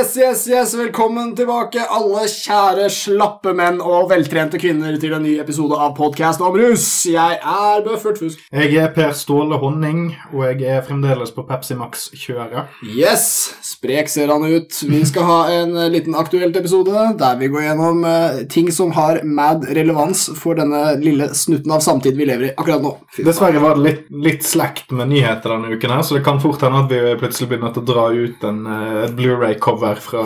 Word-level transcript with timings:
Yes, 0.00 0.16
yes, 0.16 0.48
yes, 0.48 0.70
velkommen 0.78 1.34
tilbake, 1.36 1.82
alle 1.92 2.22
kjære 2.32 2.86
slappe 2.88 3.52
menn 3.52 3.82
og 3.84 4.06
veltrente 4.08 4.56
kvinner, 4.56 4.94
til 4.96 5.12
en 5.12 5.20
ny 5.26 5.34
episode 5.42 5.76
av 5.76 5.90
Podcast 5.98 6.40
om 6.40 6.54
rus. 6.56 6.86
Jeg 7.04 7.36
er 7.36 7.82
Bøffert 7.84 8.16
Fusk. 8.16 8.40
Jeg 8.48 8.78
er 8.80 8.88
Per 8.94 9.12
Ståle 9.12 9.58
Honning, 9.60 10.14
og 10.32 10.46
jeg 10.46 10.64
er 10.72 10.86
fremdeles 10.86 11.34
på 11.36 11.44
Pepsi 11.44 11.76
Max-kjøret. 11.76 12.70
Yes, 12.80 13.26
sprek 13.60 14.08
ser 14.08 14.32
han 14.32 14.46
ut. 14.48 14.78
Vi 14.88 15.02
skal 15.10 15.28
ha 15.28 15.36
en 15.58 15.76
liten 15.92 16.16
aktuelt 16.16 16.56
episode 16.56 17.04
der 17.20 17.36
vi 17.42 17.52
går 17.52 17.66
gjennom 17.66 18.00
eh, 18.08 18.40
ting 18.48 18.72
som 18.72 18.96
har 18.96 19.20
mad 19.28 19.68
relevans 19.68 20.30
for 20.40 20.56
denne 20.56 20.94
lille 21.04 21.28
snutten 21.36 21.76
av 21.76 21.84
samtid 21.84 22.16
vi 22.16 22.30
lever 22.30 22.48
i 22.48 22.54
akkurat 22.54 22.80
nå. 22.86 22.94
Dessverre 23.20 23.60
var 23.60 23.76
det 23.76 23.84
litt, 23.84 24.08
litt 24.30 24.48
slakt 24.48 24.96
med 24.96 25.12
nyheter 25.12 25.58
denne 25.58 25.76
uken, 25.76 25.92
her, 25.98 26.08
så 26.08 26.16
det 26.16 26.24
kan 26.24 26.40
fort 26.40 26.64
hende 26.64 26.86
at 26.86 26.88
vi 26.88 27.20
plutselig 27.20 27.52
blir 27.52 27.62
nødt 27.66 27.76
til 27.76 27.84
å 27.84 27.92
dra 27.92 28.08
ut 28.16 28.48
en 28.48 28.64
uh, 28.64 29.06
Blu-ray-cover 29.12 29.89
fra 29.98 30.22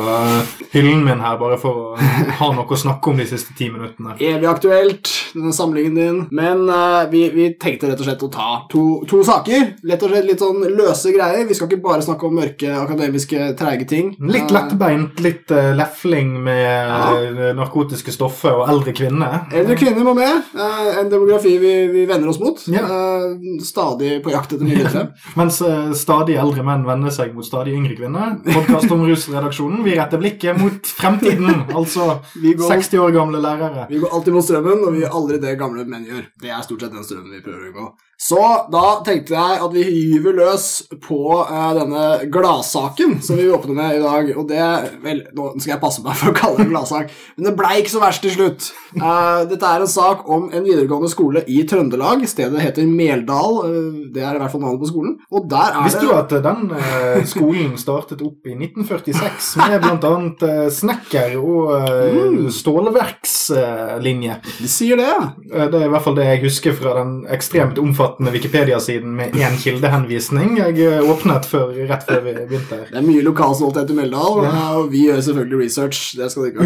hyllen 0.75 1.05
min 1.07 1.23
her, 1.25 1.39
bare 1.41 1.57
for 1.61 1.95
å 1.95 2.09
ha 2.41 2.51
noe 2.53 2.69
å 2.69 2.77
snakke 2.79 3.11
om 3.11 3.17
de 3.23 3.27
siste 3.31 3.57
ti 3.57 3.71
minuttene. 3.73 4.19
Evig 4.21 4.51
aktuelt, 4.51 5.09
denne 5.35 5.53
samlingen 5.57 5.99
din. 5.99 6.21
Men 6.35 6.65
uh, 6.71 7.05
vi, 7.11 7.27
vi 7.35 7.51
tenkte 7.61 7.91
rett 7.91 8.01
og 8.01 8.09
slett 8.09 8.25
å 8.27 8.31
ta 8.33 8.49
to, 8.71 8.85
to 9.11 9.23
saker. 9.27 9.75
Lett 9.87 10.03
og 10.05 10.13
slett 10.13 10.29
litt 10.29 10.43
sånn 10.43 10.63
løse 10.75 11.13
greier. 11.15 11.47
Vi 11.49 11.57
skal 11.57 11.71
ikke 11.71 11.85
bare 11.85 12.05
snakke 12.07 12.29
om 12.29 12.39
mørke, 12.39 12.71
akademiske, 12.85 13.53
treige 13.59 13.89
ting. 13.91 14.15
Litt 14.25 14.45
Eh, 14.45 14.53
lettbeint, 14.55 15.21
litt 15.25 15.51
uh, 15.51 15.73
lefling 15.77 16.35
med 16.45 16.63
ja. 16.63 17.53
narkotiske 17.57 18.13
stoffer 18.15 18.61
og 18.61 18.69
eldre 18.71 18.95
kvinner. 18.97 19.45
Eldre 19.55 19.77
kvinner 19.79 20.07
må 20.07 20.15
med. 20.17 20.51
Uh, 20.55 21.01
en 21.01 21.11
demografi 21.13 21.57
vi, 21.63 21.73
vi 21.93 22.05
vender 22.09 22.31
oss 22.31 22.41
mot. 22.43 22.61
Ja. 22.73 22.85
Stadig 23.65 24.19
på 24.25 24.33
jakt 24.35 24.55
etter 24.55 24.67
nye 24.67 24.81
lyttere. 24.83 25.07
Mens 25.39 25.61
stadig 25.99 26.39
eldre 26.41 26.65
menn 26.67 26.87
vender 26.87 27.15
seg 27.15 27.35
mot 27.37 27.47
stadig 27.47 27.75
yngre 27.77 27.97
kvinner. 27.99 28.37
Podkast 28.47 28.93
om 28.95 29.05
rusredaksjonen. 29.09 29.83
Vi 29.87 29.97
retter 29.99 30.21
blikket 30.23 30.61
mot 30.61 30.93
fremtiden, 30.99 31.65
altså 31.79 32.19
går, 32.35 32.67
60 32.69 33.03
år 33.05 33.15
gamle 33.15 33.41
lærere. 33.43 33.87
vi 33.91 34.01
går 34.03 34.15
alltid 34.15 34.37
mot 34.37 34.47
strømmen, 34.47 34.85
og 34.85 34.95
vi 34.95 35.03
gjør 35.05 35.17
aldri 35.25 35.41
det 35.43 35.57
gamle 35.61 35.87
menn 35.89 36.07
gjør. 36.09 36.29
Det 36.41 36.53
er 36.53 36.65
stort 36.67 36.85
sett 36.85 36.95
den 36.95 37.07
strømmen 37.07 37.35
vi 37.35 37.45
prøver 37.45 37.71
å 37.71 37.77
gå. 37.79 37.87
Så 38.19 38.39
da 38.73 38.83
tenkte 39.05 39.35
jeg 39.35 39.59
at 39.65 39.73
vi 39.75 39.83
hyver 39.85 40.37
løs 40.39 40.67
på 41.03 41.19
uh, 41.43 41.73
denne 41.77 42.05
gladsaken 42.33 43.19
som 43.25 43.37
vi 43.37 43.49
åpner 43.53 43.75
med 43.75 43.97
i 43.99 44.03
dag. 44.05 44.31
Og 44.39 44.47
det 44.49 44.61
Vel, 45.05 45.25
nå 45.37 45.49
skal 45.61 45.75
jeg 45.75 45.81
passe 45.83 46.03
meg 46.05 46.15
for 46.17 46.31
å 46.31 46.37
kalle 46.37 46.57
det 46.61 46.65
en 46.69 46.71
gladsak, 46.73 47.11
men 47.37 47.49
det 47.49 47.55
blei 47.59 47.81
ikke 47.83 47.93
så 47.93 48.01
verst 48.01 48.23
til 48.25 48.33
slutt. 48.37 48.69
Uh, 48.95 49.43
dette 49.51 49.67
er 49.67 49.83
en 49.85 49.91
sak 49.91 50.23
om 50.31 50.47
en 50.55 50.65
videregående 50.65 51.11
skole 51.13 51.43
i 51.51 51.59
Trøndelag. 51.69 52.23
Stedet 52.31 52.63
heter 52.63 52.87
Meldal. 52.89 53.59
Uh, 53.67 53.99
det 54.15 54.23
er 54.23 54.39
i 54.39 54.43
hvert 54.45 54.55
fall 54.55 54.63
navnet 54.63 54.85
på 54.85 54.91
skolen. 54.93 55.17
Og 55.35 55.51
der 55.51 55.75
er 55.75 55.85
Visste 55.89 56.05
det 56.07 56.09
du 56.09 56.15
at 56.15 56.37
den 56.47 57.27
skolen 57.29 57.75
startet 57.81 58.23
opp 58.25 58.47
i 58.47 58.55
1946 58.55 59.51
med 59.65 59.77
bl.a. 59.85 60.15
Uh, 60.47 60.71
snekker- 60.73 61.37
og 61.43 61.75
Mm. 62.15 62.49
stålverkslinje? 62.53 64.37
De 64.61 64.69
sier 64.71 64.97
det, 65.01 65.07
ja. 65.09 65.67
Det 65.69 65.81
er 65.81 65.87
i 65.89 65.93
hvert 65.93 66.05
fall 66.05 66.17
det 66.19 66.27
jeg 66.29 66.43
husker 66.47 66.77
fra 66.79 66.95
den 67.01 67.15
ekstremt 67.35 67.79
omfattende 67.83 68.04
Wikipedia-siden 68.35 69.15
med 69.17 69.37
én 69.39 69.57
kildehenvisning 69.61 70.57
jeg 70.59 70.79
eh, 70.85 71.11
åpnet 71.11 71.47
for, 71.49 71.73
rett 71.89 72.07
før 72.09 72.21
vi 72.25 72.35
begynte 72.39 72.79
her. 72.79 72.87
Det 72.91 73.01
er 73.01 73.07
mye 73.07 73.25
lokalstolthet 73.27 73.91
i 73.93 73.99
Meldal, 73.99 74.45
og 74.79 74.91
vi 74.93 75.07
gjør 75.09 75.23
selvfølgelig 75.29 75.61
research. 75.65 76.03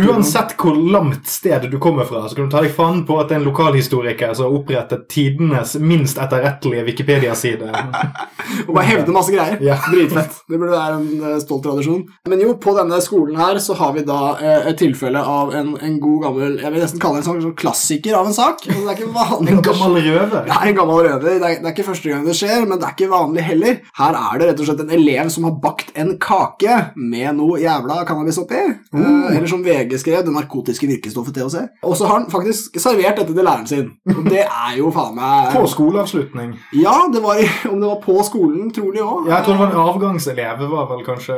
Uansett 0.08 0.54
hvor 0.58 0.76
langt 0.76 1.28
sted 1.28 1.68
du 1.70 1.78
kommer 1.82 2.08
fra, 2.08 2.24
så 2.28 2.38
kan 2.38 2.48
du 2.48 2.54
ta 2.54 2.62
deg 2.64 2.74
faen 2.74 3.04
på 3.08 3.18
at 3.20 3.30
det 3.30 3.38
er 3.38 3.42
en 3.42 3.48
lokalhistoriker 3.48 4.34
som 4.36 4.48
har 4.48 4.58
opprettet 4.58 5.06
tidenes 5.12 5.76
minst 5.80 6.18
etterrettelige 6.20 6.86
Wikipedia-side. 6.88 7.68
Og 8.68 8.72
bare 8.74 8.86
hevde 8.88 9.14
masse 9.14 9.32
greier. 9.34 9.58
Ja. 9.64 9.78
Dritfett. 9.88 10.40
Det 10.48 10.58
burde 10.58 10.72
være 10.74 10.98
en 11.00 11.24
eh, 11.32 11.38
stolt 11.42 11.64
tradisjon. 11.66 12.04
Men 12.28 12.42
jo, 12.42 12.54
på 12.62 12.74
denne 12.76 13.00
skolen 13.04 13.38
her 13.40 13.60
så 13.62 13.76
har 13.78 13.94
vi 13.96 14.04
da 14.08 14.20
eh, 14.40 14.70
et 14.72 14.80
tilfelle 14.80 15.20
av 15.20 15.52
en, 15.56 15.74
en 15.84 15.98
god 16.02 16.22
gammel 16.26 16.58
Jeg 16.62 16.72
vil 16.74 16.82
nesten 16.82 17.02
kalle 17.02 17.20
det 17.20 17.26
en 17.26 17.42
sånn, 17.42 17.54
klassiker 17.58 18.16
av 18.18 18.30
en 18.30 18.36
sak. 18.36 18.64
Altså, 18.66 18.84
det 18.84 18.94
er 18.94 19.00
ikke 19.00 19.12
vanlig 19.16 19.54
En 19.54 19.64
gammel 19.68 20.00
røver. 20.08 20.48
er 20.48 20.72
en 20.72 20.78
gammel 20.78 21.02
røver. 21.08 21.27
Det 21.28 21.36
er, 21.48 21.58
det 21.60 21.68
er 21.68 21.74
ikke 21.74 21.86
første 21.90 22.10
gang 22.10 22.24
det 22.26 22.34
skjer, 22.38 22.64
men 22.68 22.80
det 22.80 22.88
er 22.88 22.94
ikke 22.96 23.10
vanlig 23.12 23.44
heller. 23.44 23.78
Her 23.98 24.16
er 24.18 24.40
det 24.40 24.48
rett 24.50 24.62
og 24.62 24.68
slett 24.70 24.82
en 24.84 24.92
elev 24.96 25.30
som 25.34 25.46
har 25.48 25.56
bakt 25.62 25.92
en 25.98 26.14
kake 26.22 26.76
med 26.96 27.36
noe 27.38 27.58
jævla 27.62 28.00
cannabis 28.08 28.38
oppi. 28.40 28.58
Eh, 28.58 29.36
eller 29.36 29.48
som 29.50 29.62
VG 29.64 29.98
skrev, 30.00 30.22
det 30.26 30.34
narkotiske 30.34 30.88
virkestoffet 30.88 31.36
THC. 31.36 31.58
Og 31.84 31.96
så 31.98 32.08
har 32.08 32.20
han 32.20 32.28
faktisk 32.32 32.78
servert 32.80 33.20
dette 33.20 33.34
til 33.34 33.44
læreren 33.44 33.68
sin. 33.70 33.90
Og 34.14 34.24
det 34.28 34.44
er 34.46 34.78
jo 34.78 34.92
faen 34.94 35.16
meg 35.18 35.52
På 35.58 35.64
skoleavslutning. 35.70 36.54
Ja, 36.78 36.96
det 37.12 37.22
var, 37.24 37.42
om 37.70 37.80
det 37.82 37.90
var 37.90 38.00
på 38.04 38.16
skolen, 38.26 38.72
trolig 38.74 39.02
òg. 39.04 39.28
Ja, 39.28 39.38
jeg 39.38 39.46
tror 39.46 39.58
det 39.58 39.62
var 39.64 39.72
en 39.72 39.84
avgangselev. 39.88 40.64
Var 40.68 40.88
vel 40.92 41.04
kanskje 41.06 41.36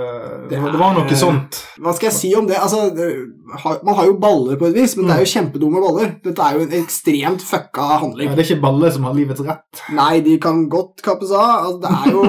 Det 0.51 0.61
var, 0.63 0.75
det 0.75 0.81
var 0.81 0.97
noe 0.99 1.19
sånt. 1.21 1.61
Hva 1.81 1.95
skal 1.97 2.11
jeg 2.11 2.17
si 2.19 2.33
om 2.39 2.49
det? 2.49 2.59
Altså, 2.61 2.89
man 3.83 3.97
har 3.99 4.07
jo 4.09 4.17
baller 4.21 4.59
på 4.61 4.71
et 4.71 4.77
vis, 4.77 4.97
men 4.99 5.09
det 5.09 5.17
er 5.17 5.25
jo 5.25 5.31
kjempedumme 5.33 5.83
baller. 5.83 6.15
Dette 6.25 6.47
er 6.47 6.59
jo 6.59 6.67
en 6.67 6.77
ekstremt 6.81 7.45
fucka 7.47 7.87
handling. 8.05 8.31
Ja, 8.31 8.37
det 8.37 8.45
er 8.45 8.51
ikke 8.53 8.65
baller 8.65 8.93
som 8.95 9.07
har 9.09 9.17
livets 9.17 9.43
rett. 9.47 9.80
Nei, 9.97 10.21
de 10.25 10.37
kan 10.43 10.69
godt 10.71 11.03
kappes 11.05 11.33
av. 11.35 11.67
Altså, 11.67 11.79
det 11.83 11.91
er 11.91 12.13
jo 12.15 12.23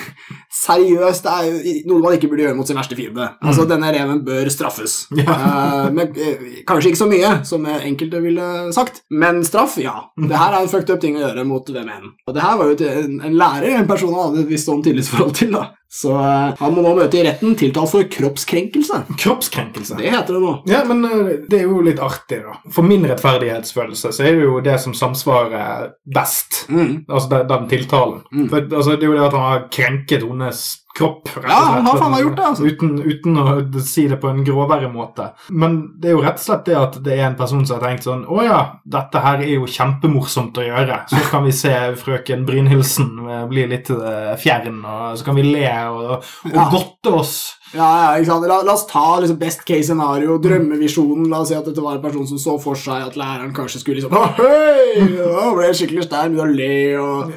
Seriøst, 0.52 1.24
det 1.24 1.32
er 1.32 1.46
jo 1.48 1.74
noe 1.88 2.02
man 2.04 2.16
ikke 2.18 2.28
burde 2.28 2.44
gjøre 2.44 2.56
mot 2.58 2.68
sin 2.68 2.76
verste 2.76 2.96
fiende. 2.98 3.30
Altså, 3.40 3.64
Denne 3.68 3.88
eleven 3.92 4.20
bør 4.26 4.50
straffes. 4.52 5.02
Ja. 5.22 5.36
Uh, 5.38 5.88
men, 5.94 6.08
eh, 6.18 6.62
kanskje 6.66 6.90
ikke 6.90 6.98
så 6.98 7.06
mye, 7.06 7.28
som 7.46 7.66
enkelte 7.68 8.18
ville 8.24 8.46
sagt, 8.74 9.04
men 9.14 9.38
straff, 9.46 9.76
ja. 9.78 9.92
Det 10.18 10.34
her 10.34 10.56
er 10.56 10.64
en 10.64 10.72
fucked 10.72 10.90
up 10.90 11.02
ting 11.02 11.14
å 11.18 11.22
gjøre 11.22 11.44
mot 11.46 11.70
hvem 11.70 11.92
enn. 11.92 12.08
Og 12.26 12.34
det 12.34 12.42
her 12.42 12.56
var 12.58 12.72
jo 12.72 12.88
en, 12.90 13.20
en 13.28 13.36
lærer, 13.38 13.76
en 13.76 13.86
person 13.86 14.10
han 14.16 14.32
hadde 14.32 14.42
et 14.42 14.50
visst 14.50 14.70
sånn 14.70 14.82
tillitsforhold 14.82 15.36
til. 15.38 15.54
da. 15.54 15.68
Så 15.92 16.14
uh, 16.16 16.54
han 16.56 16.72
må 16.72 16.80
nå 16.80 16.94
møte 16.96 17.18
i 17.20 17.24
retten 17.26 17.52
tiltalt 17.60 17.90
for 17.92 18.06
kroppskrenkelse. 18.08 19.02
Kroppskrenkelse. 19.20 19.98
Det 19.98 20.08
heter 20.14 20.38
det 20.38 20.40
nå. 20.40 20.52
Ja, 20.70 20.80
men 20.88 21.04
uh, 21.04 21.32
det 21.44 21.58
er 21.58 21.66
jo 21.66 21.82
litt 21.84 22.00
artig, 22.00 22.38
da. 22.46 22.56
For 22.72 22.86
min 22.86 23.04
rettferdighetsfølelse 23.10 24.12
så 24.16 24.24
er 24.24 24.38
det 24.38 24.46
jo 24.46 24.62
det 24.64 24.78
som 24.80 24.96
samsvarer 24.96 25.90
best. 26.16 26.62
Mm. 26.72 27.02
Altså 27.10 27.28
den, 27.34 27.44
den 27.50 27.68
tiltalen. 27.74 28.22
Mm. 28.32 28.46
For 28.48 28.64
altså, 28.64 28.96
Det 28.96 29.04
er 29.04 29.10
jo 29.10 29.18
det 29.18 29.26
at 29.26 29.36
han 29.36 29.46
har 29.50 29.66
krenket 29.76 30.24
hennes 30.42 30.62
kropp. 30.92 31.30
rett 31.32 31.46
og 31.46 31.48
Ja, 31.48 31.56
han 31.72 31.86
slett. 31.86 31.92
har 31.92 32.00
faen 32.02 32.20
gjort 32.22 32.36
det, 32.36 32.44
altså. 32.50 32.66
Uten, 32.68 32.90
uten 33.00 33.38
å 33.40 33.80
si 33.80 34.04
det 34.10 34.18
på 34.20 34.28
en 34.28 34.42
grovere 34.44 34.90
måte. 34.92 35.30
Men 35.48 35.78
det 36.02 36.10
er 36.10 36.16
jo 36.18 36.24
rett 36.26 36.36
og 36.36 36.44
slett 36.44 36.66
det 36.68 36.76
at 36.76 36.98
det 37.06 37.14
er 37.16 37.24
en 37.30 37.38
person 37.38 37.64
som 37.66 37.78
har 37.80 37.86
tenkt 37.88 38.04
sånn 38.04 38.26
Å 38.28 38.42
ja, 38.44 38.58
dette 38.84 39.22
her 39.24 39.40
er 39.40 39.54
jo 39.54 39.64
kjempemorsomt 39.70 40.58
å 40.60 40.66
gjøre. 40.66 41.00
Så 41.08 41.22
kan 41.30 41.44
vi 41.48 41.52
se 41.56 41.72
frøken 41.96 42.44
Brynhildsen 42.48 43.08
eh, 43.28 43.46
bli 43.48 43.64
litt 43.72 43.88
eh, 43.94 44.34
fjern, 44.36 44.82
og 44.84 45.16
så 45.16 45.24
kan 45.30 45.34
vi 45.40 45.46
le 45.48 45.66
og, 45.88 46.12
og 46.44 46.52
Ja. 46.52 46.68
godte 46.70 47.14
oss. 47.22 47.34
Ja, 47.72 48.18
ja? 48.18 48.38
La, 48.46 48.58
la 48.62 48.72
oss 48.74 48.84
ta 48.86 49.18
liksom, 49.20 49.38
best 49.40 49.64
case 49.64 49.88
scenario, 49.88 50.36
drømmevisjonen. 50.42 51.30
La 51.32 51.40
oss 51.40 51.48
si 51.52 51.56
at 51.56 51.64
dette 51.68 51.80
var 51.80 51.96
en 51.96 52.04
person 52.04 52.26
som 52.28 52.40
så 52.40 52.56
for 52.60 52.78
seg 52.78 53.06
at 53.06 53.16
læreren 53.16 53.54
kanskje 53.56 53.80
skulle 53.80 54.02
liksom 54.02 54.12
Hei! 54.12 55.06
Og 55.22 55.56
ble 55.56 55.70
skikkelig 55.76 56.04
sterk, 56.06 56.34
begynne 56.34 56.44
å 56.44 56.56
le 56.58 56.74
og 57.00 57.32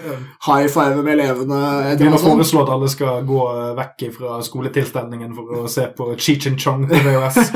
high 0.50 0.68
five 0.72 1.00
med 1.00 1.16
elevene. 1.16 1.62
Vi 2.02 2.12
må 2.12 2.20
å 2.20 2.24
foreslå 2.26 2.66
at 2.66 2.74
alle 2.76 2.92
skal 2.92 3.24
gå 3.28 3.42
eh, 3.54 3.72
vekk 3.80 4.06
fra 4.18 4.42
skoletilstelningen 4.46 5.32
for 5.38 5.64
å 5.64 5.66
se 5.72 5.88
på 5.96 6.12
Cheech 6.20 6.50
and 6.52 6.60
Chong 6.62 6.88
på 6.92 7.02
VHS. 7.08 7.56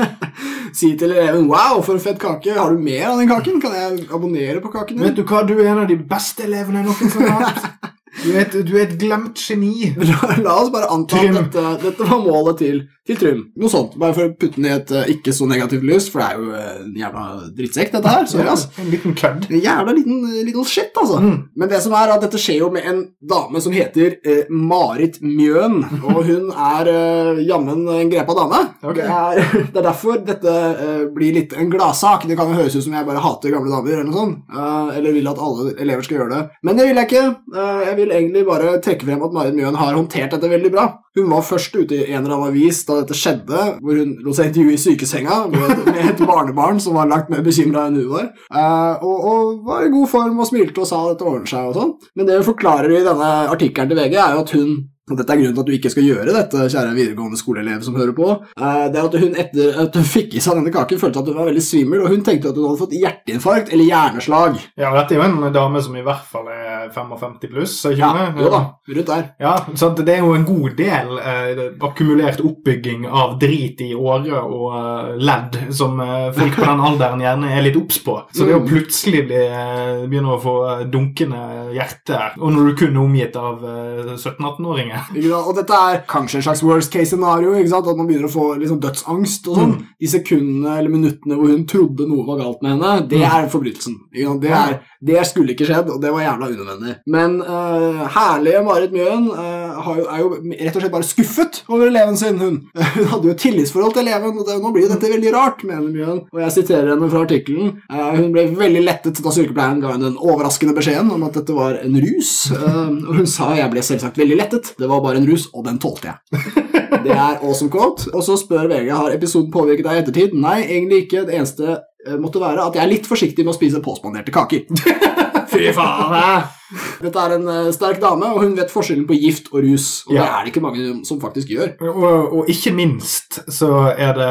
Si 0.70 0.92
til 0.94 1.10
eleven 1.10 1.48
'Wow, 1.50 1.80
for 1.82 1.96
en 1.96 2.00
fett 2.00 2.18
kake. 2.22 2.54
Har 2.54 2.70
du 2.70 2.78
mer 2.78 3.08
av 3.10 3.18
den 3.18 3.28
kaken? 3.28 3.58
Kan 3.60 3.72
jeg 3.74 4.04
abonnere 4.06 4.60
på 4.62 4.70
kaken 4.70 5.02
Vet 5.02 5.16
du 5.18 5.24
hva, 5.26 5.42
du 5.42 5.56
er 5.58 5.72
en 5.72 5.82
av 5.82 5.88
de 5.90 5.96
beste 5.98 6.46
elevene 6.46 6.78
jeg 6.84 6.86
noensinne 6.86 7.32
har 7.34 7.48
hatt. 7.48 7.96
Du 8.18 8.32
er 8.34 8.42
et, 8.42 8.54
du 8.66 8.74
er 8.76 8.88
et 8.88 8.96
glemt 8.98 9.38
geni. 9.38 9.92
La, 9.96 10.32
la 10.44 10.56
oss 10.58 10.72
bare 10.74 10.90
anta 10.92 11.20
at 11.22 11.36
dette, 11.36 11.66
dette 11.84 12.08
var 12.10 12.22
målet 12.24 12.58
til, 12.62 12.82
til 13.10 13.20
Trym. 13.20 13.42
Noe 13.60 13.72
sånt. 13.72 13.96
Bare 14.00 14.16
for 14.16 14.30
å 14.30 14.34
putte 14.34 14.60
den 14.60 14.68
i 14.70 14.74
et 14.74 14.92
uh, 14.94 15.04
ikke 15.10 15.34
så 15.36 15.48
negativt 15.50 15.86
lys, 15.86 16.08
for 16.12 16.22
det 16.22 16.28
er 16.28 16.40
jo 16.40 16.54
eh, 16.56 16.70
en 16.84 16.98
jævla 17.02 17.24
drittsekk, 17.58 17.92
dette 17.96 18.14
her. 18.14 18.28
Sorry, 18.30 18.48
ass. 18.52 18.66
En 18.80 18.90
liten 18.92 19.16
kødd. 19.18 19.48
En 19.50 19.64
jævla 19.64 19.96
liten, 19.96 20.22
little 20.46 20.66
shit, 20.68 20.92
altså. 20.94 21.20
Mm. 21.24 21.36
Men 21.58 21.72
det 21.72 21.82
som 21.84 21.96
er 21.98 22.14
at 22.14 22.24
dette 22.24 22.40
skjer 22.40 22.60
jo 22.62 22.70
med 22.74 22.86
en 22.90 23.02
dame 23.34 23.62
som 23.64 23.74
heter 23.74 24.18
uh, 24.24 24.54
Marit 24.54 25.20
Mjøen. 25.24 25.80
Og 26.00 26.22
hun 26.28 26.50
er 26.54 26.90
uh, 26.90 27.42
jammen 27.44 27.86
en 27.90 28.12
grepa 28.12 28.36
dame. 28.36 28.62
Okay. 28.80 29.04
Det, 29.04 29.10
er, 29.10 29.54
det 29.72 29.80
er 29.80 29.86
derfor 29.86 30.20
dette 30.24 30.54
eh, 30.70 31.02
blir 31.14 31.34
litt 31.36 31.54
en 31.56 31.70
gladsak. 31.72 32.26
Det 32.28 32.36
kan 32.38 32.50
jo 32.50 32.58
høres 32.58 32.76
ut 32.76 32.84
som 32.86 32.96
jeg 32.96 33.08
bare 33.08 33.22
hater 33.24 33.54
gamle 33.54 33.72
damer, 33.72 33.98
eller 33.98 34.08
noe 34.08 34.16
sånt. 34.16 34.42
Eh, 34.50 34.98
eller 34.98 35.16
vil 35.16 35.30
at 35.30 35.42
alle 35.46 35.74
elever 35.84 36.06
skal 36.06 36.18
gjøre 36.18 36.32
det. 36.34 36.42
Men 36.66 36.78
det 36.80 36.88
vil 36.88 37.00
jeg 37.00 37.10
ikke. 37.10 37.24
Eh, 37.56 37.82
jeg 37.88 37.98
vil 38.00 38.16
egentlig 38.16 38.46
bare 38.48 38.74
trekke 38.84 39.08
frem 39.08 39.26
at 39.26 39.36
Marit 39.36 39.58
Mjøen 39.58 39.78
har 39.80 39.96
håndtert 39.98 40.36
dette 40.36 40.52
veldig 40.54 40.72
bra. 40.74 40.86
Hun 41.18 41.30
var 41.32 41.46
først 41.46 41.74
ute 41.74 41.96
i 41.96 42.12
en 42.12 42.22
eller 42.22 42.36
annen 42.36 42.52
avis 42.52 42.84
da 42.88 42.99
dette 43.00 43.16
skjedde, 43.18 43.64
hvor 43.80 44.00
hun 44.00 44.14
lot 44.24 44.38
seg 44.38 44.50
intervjue 44.50 44.76
i 44.76 44.82
sykesenga 44.84 45.40
med, 45.52 45.90
et 46.00 46.22
barnebarn 46.24 46.80
som 46.82 46.96
var 46.98 47.10
langt 47.10 47.30
mer 47.32 47.44
bekymra 47.46 47.88
enn 47.88 47.98
hun 48.00 48.12
var. 48.12 48.30
Eh, 48.50 49.04
og, 49.06 49.26
og 49.32 49.66
var 49.66 49.86
i 49.86 49.92
god 49.92 50.10
form 50.12 50.40
og 50.40 50.48
smilte 50.50 50.84
og 50.84 50.90
sa 50.90 51.02
at 51.04 51.14
dette 51.14 51.28
ordner 51.28 51.50
seg 51.50 51.70
og 51.70 51.76
sånn. 51.78 51.92
Men 52.16 52.28
det 52.28 52.40
hun 52.40 52.48
forklarer 52.52 52.96
i 52.96 53.04
denne 53.06 53.30
artikkelen 53.52 53.92
til 53.92 54.00
VG, 54.00 54.16
er 54.20 54.36
jo 54.36 54.44
at 54.44 54.54
hun 54.56 54.72
dette 55.18 55.30
er 55.32 55.36
grunnen 55.40 55.54
til 55.54 55.60
at 55.60 55.66
du 55.66 55.72
ikke 55.72 55.90
skal 55.90 56.04
gjøre 56.04 56.32
dette, 56.36 56.66
kjære 56.70 56.94
videregående 56.94 57.38
skoleelev 57.40 57.82
som 57.82 57.94
hører 57.96 58.12
på. 58.14 58.30
eh, 58.60 58.88
Det 58.90 58.96
er 59.00 59.04
at 59.04 59.14
hun 59.20 59.34
etter 59.34 59.80
at 59.86 59.94
hun 59.94 60.04
fikk 60.04 60.34
i 60.34 60.40
seg 60.40 60.54
denne 60.60 60.72
kaken, 60.72 60.98
følte 60.98 61.18
at 61.20 61.26
hun 61.26 61.36
var 61.36 61.46
veldig 61.50 61.62
svimmel, 61.62 62.02
og 62.04 62.08
hun 62.14 62.22
tenkte 62.22 62.48
at 62.50 62.56
hun 62.56 62.68
hadde 62.68 62.78
fått 62.82 62.96
hjerteinfarkt 63.00 63.72
eller 63.72 63.84
hjerneslag. 63.84 64.58
Ja, 64.78 64.92
dette 64.94 65.14
er 65.14 65.22
jo 65.22 65.46
en 65.46 65.52
dame 65.52 65.82
som 65.82 65.96
i 65.96 66.02
hvert 66.02 66.24
fall 66.30 66.48
er 66.48 66.90
55 66.94 67.38
pluss? 67.50 67.84
er 67.86 67.90
ikke 67.92 67.98
Ja, 68.00 68.12
det? 68.34 68.42
jo 68.44 68.50
da, 68.50 68.60
rundt 68.88 69.06
der. 69.06 69.24
Ja, 69.40 69.56
så 69.74 69.90
Det 69.94 70.08
er 70.08 70.18
jo 70.24 70.32
en 70.34 70.44
god 70.44 70.76
del 70.76 71.18
eh, 71.18 71.70
akkumulert 71.80 72.40
oppbygging 72.40 73.06
av 73.06 73.38
drit 73.40 73.80
i 73.80 73.94
åre 73.94 74.40
og 74.42 74.72
eh, 74.74 75.16
ledd 75.18 75.58
som 75.72 76.00
eh, 76.00 76.30
folk 76.32 76.54
på 76.56 76.64
den 76.66 76.80
alderen 76.80 77.20
gjerne 77.20 77.50
er 77.56 77.62
litt 77.62 77.76
obs 77.76 77.98
på. 78.04 78.16
Så 78.34 78.46
det 78.46 78.54
å 78.56 78.60
Mm. 78.60 78.68
plutselig 78.68 79.26
bli, 79.26 79.36
eh, 79.46 80.06
begynne 80.08 80.34
å 80.36 80.40
få 80.42 80.54
eh, 80.80 80.84
dunkende 80.90 81.72
hjerte, 81.74 82.18
og 82.40 82.52
når 82.52 82.66
du 82.68 82.74
kun 82.76 82.96
er 82.96 83.00
omgitt 83.00 83.36
av 83.36 83.64
eh, 83.64 84.16
17-18-åringer 84.16 84.90
Ikke 84.90 84.98
sant? 84.98 84.99
Og 85.46 85.54
dette 85.56 85.72
er 85.72 86.02
kanskje 86.08 86.36
en 86.40 86.42
slags 86.42 86.62
worst 86.62 86.92
case 86.92 87.10
scenario, 87.10 87.52
at 87.54 87.96
man 87.96 88.06
begynner 88.06 88.28
å 88.28 88.32
få 88.32 88.58
liksom 88.58 88.80
dødsangst 88.80 89.48
og 89.48 89.56
sånn. 89.56 89.74
Mm. 89.76 89.86
De 90.00 90.06
sekundene 90.06 90.78
eller 90.78 90.90
minuttene 90.90 91.36
hvor 91.38 91.48
hun 91.52 91.66
trodde 91.66 92.08
noe 92.08 92.26
var 92.26 92.38
galt 92.42 92.62
med 92.62 92.70
henne, 92.76 93.08
det 93.08 93.18
Mm. 93.20 93.30
er 93.44 93.48
forbrytelsen. 93.48 93.96
Det, 94.40 94.50
er, 94.50 94.80
det 95.00 95.20
skulle 95.24 95.54
ikke 95.54 95.64
skjedd, 95.64 95.88
og 95.94 96.00
det 96.02 96.10
var 96.12 96.24
jævla 96.26 96.48
unødvendig. 96.52 96.94
Men 97.08 97.38
uh, 97.40 98.02
herlige 98.12 98.60
Marit 98.66 98.92
Mjøen 98.92 99.30
uh, 99.32 99.88
jo, 99.96 100.04
er 100.04 100.20
jo 100.20 100.28
rett 100.36 100.76
og 100.76 100.84
slett 100.84 100.92
bare 100.92 101.08
skuffet 101.08 101.60
over 101.70 101.86
eleven 101.88 102.18
sin, 102.20 102.36
hun. 102.40 102.58
Hun 102.96 103.08
hadde 103.14 103.30
jo 103.30 103.34
et 103.34 103.40
tillitsforhold 103.40 103.96
til 103.96 104.04
eleven, 104.04 104.36
og 104.36 104.44
det, 104.44 104.58
nå 104.60 104.72
blir 104.74 104.84
jo 104.84 104.92
dette 104.92 105.12
veldig 105.12 105.32
rart, 105.32 105.64
mener 105.64 105.88
Mjøen. 105.88 106.22
Og 106.28 106.42
jeg 106.44 106.56
siterer 106.58 106.92
henne 106.92 107.10
fra 107.12 107.24
artikkelen. 107.24 107.74
Uh, 107.88 108.10
hun 108.18 108.28
ble 108.34 108.46
veldig 108.58 108.84
lettet 108.84 109.22
da 109.24 109.32
sykepleieren 109.34 109.80
ga 109.80 109.94
henne 109.94 110.10
den 110.10 110.20
overraskende 110.20 110.76
beskjeden 110.76 111.12
om 111.14 111.24
at 111.28 111.40
dette 111.40 111.56
var 111.56 111.80
en 111.80 112.00
rus. 112.04 112.34
Og 112.52 113.14
hun 113.16 113.28
sa 113.30 113.54
jeg 113.56 113.72
ble 113.72 113.84
selvsagt 113.84 114.20
veldig 114.20 114.40
lettet. 114.42 114.74
Det 114.76 114.90
var 114.90 115.00
bare 115.04 115.22
en 115.22 115.28
rus, 115.30 115.48
og 115.54 115.64
den 115.68 115.80
tålte 115.80 116.12
jeg. 116.12 116.68
Det 117.04 117.12
er 117.14 117.38
awesome 117.40 117.70
quote. 117.72 118.10
Og 118.12 118.24
så 118.26 118.36
spør 118.36 118.68
VG 118.68 118.90
har 118.92 119.14
episoden 119.14 119.52
påvirket 119.54 119.86
deg 119.86 119.96
i 119.96 120.02
ettertid. 120.02 120.34
Nei, 120.36 120.58
egentlig 120.66 121.04
ikke. 121.06 121.24
Det 121.28 121.38
eneste 121.38 121.78
måtte 122.18 122.42
være 122.42 122.66
at 122.66 122.78
jeg 122.78 122.84
er 122.84 122.94
litt 122.94 123.10
forsiktig 123.10 123.44
med 123.46 123.54
å 123.54 123.58
spise 123.58 123.82
påspanderte 123.84 124.34
kaker. 124.34 124.66
Fy 125.52 125.70
faen! 125.76 126.59
Dette 127.00 127.24
er 127.24 127.34
en 127.36 127.48
eh, 127.50 127.70
sterk 127.74 128.00
dame, 128.02 128.30
og 128.30 128.44
hun 128.44 128.56
vet 128.58 128.72
forskjellen 128.72 129.06
på 129.08 129.18
gift 129.18 129.50
og 129.52 129.64
rus. 129.64 129.88
Og 130.08 130.14
det 130.16 130.24
er 130.24 130.44
det 130.44 130.52
ikke 130.52 130.64
mange 130.64 130.86
som 131.08 131.20
faktisk 131.22 131.50
gjør. 131.54 131.72
Og, 131.90 132.36
og 132.40 132.50
ikke 132.52 132.72
minst 132.76 133.40
så 133.50 133.70
er 133.90 134.14
det 134.18 134.30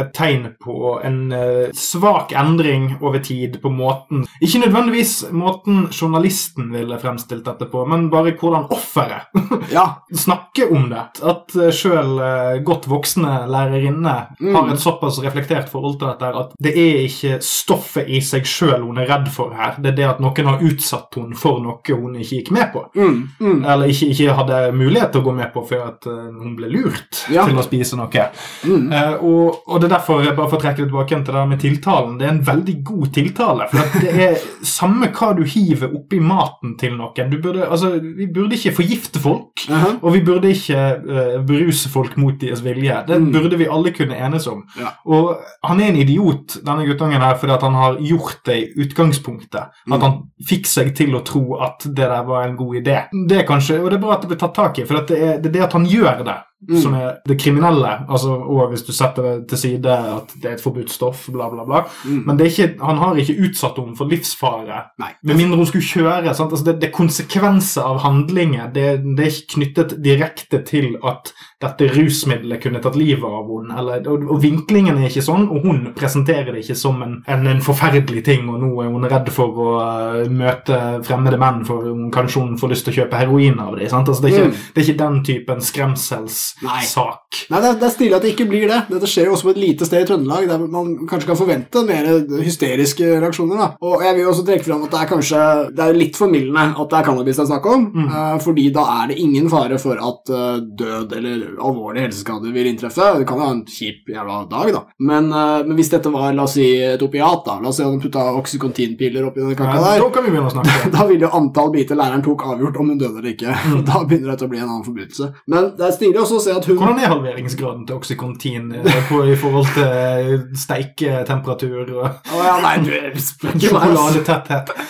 et 0.00 0.12
tegn 0.16 0.48
på 0.62 0.96
en 1.04 1.20
eh, 1.34 1.74
svak 1.76 2.34
endring 2.36 2.92
over 3.00 3.20
tid 3.24 3.58
på 3.62 3.70
måten 3.72 4.24
Ikke 4.42 4.60
nødvendigvis 4.62 5.26
måten 5.34 5.86
journalisten 5.92 6.70
ville 6.74 6.98
fremstilt 7.00 7.46
dette 7.46 7.68
på, 7.70 7.84
men 7.88 8.08
bare 8.12 8.34
hvordan 8.36 8.68
offeret 8.74 9.30
Ja, 9.76 9.86
snakker 10.14 10.72
om 10.74 10.88
det. 10.90 11.04
At 11.26 11.54
uh, 11.56 11.68
sjøl 11.74 12.18
godt 12.66 12.86
voksne 12.90 13.38
lærerinner 13.50 14.26
Mm. 14.40 14.54
har 14.54 14.68
et 14.72 14.80
såpass 14.80 15.18
reflektert 15.24 15.68
forhold 15.68 15.98
til 15.98 16.08
dette 16.10 16.28
at 16.40 16.52
det 16.62 16.72
er 16.76 16.98
ikke 17.06 17.38
stoffet 17.44 18.08
i 18.12 18.20
seg 18.24 18.46
sjøl 18.48 18.84
hun 18.84 18.98
er 19.00 19.08
redd 19.10 19.30
for 19.32 19.54
her, 19.56 19.76
det 19.80 19.94
er 19.94 19.96
det 19.96 20.08
at 20.10 20.20
noen 20.22 20.50
har 20.50 20.64
utsatt 20.66 21.16
henne 21.16 21.38
for 21.38 21.62
noe 21.64 21.75
hun 21.88 22.14
ikke 22.16 22.36
gikk 22.40 22.50
med 22.50 22.72
på. 22.72 22.84
mm, 22.94 23.28
mm. 23.40 23.64
Eller 23.64 23.86
ikke, 23.92 24.06
ikke 24.12 24.34
hadde 24.38 24.60
mulighet 24.76 25.12
til 25.12 25.20
å 25.20 25.24
gå 25.24 25.34
med 25.36 25.52
på 25.54 25.62
før 25.68 25.82
at 25.88 26.06
eh, 26.06 26.32
hun 26.42 26.56
ble 26.56 26.68
lurt 26.72 27.22
Ja. 27.32 27.44
til 27.46 27.56
å 27.58 27.64
spise 27.64 27.96
noe. 27.96 28.26
Mm. 28.64 28.92
Eh, 28.92 29.14
og, 29.22 29.62
og 29.66 29.80
det 29.80 29.88
er 29.90 29.94
derfor, 29.96 30.22
jeg 30.24 30.36
bare 30.36 30.48
for 30.50 30.58
å 30.58 30.62
trekke 30.62 30.82
det 30.84 30.88
tilbake 30.90 31.20
til 31.24 31.34
det 31.34 31.46
med 31.48 31.60
tiltalen, 31.60 32.18
det 32.18 32.26
er 32.26 32.34
en 32.34 32.42
veldig 32.46 32.76
god 32.84 33.06
tiltale. 33.16 33.68
For 33.72 34.00
det 34.00 34.12
er 34.28 34.36
samme 34.66 35.08
hva 35.16 35.32
du 35.38 35.42
hiver 35.44 35.94
oppi 35.96 36.20
maten 36.20 36.76
til 36.80 36.96
noen. 36.98 37.30
Du 37.30 37.38
burde, 37.42 37.66
altså, 37.68 37.94
vi 38.00 38.26
burde 38.26 38.54
ikke 38.58 38.74
forgifte 38.76 39.20
folk. 39.22 39.55
Aha. 39.70 39.94
Og 40.02 40.12
vi 40.14 40.20
burde 40.26 40.50
ikke 40.52 40.76
uh, 41.02 41.44
beruse 41.46 41.88
folk 41.92 42.16
mot 42.16 42.34
deres 42.40 42.62
vilje. 42.64 43.04
Det 43.08 43.16
Mm. 43.20 43.32
burde 43.32 43.56
vi 43.58 43.66
alle 43.70 43.90
kunne 43.92 44.14
enes 44.26 44.46
om. 44.46 44.64
Ja. 44.78 44.92
Og 45.06 45.36
han 45.64 45.80
er 45.80 45.88
en 45.88 45.96
idiot, 45.96 46.58
denne 46.66 46.86
guttungen 46.86 47.20
her, 47.20 47.34
fordi 47.36 47.58
han 47.60 47.74
har 47.74 47.96
gjort 48.00 48.38
det 48.46 48.56
i 48.56 48.66
utgangspunktet. 48.84 49.70
Mm. 49.86 49.92
At 49.96 50.00
han 50.02 50.18
fikk 50.48 50.66
seg 50.66 50.94
til 50.96 51.14
å 51.16 51.24
tro 51.24 51.56
at 51.62 51.84
det 51.86 51.96
der 52.06 52.22
var 52.24 52.46
en 52.48 52.56
god 52.56 52.76
idé. 52.82 52.98
Det 53.28 53.38
er 53.42 53.46
kanskje, 53.48 53.80
Og 53.82 53.90
det 53.90 53.96
er 53.98 54.04
bra 54.06 54.14
at 54.14 54.22
det 54.22 54.28
blir 54.28 54.38
tatt 54.38 54.54
tak 54.54 54.78
i, 54.78 54.84
for 54.84 55.00
det 55.00 55.16
er 55.18 55.38
det, 55.40 55.46
er 55.46 55.52
det 55.52 55.62
at 55.62 55.72
han 55.72 55.86
gjør 55.86 56.24
det, 56.24 56.36
Mm. 56.68 56.80
som 56.82 56.94
er 56.98 57.18
det 57.28 57.38
kriminelle. 57.38 57.92
Altså, 58.10 58.34
og 58.34 58.70
hvis 58.72 58.82
du 58.82 58.92
setter 58.92 59.22
det 59.22 59.48
til 59.48 59.58
side 59.58 59.92
at 59.92 60.32
det 60.42 60.50
er 60.50 60.54
et 60.56 60.62
forbudt 60.62 60.90
stoff, 60.90 61.28
bla, 61.32 61.48
bla, 61.52 61.64
bla. 61.64 61.82
Mm. 62.04 62.22
Men 62.26 62.38
det 62.38 62.50
ikke, 62.50 62.68
han 62.82 62.98
har 62.98 63.20
ikke 63.22 63.36
utsatt 63.46 63.78
henne 63.78 63.96
for 63.98 64.10
livsfare. 64.10 64.80
Nei. 64.98 65.12
Med 65.22 65.38
mindre 65.38 65.60
hun 65.60 65.68
skulle 65.70 65.86
kjøre. 65.86 66.34
Sant? 66.34 66.50
Altså 66.50 66.66
det, 66.66 66.78
det 66.82 66.90
er 66.90 66.96
konsekvenser 66.96 67.86
av 67.86 68.02
handlinger. 68.02 68.70
Det, 68.74 68.86
det 69.06 69.26
er 69.26 69.34
ikke 69.34 69.54
knyttet 69.54 69.96
direkte 70.02 70.62
til 70.66 70.96
at 71.06 71.30
dette 71.62 71.86
rusmiddelet 71.88 72.60
kunne 72.62 72.80
tatt 72.84 72.96
livet 73.00 73.24
av 73.24 73.46
henne. 73.48 73.76
Eller, 73.80 74.02
og, 74.12 74.26
og 74.34 74.40
vinklingen 74.42 74.98
er 75.00 75.08
ikke 75.08 75.22
sånn, 75.24 75.46
og 75.48 75.64
hun 75.64 75.78
presenterer 75.96 76.52
det 76.52 76.60
ikke 76.64 76.76
som 76.76 77.00
en, 77.02 77.14
en, 77.32 77.46
en 77.48 77.62
forferdelig 77.64 78.22
ting, 78.26 78.48
og 78.52 78.60
nå 78.60 78.70
er 78.84 78.90
hun 78.92 79.06
redd 79.08 79.30
for 79.32 79.56
å 79.64 79.68
uh, 79.80 80.28
møte 80.28 80.76
fremmede 81.06 81.38
menn, 81.40 81.62
for 81.64 81.86
hun, 81.88 82.10
kanskje 82.12 82.42
hun 82.44 82.58
får 82.60 82.74
lyst 82.74 82.84
til 82.88 82.92
å 82.92 82.98
kjøpe 83.00 83.20
heroin 83.22 83.58
av 83.62 83.76
dem. 83.78 83.88
Altså, 83.88 84.20
det, 84.26 84.34
Mm. 84.36 84.52
det 84.74 84.82
er 84.82 84.84
ikke 84.90 85.00
den 85.00 85.16
typen 85.24 85.60
skremselssak. 85.64 87.38
Nei, 87.50 87.60
det 87.62 87.68
er, 87.70 87.78
det 87.80 87.86
er 87.88 87.92
stilig 87.94 88.16
at 88.16 88.24
det 88.26 88.32
ikke 88.34 88.46
blir 88.50 88.66
det. 88.70 88.80
Dette 88.90 89.08
skjer 89.10 89.28
jo 89.30 89.34
også 89.36 89.48
på 89.48 89.52
et 89.54 89.60
lite 89.62 89.86
sted 89.88 90.04
i 90.04 90.08
Trøndelag, 90.08 90.46
der 90.50 90.62
man 90.72 90.92
kanskje 91.08 91.30
kan 91.30 91.38
forvente 91.40 91.82
mer 91.86 92.08
hysteriske 92.44 93.08
reaksjoner. 93.22 93.56
da. 93.60 93.68
Og 93.86 94.02
jeg 94.04 94.16
vil 94.18 94.28
også 94.30 94.44
trekke 94.46 94.66
fram 94.68 94.84
at 94.86 94.92
det 94.94 95.00
er 95.02 95.10
kanskje 95.10 95.42
det 95.76 95.84
er 95.86 95.98
litt 96.00 96.18
formildende 96.18 96.66
at 96.76 96.90
det 96.92 96.98
er 97.00 97.08
cannabis 97.08 97.36
det 97.40 97.44
er 97.46 97.50
snakk 97.52 97.66
om, 97.72 97.86
Mm. 97.96 98.08
uh, 98.10 98.38
fordi 98.42 98.70
da 98.74 98.82
er 99.02 99.08
det 99.12 99.18
ingen 99.22 99.48
fare 99.48 99.78
for 99.78 99.96
at 99.96 100.30
uh, 100.34 100.58
død 100.60 101.12
eller 101.16 101.45
alvorlige 101.54 102.06
helseskader 102.06 102.52
vil 102.54 102.70
inntreffe. 102.70 103.08
Det 103.18 103.26
kan 103.28 103.40
jo 103.40 103.46
ha 103.46 103.54
en 103.54 103.64
kjip 103.70 104.10
jævla 104.12 104.38
dag, 104.50 104.72
da. 104.74 104.82
Men, 104.98 105.30
eh, 105.32 105.66
men 105.66 105.78
hvis 105.78 105.90
dette 105.92 106.12
var 106.12 106.34
la 106.36 106.46
oss 106.46 106.56
si 106.56 106.66
et 106.82 107.02
opiat, 107.02 107.44
da, 107.46 107.58
la 107.62 107.70
oss 107.70 107.80
si 107.80 107.84
at 107.84 107.90
han 107.90 108.00
putta 108.02 108.24
oksykontinpiller 108.40 109.28
oppi 109.30 109.42
den 109.42 109.58
kaka 109.58 109.76
Ja, 109.76 109.82
der, 109.84 110.04
da 110.04 110.10
kan 110.14 110.26
vi 110.26 110.34
begynne 110.34 110.50
å 110.50 110.54
snakke. 110.54 110.90
da 110.96 111.06
vil 111.10 111.26
jo 111.26 111.32
antall 111.40 111.72
biter 111.74 111.98
læreren 111.98 112.24
tok 112.24 112.46
avgjort 112.52 112.80
om 112.82 112.92
hun 112.92 113.00
døde 113.00 113.20
eller 113.20 113.32
ikke. 113.34 113.52
Mm. 113.52 113.84
Da 113.90 114.02
begynner 114.02 114.34
det 114.34 114.46
å 114.46 114.50
bli 114.50 114.60
en 114.60 114.68
annen 114.68 114.86
forbrytelse. 114.86 115.30
Men 115.52 115.70
det 115.78 115.86
er 115.88 115.94
stilig 115.96 116.22
også 116.22 116.40
å 116.40 116.44
se 116.46 116.56
at 116.56 116.68
hun 116.68 116.80
Hvordan 116.80 117.02
er 117.02 117.12
halveringsgraden 117.12 117.86
til 117.88 118.00
Oxycontin 118.00 118.72
eh, 118.80 119.00
på, 119.08 119.22
i 119.26 119.36
forhold 119.38 119.70
til 119.76 119.86
eh, 119.86 120.32
steiketemperatur 120.58 121.94
og 122.00 122.04
Å 122.06 122.42
ja, 122.42 122.56
nei, 122.64 122.76
du 122.84 122.92
sjokoladetetthet? 123.22 124.74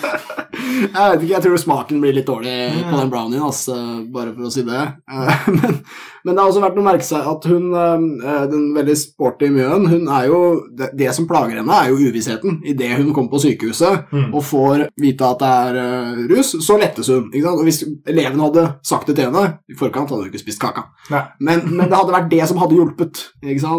Jeg 0.76 0.92
vet 0.92 1.22
ikke, 1.22 1.32
jeg 1.32 1.42
tror 1.44 1.60
smaken 1.60 2.00
blir 2.02 2.14
litt 2.16 2.28
dårlig 2.28 2.52
på 2.88 2.98
den 2.98 3.10
brownien, 3.12 3.44
eh, 3.44 3.90
bare 4.12 4.32
for 4.34 4.48
å 4.48 4.52
si 4.52 4.64
det. 4.66 4.82
Men, 5.60 5.78
men 6.26 6.34
det 6.34 6.42
har 6.42 6.50
også 6.50 6.62
vært 6.64 6.78
å 6.80 6.84
merke 6.84 7.06
seg 7.06 7.26
at 7.30 7.44
hun, 7.46 7.68
eh, 7.78 8.46
den 8.50 8.64
veldig 8.74 8.96
sporty 8.98 9.46
Mjøen, 9.54 9.86
hun 9.92 10.08
er 10.10 10.26
jo 10.26 10.40
det, 10.74 10.90
det 10.98 11.12
som 11.14 11.28
plager 11.30 11.60
henne, 11.60 11.70
er 11.78 11.92
jo 11.92 12.00
uvissheten. 12.10 12.58
Idet 12.66 12.96
hun 12.98 13.12
kommer 13.14 13.30
på 13.36 13.40
sykehuset 13.46 14.10
Mm. 14.12 14.34
og 14.34 14.42
får 14.44 14.82
vite 15.00 15.24
at 15.26 15.38
det 15.38 15.48
er 15.70 15.76
eh, 15.80 16.18
rus, 16.34 16.50
så 16.66 16.76
lettes 16.80 17.08
hun. 17.12 17.30
Og 17.46 17.62
hvis 17.64 17.80
eleven 18.10 18.40
hadde 18.42 18.66
sagt 18.84 19.06
det 19.06 19.16
til 19.20 19.28
henne 19.30 19.44
i 19.70 19.76
forkant, 19.78 20.10
hadde 20.10 20.24
hun 20.26 20.30
ikke 20.32 20.42
spist 20.42 20.60
kaka. 20.62 20.88
Men, 21.40 21.62
men 21.76 21.86
det 21.88 21.96
hadde 21.96 22.14
vært 22.16 22.30
det 22.30 22.42
som 22.50 22.58
hadde 22.58 22.74
hjulpet. 22.76 23.22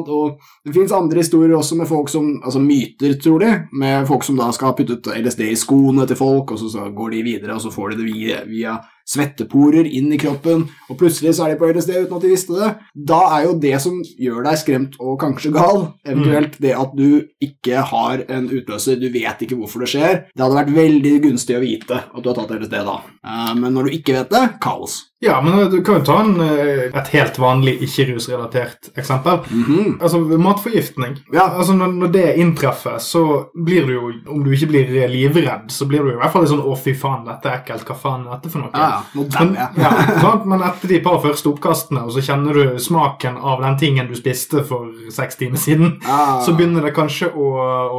Og 0.07 0.39
det 0.65 0.73
fins 0.75 0.91
andre 0.95 1.19
historier 1.21 1.55
også 1.57 1.75
med 1.77 1.87
folk 1.89 2.09
som 2.09 2.27
Altså 2.47 2.59
myter, 2.63 3.17
tror 3.21 3.39
de, 3.43 3.49
med 3.73 4.07
folk 4.07 4.23
som 4.23 4.37
da 4.39 4.47
skal 4.55 4.71
ha 4.71 4.75
puttet 4.77 5.07
LSD 5.19 5.41
i 5.51 5.55
skoene 5.59 6.05
til 6.07 6.15
folk, 6.19 6.51
og 6.53 6.59
så, 6.61 6.69
så 6.71 6.87
går 6.95 7.11
de 7.17 7.23
videre, 7.25 7.55
og 7.57 7.61
så 7.63 7.71
får 7.73 7.91
de 7.91 7.97
det 7.99 8.05
via, 8.07 8.37
via 8.47 8.77
svetteporer 9.07 9.87
inn 9.87 10.11
i 10.13 10.19
kroppen, 10.19 10.65
og 10.89 10.97
plutselig 10.99 11.33
så 11.37 11.45
er 11.47 11.53
de 11.53 11.59
på 11.61 11.69
LSD 11.71 11.93
uten 11.95 12.15
at 12.17 12.25
de 12.25 12.31
visste 12.33 12.57
det. 12.57 12.69
Da 13.07 13.19
er 13.37 13.45
jo 13.47 13.53
det 13.63 13.75
som 13.83 13.97
gjør 14.19 14.43
deg 14.49 14.59
skremt 14.61 14.97
og 14.99 15.17
kanskje 15.21 15.53
gal, 15.55 15.83
eventuelt 16.07 16.57
det 16.63 16.73
at 16.75 16.95
du 16.97 17.23
ikke 17.43 17.83
har 17.91 18.25
en 18.27 18.49
utløser, 18.51 18.99
du 18.99 19.07
vet 19.13 19.41
ikke 19.45 19.57
hvorfor 19.59 19.83
det 19.85 19.91
skjer. 19.93 20.23
Det 20.35 20.43
hadde 20.43 20.59
vært 20.59 20.75
veldig 20.75 21.15
gunstig 21.29 21.57
å 21.57 21.63
vite 21.63 22.01
at 22.03 22.23
du 22.23 22.29
har 22.31 22.37
tatt 22.41 22.55
LSD 22.59 22.77
da. 22.87 22.97
Eh, 23.23 23.53
Men 23.55 23.73
når 23.73 23.87
du 23.87 23.97
ikke 23.97 24.17
vet 24.19 24.29
det, 24.33 24.43
kaos. 24.61 24.99
Ja, 25.19 25.41
men 25.41 25.71
du 25.71 25.83
kan 25.83 25.95
jo 25.95 26.03
ta 26.05 26.19
en, 26.21 26.35
eh, 26.41 26.91
et 26.93 27.07
helt 27.09 27.39
vanlig 27.41 27.79
ikke-rusrelatert 27.81 28.91
eksempel. 29.01 29.39
Mhm. 29.49 29.95
Altså 30.01 30.19
matforgiftning. 30.19 31.15
Ja. 31.33 31.47
Altså 31.57 31.73
når, 31.73 31.87
når 31.87 32.11
det 32.13 32.25
inntreffer, 32.37 32.99
så 33.01 33.23
blir 33.55 33.87
du 33.87 33.93
jo 33.93 34.11
Om 34.27 34.43
du 34.43 34.51
ikke 34.51 34.67
blir 34.69 35.07
livredd, 35.09 35.71
så 35.71 35.87
blir 35.87 36.03
du 36.03 36.11
i 36.11 36.19
hvert 36.19 36.31
fall 36.31 36.43
litt 36.43 36.51
sånn 36.51 36.61
'Å, 36.61 36.77
fy 36.77 36.93
faen, 36.93 37.25
dette 37.25 37.49
er 37.49 37.57
ekkelt. 37.57 37.85
Hva 37.87 37.95
faen 37.97 38.27
er 38.27 38.35
dette 38.37 38.51
for 38.51 38.59
noe?' 38.59 38.69
Ja, 38.73 39.01
Men, 39.15 39.55
ja? 39.55 40.41
Men 40.45 40.61
etter 40.61 40.87
de 40.87 40.99
par 40.99 41.19
første 41.21 41.49
oppkastene, 41.49 42.05
og 42.05 42.11
så 42.11 42.21
kjenner 42.21 42.53
du 42.53 42.77
smaken 42.79 43.37
av 43.37 43.61
den 43.61 43.77
tingen 43.77 44.07
du 44.07 44.15
spiste 44.15 44.63
for 44.63 44.91
seks 45.09 45.35
timer 45.35 45.57
siden, 45.57 45.99
så 46.05 46.53
begynner 46.55 46.81
det 46.83 46.93
kanskje 46.93 47.33
å, 47.33 47.49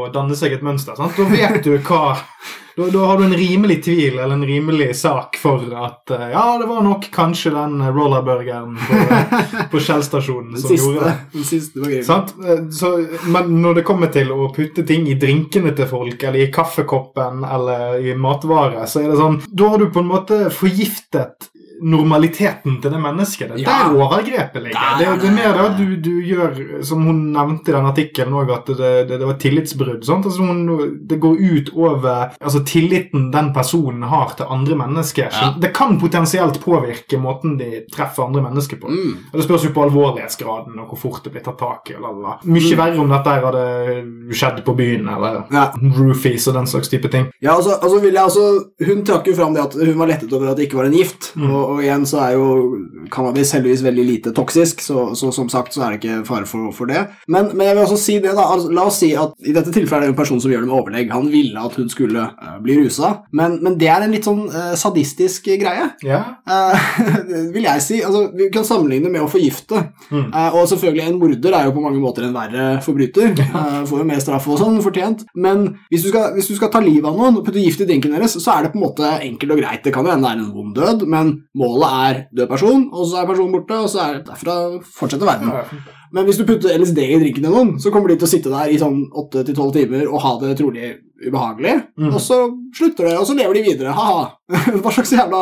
å 0.07 0.13
danne 0.13 0.37
seg 0.37 0.53
et 0.53 0.63
mønster. 0.63 0.95
Sant? 0.97 1.17
Da 1.17 1.25
vet 1.25 1.65
du 1.65 1.79
hva 1.79 2.17
da, 2.79 2.87
da 2.95 3.05
har 3.11 3.19
du 3.19 3.25
en 3.27 3.35
rimelig 3.37 3.81
tvil 3.85 4.19
eller 4.23 4.37
en 4.39 4.45
rimelig 4.47 4.89
sak 5.01 5.37
for 5.43 5.65
at 5.75 6.13
uh, 6.15 6.25
ja, 6.31 6.45
det 6.63 6.69
var 6.71 6.85
nok 6.87 7.09
kanskje 7.15 7.51
den 7.57 7.81
rollerburgeren 7.95 8.79
på, 8.79 9.01
på 9.73 9.81
Shell-stasjonen 9.89 10.55
som 10.57 10.71
som 10.71 10.79
gjorde 10.79 11.09
det. 11.09 11.15
den 11.35 11.49
siste 11.51 11.83
var. 11.83 11.97
Sant? 12.07 12.35
Eh, 12.45 12.65
Så, 12.79 12.93
men 13.35 13.51
når 13.63 13.81
det 13.81 13.87
kommer 13.89 14.13
til 14.15 14.31
å 14.35 14.49
putte 14.55 14.87
ting 14.87 15.09
i 15.11 15.19
drinkene 15.19 15.75
til 15.77 15.91
folk, 15.91 16.23
eller 16.23 16.47
i 16.47 16.51
kaffekoppen 16.55 17.43
eller 17.45 17.99
i 18.07 18.15
matvarer, 18.19 18.87
så 18.87 19.03
er 19.03 19.11
det 19.13 19.19
sånn 19.21 19.41
Da 19.49 19.73
har 19.75 19.83
du 19.83 19.89
på 19.91 20.03
en 20.05 20.13
måte 20.15 20.39
forgiftet 20.55 21.51
normaliteten 21.83 22.81
til 22.83 22.91
det 22.93 23.01
mennesket. 23.01 23.49
Det 23.49 23.61
er 23.61 23.69
Ja. 23.69 23.89
der 23.89 23.97
overgrepet 23.97 24.63
ligger. 24.63 24.99
Det, 24.99 25.21
det 25.23 25.29
er 25.29 25.35
mer 25.35 25.53
det 25.53 25.65
at 25.65 25.79
du, 25.79 25.97
du 25.97 26.23
gjør, 26.23 26.83
som 26.85 27.03
hun 27.07 27.33
nevnte 27.33 27.71
i 27.71 27.75
den 27.77 27.87
artikkelen 27.87 28.33
òg, 28.35 28.51
at 28.55 28.67
det, 28.67 29.09
det, 29.09 29.19
det 29.21 29.27
var 29.27 29.39
tillitsbrudd. 29.41 30.03
Altså 30.09 30.43
hun, 30.43 30.99
det 31.09 31.21
går 31.21 31.37
ut 31.41 31.71
over 31.77 32.31
altså, 32.41 32.63
tilliten 32.65 33.31
den 33.35 33.53
personen 33.55 34.03
har 34.03 34.35
til 34.37 34.47
andre 34.49 34.77
mennesker. 34.77 35.29
Ja. 35.33 35.53
Det 35.61 35.73
kan 35.77 35.99
potensielt 36.01 36.61
påvirke 36.65 37.19
måten 37.21 37.57
de 37.59 37.85
treffer 37.93 38.25
andre 38.27 38.43
mennesker 38.43 38.77
på. 38.81 38.89
Mm. 38.89 39.15
Og 39.33 39.39
Det 39.39 39.45
spørs 39.49 39.65
jo 39.69 39.73
på 39.77 39.85
alvorlighetsgraden 39.89 40.79
og 40.79 40.89
hvor 40.93 40.99
fort 40.99 41.25
det 41.25 41.33
blir 41.35 41.45
tatt 41.45 41.59
tak 41.59 41.91
i. 41.91 41.95
eller, 41.99 42.09
eller, 42.09 42.23
la, 42.23 42.39
la. 42.45 42.77
Verre 42.79 43.01
om 43.03 43.09
dette 43.11 43.33
hadde 43.43 43.65
skjedd 44.39 44.63
på 44.65 44.75
byen, 44.79 45.09
eller 45.09 45.45
Ja. 45.53 45.73
roofies 45.99 46.47
og 46.49 46.55
den 46.55 46.67
slags 46.67 46.89
type 46.89 47.09
ting. 47.11 47.27
Ja, 47.43 47.57
altså, 47.57 47.79
altså 47.83 48.01
vil 48.01 48.15
jeg 48.15 48.23
altså, 48.23 48.65
Hun 48.87 49.05
trakk 49.05 49.27
jo 49.27 49.35
fram 49.35 49.55
det 49.55 49.63
at 49.63 49.75
hun 49.75 49.99
var 49.99 50.07
lettet 50.07 50.33
over 50.33 50.51
at 50.51 50.57
det 50.57 50.69
ikke 50.69 50.79
var 50.79 50.85
en 50.89 50.93
gift. 50.95 51.33
Mm. 51.37 51.51
Og, 51.51 51.68
og 51.69 51.83
igjen 51.85 52.07
så 52.09 52.21
er 52.25 52.37
jo 52.37 52.47
cannabis 53.13 53.53
heldigvis 53.57 53.85
veldig 53.85 54.05
lite 54.07 54.33
toksisk, 54.37 54.83
så, 54.85 55.09
så 55.19 55.31
som 55.35 55.49
sagt 55.53 55.75
så 55.75 55.85
er 55.85 55.95
det 55.95 56.01
ikke 56.01 56.25
fare 56.29 56.49
for, 56.49 56.71
for 56.77 56.91
det. 56.91 57.05
Men, 57.31 57.51
men 57.55 57.69
jeg 57.69 57.77
vil 57.77 57.85
også 57.85 57.99
si 58.01 58.17
det 58.25 58.35
da, 58.37 58.47
altså, 58.55 58.73
la 58.75 58.87
oss 58.89 59.01
si 59.03 59.11
at 59.19 59.35
i 59.45 59.55
dette 59.57 59.73
tilfellet 59.75 60.09
er 60.09 60.13
det 60.13 60.15
en 60.15 60.21
person 60.21 60.41
som 60.43 60.53
gjør 60.53 60.65
det 60.65 60.71
med 60.71 60.79
overlegg. 60.79 61.13
Han 61.15 61.31
ville 61.33 61.65
at 61.65 61.77
hun 61.79 61.91
skulle 61.93 62.25
uh, 62.31 62.57
bli 62.65 62.79
rusa, 62.81 63.15
men, 63.37 63.59
men 63.65 63.79
det 63.81 63.91
er 63.93 64.05
en 64.05 64.15
litt 64.15 64.29
sånn 64.29 64.45
uh, 64.53 64.75
sadistisk 64.79 65.51
greie. 65.61 65.91
Ja. 66.07 66.21
uh, 66.53 66.89
vil 67.55 67.69
jeg 67.69 67.85
si. 67.85 68.01
Altså, 68.05 68.29
vi 68.39 68.49
kan 68.55 68.67
sammenligne 68.69 69.13
med 69.13 69.25
å 69.25 69.31
forgifte. 69.31 69.85
Mm. 70.13 70.31
Og 70.57 70.65
selvfølgelig, 70.71 71.05
en 71.09 71.21
morder 71.21 71.57
er 71.57 71.69
jo 71.69 71.75
på 71.77 71.83
mange 71.85 72.01
måter 72.03 72.27
en 72.27 72.37
verre 72.37 72.69
forbryter. 72.85 73.35
Får 73.89 74.03
jo 74.03 74.07
mer 74.09 74.23
straff 74.23 74.47
og 74.51 74.61
sånn, 74.61 74.81
fortjent. 74.85 75.25
Men 75.39 75.67
hvis 75.93 76.07
du, 76.07 76.11
skal, 76.13 76.33
hvis 76.37 76.51
du 76.51 76.57
skal 76.57 76.73
ta 76.73 76.83
livet 76.85 77.09
av 77.09 77.17
noen 77.19 77.41
og 77.41 77.47
putte 77.47 77.63
gift 77.63 77.83
i 77.85 77.89
drinken 77.89 78.15
deres, 78.15 78.37
så 78.41 78.55
er 78.55 78.67
det 78.67 78.73
på 78.75 78.81
en 78.81 78.87
måte 78.87 79.13
enkelt 79.17 79.55
og 79.55 79.63
greit. 79.63 79.83
Det 79.85 79.95
kan 79.95 80.07
jo 80.07 80.15
hende 80.15 80.29
det 80.29 80.35
er 80.35 80.43
en 80.43 80.53
vond 80.55 80.75
død, 80.77 81.05
men 81.11 81.33
målet 81.59 81.95
er 82.09 82.21
død 82.39 82.49
person, 82.55 82.87
og 82.93 83.07
så 83.11 83.21
er 83.23 83.29
personen 83.33 83.55
borte, 83.57 83.79
og 83.85 83.91
så 83.93 84.05
er 84.05 84.19
det 84.19 84.27
derfra 84.31 84.57
fortsetter 84.99 85.27
verden. 85.29 85.83
Men 86.15 86.25
hvis 86.25 86.39
du 86.41 86.47
putter 86.49 86.73
LSD 86.79 86.99
i 87.05 87.19
drinken 87.21 87.45
til 87.45 87.53
noen, 87.53 87.75
så 87.83 87.91
kommer 87.93 88.09
de 88.09 88.17
til 88.17 88.25
å 88.29 88.31
sitte 88.31 88.53
der 88.55 88.71
i 88.73 88.79
sånn 88.81 89.03
8-12 89.13 89.75
timer 89.75 90.07
og 90.09 90.23
ha 90.25 90.33
det 90.41 90.55
trolig 90.63 90.95
ubehagelig, 91.19 91.75
Mm. 91.99 92.13
og 92.15 92.21
så 92.23 92.37
slutter 92.79 93.09
det, 93.09 93.15
og 93.19 93.27
så 93.27 93.35
lever 93.35 93.55
de 93.59 93.63
videre. 93.67 93.91
Ha-ha. 93.93 94.21
Hva 94.85 94.93
slags 94.95 95.11
jævla 95.13 95.41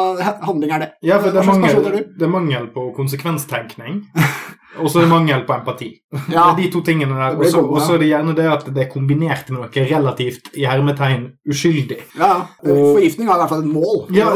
handling 0.49 0.71
er 0.73 0.79
det? 0.87 0.89
Ja, 1.05 1.19
for 1.21 1.29
det 1.31 1.43
er, 1.43 1.45
er 1.45 1.51
mangel, 1.53 1.99
det 2.17 2.25
er 2.25 2.33
mangel 2.33 2.69
på 2.73 2.87
konsekvenstenkning. 2.97 3.99
Og 4.81 4.91
så 4.91 4.99
er 5.01 5.07
det 5.07 5.11
mangel 5.11 5.45
på 5.47 5.55
empati. 5.57 5.89
Ja. 6.33 6.47
Det 6.57 6.65
er 6.65 6.67
de 6.67 6.71
to 6.73 6.81
tingene 6.87 7.15
der. 7.15 7.37
Det 7.37 7.55
Og 7.55 7.81
så- 7.83 7.95
er 7.95 7.99
det 7.99 8.09
gjerne 8.09 8.35
det 8.37 8.47
at 8.53 8.65
det 8.75 8.83
er 8.87 8.91
kombinert 8.93 9.51
med 9.51 9.61
noe 9.61 9.87
relativt 9.91 10.51
i 10.57 10.65
hermetegn 10.65 11.27
uskyldig. 11.49 11.99
Ja, 12.19 12.33
Forgiftning 12.65 13.29
har 13.29 13.37
i 13.37 13.41
hvert 13.43 13.49
fall 13.49 13.65
et 13.65 13.73
mål. 13.73 14.07
Ja, 14.15 14.29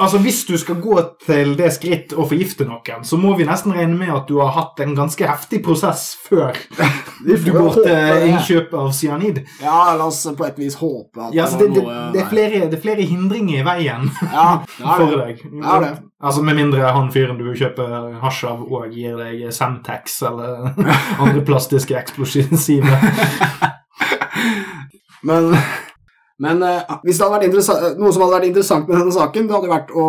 altså 0.00 0.18
Hvis 0.22 0.44
du 0.48 0.56
skal 0.58 0.76
gå 0.80 0.96
til 1.26 1.54
det 1.56 1.72
skritt 1.76 2.12
å 2.16 2.26
forgifte 2.28 2.64
noen, 2.68 3.04
så 3.04 3.16
må 3.20 3.36
vi 3.36 3.44
nesten 3.44 3.72
regne 3.76 3.96
med 3.98 4.10
at 4.14 4.26
du 4.28 4.38
har 4.40 4.50
hatt 4.56 4.80
en 4.80 4.94
ganske 4.96 5.26
heftig 5.26 5.62
prosess 5.64 6.16
før 6.28 6.56
du 7.26 7.52
går 7.52 7.72
til 7.74 7.84
det. 7.84 8.28
innkjøp 8.30 8.74
av 8.74 8.92
cyanid. 8.92 9.42
Ja, 9.62 9.94
la 9.96 10.06
oss 10.06 10.24
på 10.36 10.46
et 10.46 10.58
vis 10.58 10.74
håpe 10.80 11.28
at 11.28 11.34
Ja, 11.34 11.44
altså 11.44 11.58
det, 11.58 11.74
det, 11.74 11.84
det, 12.14 12.22
er 12.22 12.28
flere, 12.30 12.64
det 12.70 12.78
er 12.78 12.82
flere 12.82 13.06
hindringer 13.06 13.60
i 13.60 13.64
veien 13.66 14.10
Ja, 14.32 14.62
det 14.66 14.84
er 14.84 14.96
for 15.00 15.16
deg. 15.22 15.42
Ja, 15.62 15.80
det. 15.80 15.94
Altså 16.22 16.40
Med 16.42 16.56
mindre 16.56 16.80
han 16.96 17.10
fyren 17.12 17.36
du 17.36 17.50
kjøper 17.52 18.14
hasj 18.22 18.46
av, 18.48 18.62
og 18.72 18.86
gir 18.94 19.18
deg 19.20 19.42
Semtex 19.52 20.22
eller 20.24 20.70
andre 21.22 21.42
plastiske 21.44 21.96
eksplosive. 21.98 22.88
Men, 25.26 25.48
men 26.38 26.60
eh, 26.62 26.82
hvis 27.02 27.18
det 27.18 27.26
hadde 27.26 27.48
vært 27.48 27.98
noe 27.98 28.12
som 28.14 28.22
hadde 28.22 28.34
vært 28.36 28.44
interessant 28.50 28.86
med 28.86 28.98
denne 29.00 29.14
saken, 29.14 29.46
det 29.48 29.54
hadde 29.56 29.70
vært 29.72 29.88
å 29.96 30.04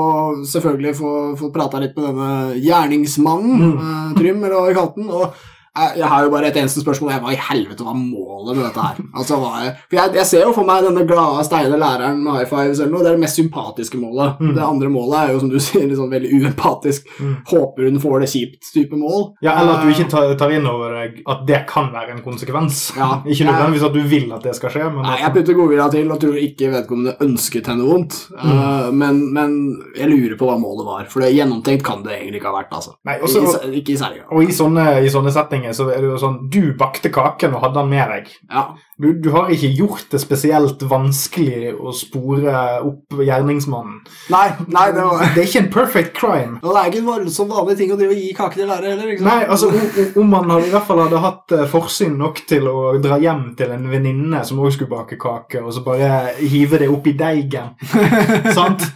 selvfølgelig 0.46 0.92
få, 1.00 1.12
få 1.40 1.50
prata 1.56 1.80
litt 1.82 1.96
med 1.98 2.10
denne 2.12 2.58
gjerningsmannen, 2.62 3.64
Mm. 3.64 3.78
eh, 3.80 4.12
Trym, 4.20 4.44
eller 4.44 4.58
hva 4.60 4.68
vi 4.68 4.76
kalte 4.78 5.02
den. 5.02 5.10
og 5.10 5.34
jeg, 5.82 5.98
jeg 6.02 6.08
har 6.12 6.24
jo 6.26 6.30
bare 6.34 6.48
et 6.52 6.58
eneste 6.62 6.82
spørsmål. 6.84 7.12
Jeg, 7.14 7.22
hva 7.24 7.34
i 7.34 7.40
helvete 7.50 7.86
var 7.88 7.96
målet 8.00 8.56
med 8.58 8.64
dette 8.68 8.86
her? 8.88 9.02
Altså, 9.16 9.38
er, 9.62 9.70
for 9.90 10.00
jeg, 10.00 10.14
jeg 10.20 10.26
ser 10.32 10.44
jo 10.48 10.54
for 10.56 10.68
meg 10.68 10.84
denne 10.88 11.06
glade, 11.10 11.44
steile 11.48 11.78
læreren 11.82 12.22
med 12.24 12.38
high 12.40 12.50
fives 12.50 12.80
eller 12.82 12.92
noe. 12.94 13.04
Det 13.06 13.12
er 13.12 13.18
det 13.18 13.24
mest 13.26 13.40
sympatiske 13.42 14.00
målet. 14.02 14.40
Mm. 14.42 14.54
Det 14.58 14.64
andre 14.68 14.90
målet 14.94 15.18
er 15.22 15.34
jo, 15.34 15.40
som 15.44 15.52
du 15.54 15.60
sier, 15.68 15.86
litt 15.88 16.00
sånn 16.00 16.12
veldig 16.14 16.32
uempatisk. 16.42 17.08
Mm. 17.22 17.36
Håper 17.52 17.90
hun 17.90 18.00
får 18.04 18.26
det 18.26 18.30
kjipt-type 18.34 18.98
mål. 19.00 19.24
Ja, 19.46 19.58
Eller 19.62 19.78
at 19.78 19.86
du 19.86 19.92
ikke 19.94 20.06
Eh, 20.08 20.12
tar, 20.14 20.30
tar 20.40 20.52
inn 20.56 20.68
over 20.70 20.94
deg 20.94 21.18
at 21.28 21.42
det 21.50 21.58
kan 21.68 21.90
være 21.92 22.14
en 22.16 22.22
konsekvens. 22.24 22.94
Ja. 22.96 23.18
Ikke 23.32 23.48
nødvendigvis 23.48 23.84
at 23.88 23.94
du 23.98 24.02
vil 24.08 24.30
at 24.32 24.44
det 24.46 24.54
skal 24.56 24.72
skje, 24.72 24.86
men 24.94 25.04
Nei, 25.04 25.18
jeg 25.20 25.34
putter 25.36 25.58
godvilja 25.58 25.88
til 25.92 26.12
og 26.14 26.20
tror 26.22 26.38
ikke 26.40 26.70
vedkommende 26.72 27.16
ønsket 27.26 27.68
henne 27.68 27.84
vondt. 27.88 28.16
Uh, 28.38 28.88
men, 28.96 29.20
men 29.36 29.56
jeg 29.98 30.08
lurer 30.12 30.38
på 30.40 30.48
hva 30.48 30.56
målet 30.62 30.88
var, 30.88 31.10
for 31.12 31.26
det 31.26 31.34
gjennomtenkt 31.36 31.84
kan 31.88 32.04
det 32.06 32.14
egentlig 32.22 32.40
ikke 32.42 32.52
ha 32.54 32.56
vært. 32.62 32.72
altså. 32.78 32.94
Nei, 33.10 33.18
også- 33.26 33.42
ikke, 33.44 33.68
i- 33.68 33.82
ikke 33.82 33.94
i 33.96 34.00
særlig 34.00 34.22
grad. 34.22 34.32
Og 34.38 34.44
i 34.48 34.56
sånne, 34.56 34.86
i 35.04 35.12
sånne 35.12 35.34
settinger 35.36 35.67
så 35.76 35.90
er 35.92 36.04
det 36.04 36.12
jo 36.12 36.18
sånn 36.22 36.38
Du 36.54 36.74
bakte 36.78 37.10
kaken 37.14 37.56
og 37.58 37.64
hadde 37.66 37.82
den 37.82 37.90
med 37.92 38.12
deg. 38.14 38.30
Ja. 38.52 38.68
Du, 38.98 39.12
du 39.22 39.30
har 39.36 39.52
ikke 39.54 39.70
gjort 39.78 40.08
det 40.10 40.20
spesielt 40.24 40.82
vanskelig 40.90 41.74
å 41.78 41.92
spore 41.94 42.54
opp 42.82 43.20
gjerningsmannen. 43.22 44.00
Nei, 44.34 44.48
nei, 44.74 44.86
det 44.96 45.04
var 45.06 45.22
Det 45.36 45.44
er 45.44 45.50
ikke 45.50 45.62
en 45.62 45.70
perfect 45.76 46.16
crime. 46.18 46.58
og 46.64 46.72
det 46.72 46.82
er 46.82 46.90
ikke 46.92 47.04
en 47.04 47.12
voldsomt 47.12 47.54
vanlig 47.54 47.78
ting 47.78 47.94
å 47.94 48.00
drive 48.00 48.16
og 48.16 48.24
gi 48.24 48.32
kake 48.38 48.58
til 48.58 48.72
lærere 48.72 48.96
heller. 48.96 49.22
Nei, 49.28 49.40
altså 49.46 49.70
Om 50.18 50.34
man 50.34 50.50
hadde, 50.50 50.68
i 50.70 50.74
hvert 50.74 50.88
fall 50.90 51.04
hadde 51.04 51.22
hatt 51.28 51.56
eh, 51.58 51.68
forsyn 51.70 52.18
nok 52.18 52.42
til 52.50 52.68
å 52.72 52.78
dra 53.04 53.20
hjem 53.22 53.52
til 53.60 53.76
en 53.76 53.86
venninne 53.92 54.42
som 54.48 54.60
også 54.64 54.80
skulle 54.80 54.96
bake 54.96 55.20
kake, 55.22 55.62
og 55.62 55.74
så 55.76 55.86
bare 55.86 56.34
hive 56.42 56.82
det 56.82 56.90
oppi 56.90 57.14
deigen. 57.18 57.76
Sant? 58.58 58.88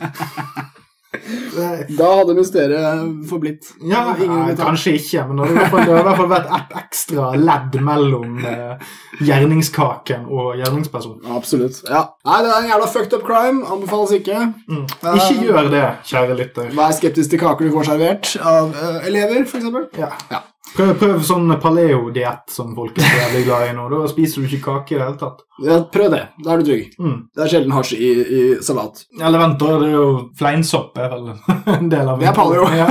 Da 1.11 2.09
hadde 2.21 2.33
mysteriet 2.37 3.25
forblitt. 3.27 3.73
Ja, 3.83 4.13
nei, 4.15 4.53
kanskje 4.55 4.93
ikke, 4.95 5.25
men 5.27 5.41
det 5.41 5.49
hadde 5.49 5.55
i 5.55 5.59
hvert 5.59 5.73
fall, 5.73 5.89
i 5.89 6.05
hvert 6.07 6.19
fall 6.21 6.29
vært 6.31 6.53
ett 6.55 6.75
ekstra 6.79 7.25
ledd 7.35 7.75
mellom 7.83 8.37
eh, 8.47 8.93
gjerningskaken 9.27 10.29
og 10.31 10.53
gjerningspersonen. 10.61 11.25
Absolutt. 11.35 11.81
Ja. 11.89 12.05
Nei, 12.27 12.37
det 12.45 12.53
er 12.53 12.61
en 12.61 12.69
jævla 12.71 12.87
fucked 12.93 13.17
up 13.17 13.25
crime. 13.27 13.65
Anbefales 13.75 14.15
ikke. 14.21 14.45
Mm. 14.71 14.85
Ikke 15.11 15.35
gjør 15.49 15.69
det, 15.73 15.83
kjære 16.13 16.39
lytter. 16.39 16.71
Vær 16.79 16.95
skeptisk 16.95 17.35
til 17.35 17.43
kaker 17.43 17.67
du 17.67 17.75
får 17.75 17.91
servert 17.91 18.31
av 18.39 18.71
uh, 18.71 19.03
elever, 19.09 19.43
f.eks. 19.43 19.67
Ja. 19.99 20.13
Ja. 20.31 20.45
Prøv, 20.71 20.91
prøv 21.01 21.23
sånn 21.27 21.51
paleo-diett 21.59 22.51
som 22.53 22.71
folk 22.77 22.95
er 22.95 23.03
veldig 23.03 23.19
jævlig 23.21 23.41
glad 23.47 23.65
i 23.67 23.73
nå. 23.75 23.87
Da 23.91 24.11
spiser 24.11 24.41
du 24.41 24.47
ikke 24.47 24.61
kake 24.69 24.95
i 24.95 24.99
det 24.99 25.03
hele 25.03 25.19
tatt. 25.19 25.41
Ja, 25.65 25.79
prøv 25.91 26.11
det. 26.13 26.21
Da 26.45 26.53
er 26.53 26.61
du 26.61 26.69
trygg. 26.69 26.93
Mm. 27.01 27.17
Det 27.35 27.43
er 27.43 27.51
sjelden 27.51 27.75
hasj 27.75 27.93
i, 27.97 28.11
i 28.21 28.43
salat. 28.63 29.03
Eller 29.19 29.43
vent, 29.43 29.57
da 29.59 29.71
er 29.75 29.83
det 29.83 29.91
jo 29.91 30.05
fleinsopp 30.39 30.97
er 31.01 31.11
vel 31.11 31.31
en 31.77 31.91
del 31.91 32.13
av 32.13 32.21
Det 32.23 32.29
er 32.31 32.37
paleo. 32.37 32.69
Ja. 32.81 32.87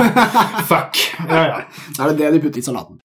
Fuck. 0.69 0.99
Ja, 1.25 1.41
ja. 1.55 1.63
Da 1.97 2.05
er 2.05 2.13
det 2.13 2.19
det 2.21 2.35
de 2.37 2.43
putter 2.45 2.61
i 2.61 2.65
salaten. 2.69 3.01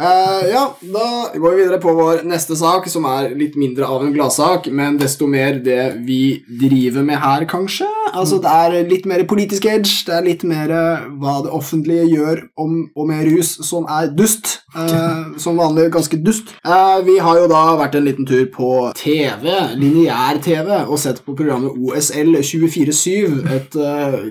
Eh, 0.00 0.48
ja, 0.50 0.76
da 0.80 1.06
går 1.34 1.50
vi 1.50 1.62
videre 1.62 1.78
på 1.80 1.92
vår 1.92 2.22
neste 2.24 2.56
sak, 2.56 2.86
som 2.88 3.04
er 3.04 3.34
litt 3.36 3.56
mindre 3.60 3.84
av 3.84 4.00
en 4.06 4.14
gladsak, 4.14 4.70
men 4.72 4.96
desto 4.96 5.26
mer 5.28 5.58
det 5.60 5.82
vi 6.06 6.40
driver 6.62 7.04
med 7.04 7.20
her, 7.20 7.44
kanskje. 7.44 7.88
Altså, 8.14 8.38
Det 8.40 8.48
er 8.48 8.88
litt 8.88 9.04
mer 9.04 9.26
politisk 9.28 9.66
edge, 9.68 10.06
det 10.06 10.14
er 10.16 10.24
litt 10.24 10.44
mer 10.48 10.70
eh, 10.72 11.02
hva 11.20 11.42
det 11.44 11.52
offentlige 11.52 12.06
gjør 12.08 12.40
om 12.56 12.78
og 12.96 13.10
med 13.10 13.28
rus 13.28 13.58
som 13.66 13.84
er 13.92 14.08
dust. 14.16 14.56
Uh, 14.70 15.34
som 15.42 15.58
vanlig 15.58 15.88
ganske 15.90 16.16
dust. 16.22 16.52
Uh, 16.62 17.02
vi 17.02 17.16
har 17.18 17.40
jo 17.40 17.48
da 17.50 17.74
vært 17.74 17.96
en 17.98 18.04
liten 18.06 18.28
tur 18.28 18.44
på 18.54 18.68
TV, 18.94 19.48
lineær-TV, 19.74 20.70
og 20.86 21.00
sett 21.02 21.18
på 21.26 21.34
programmet 21.34 21.74
OSL 21.74 22.38
24-7, 22.38 23.50
et 23.50 23.76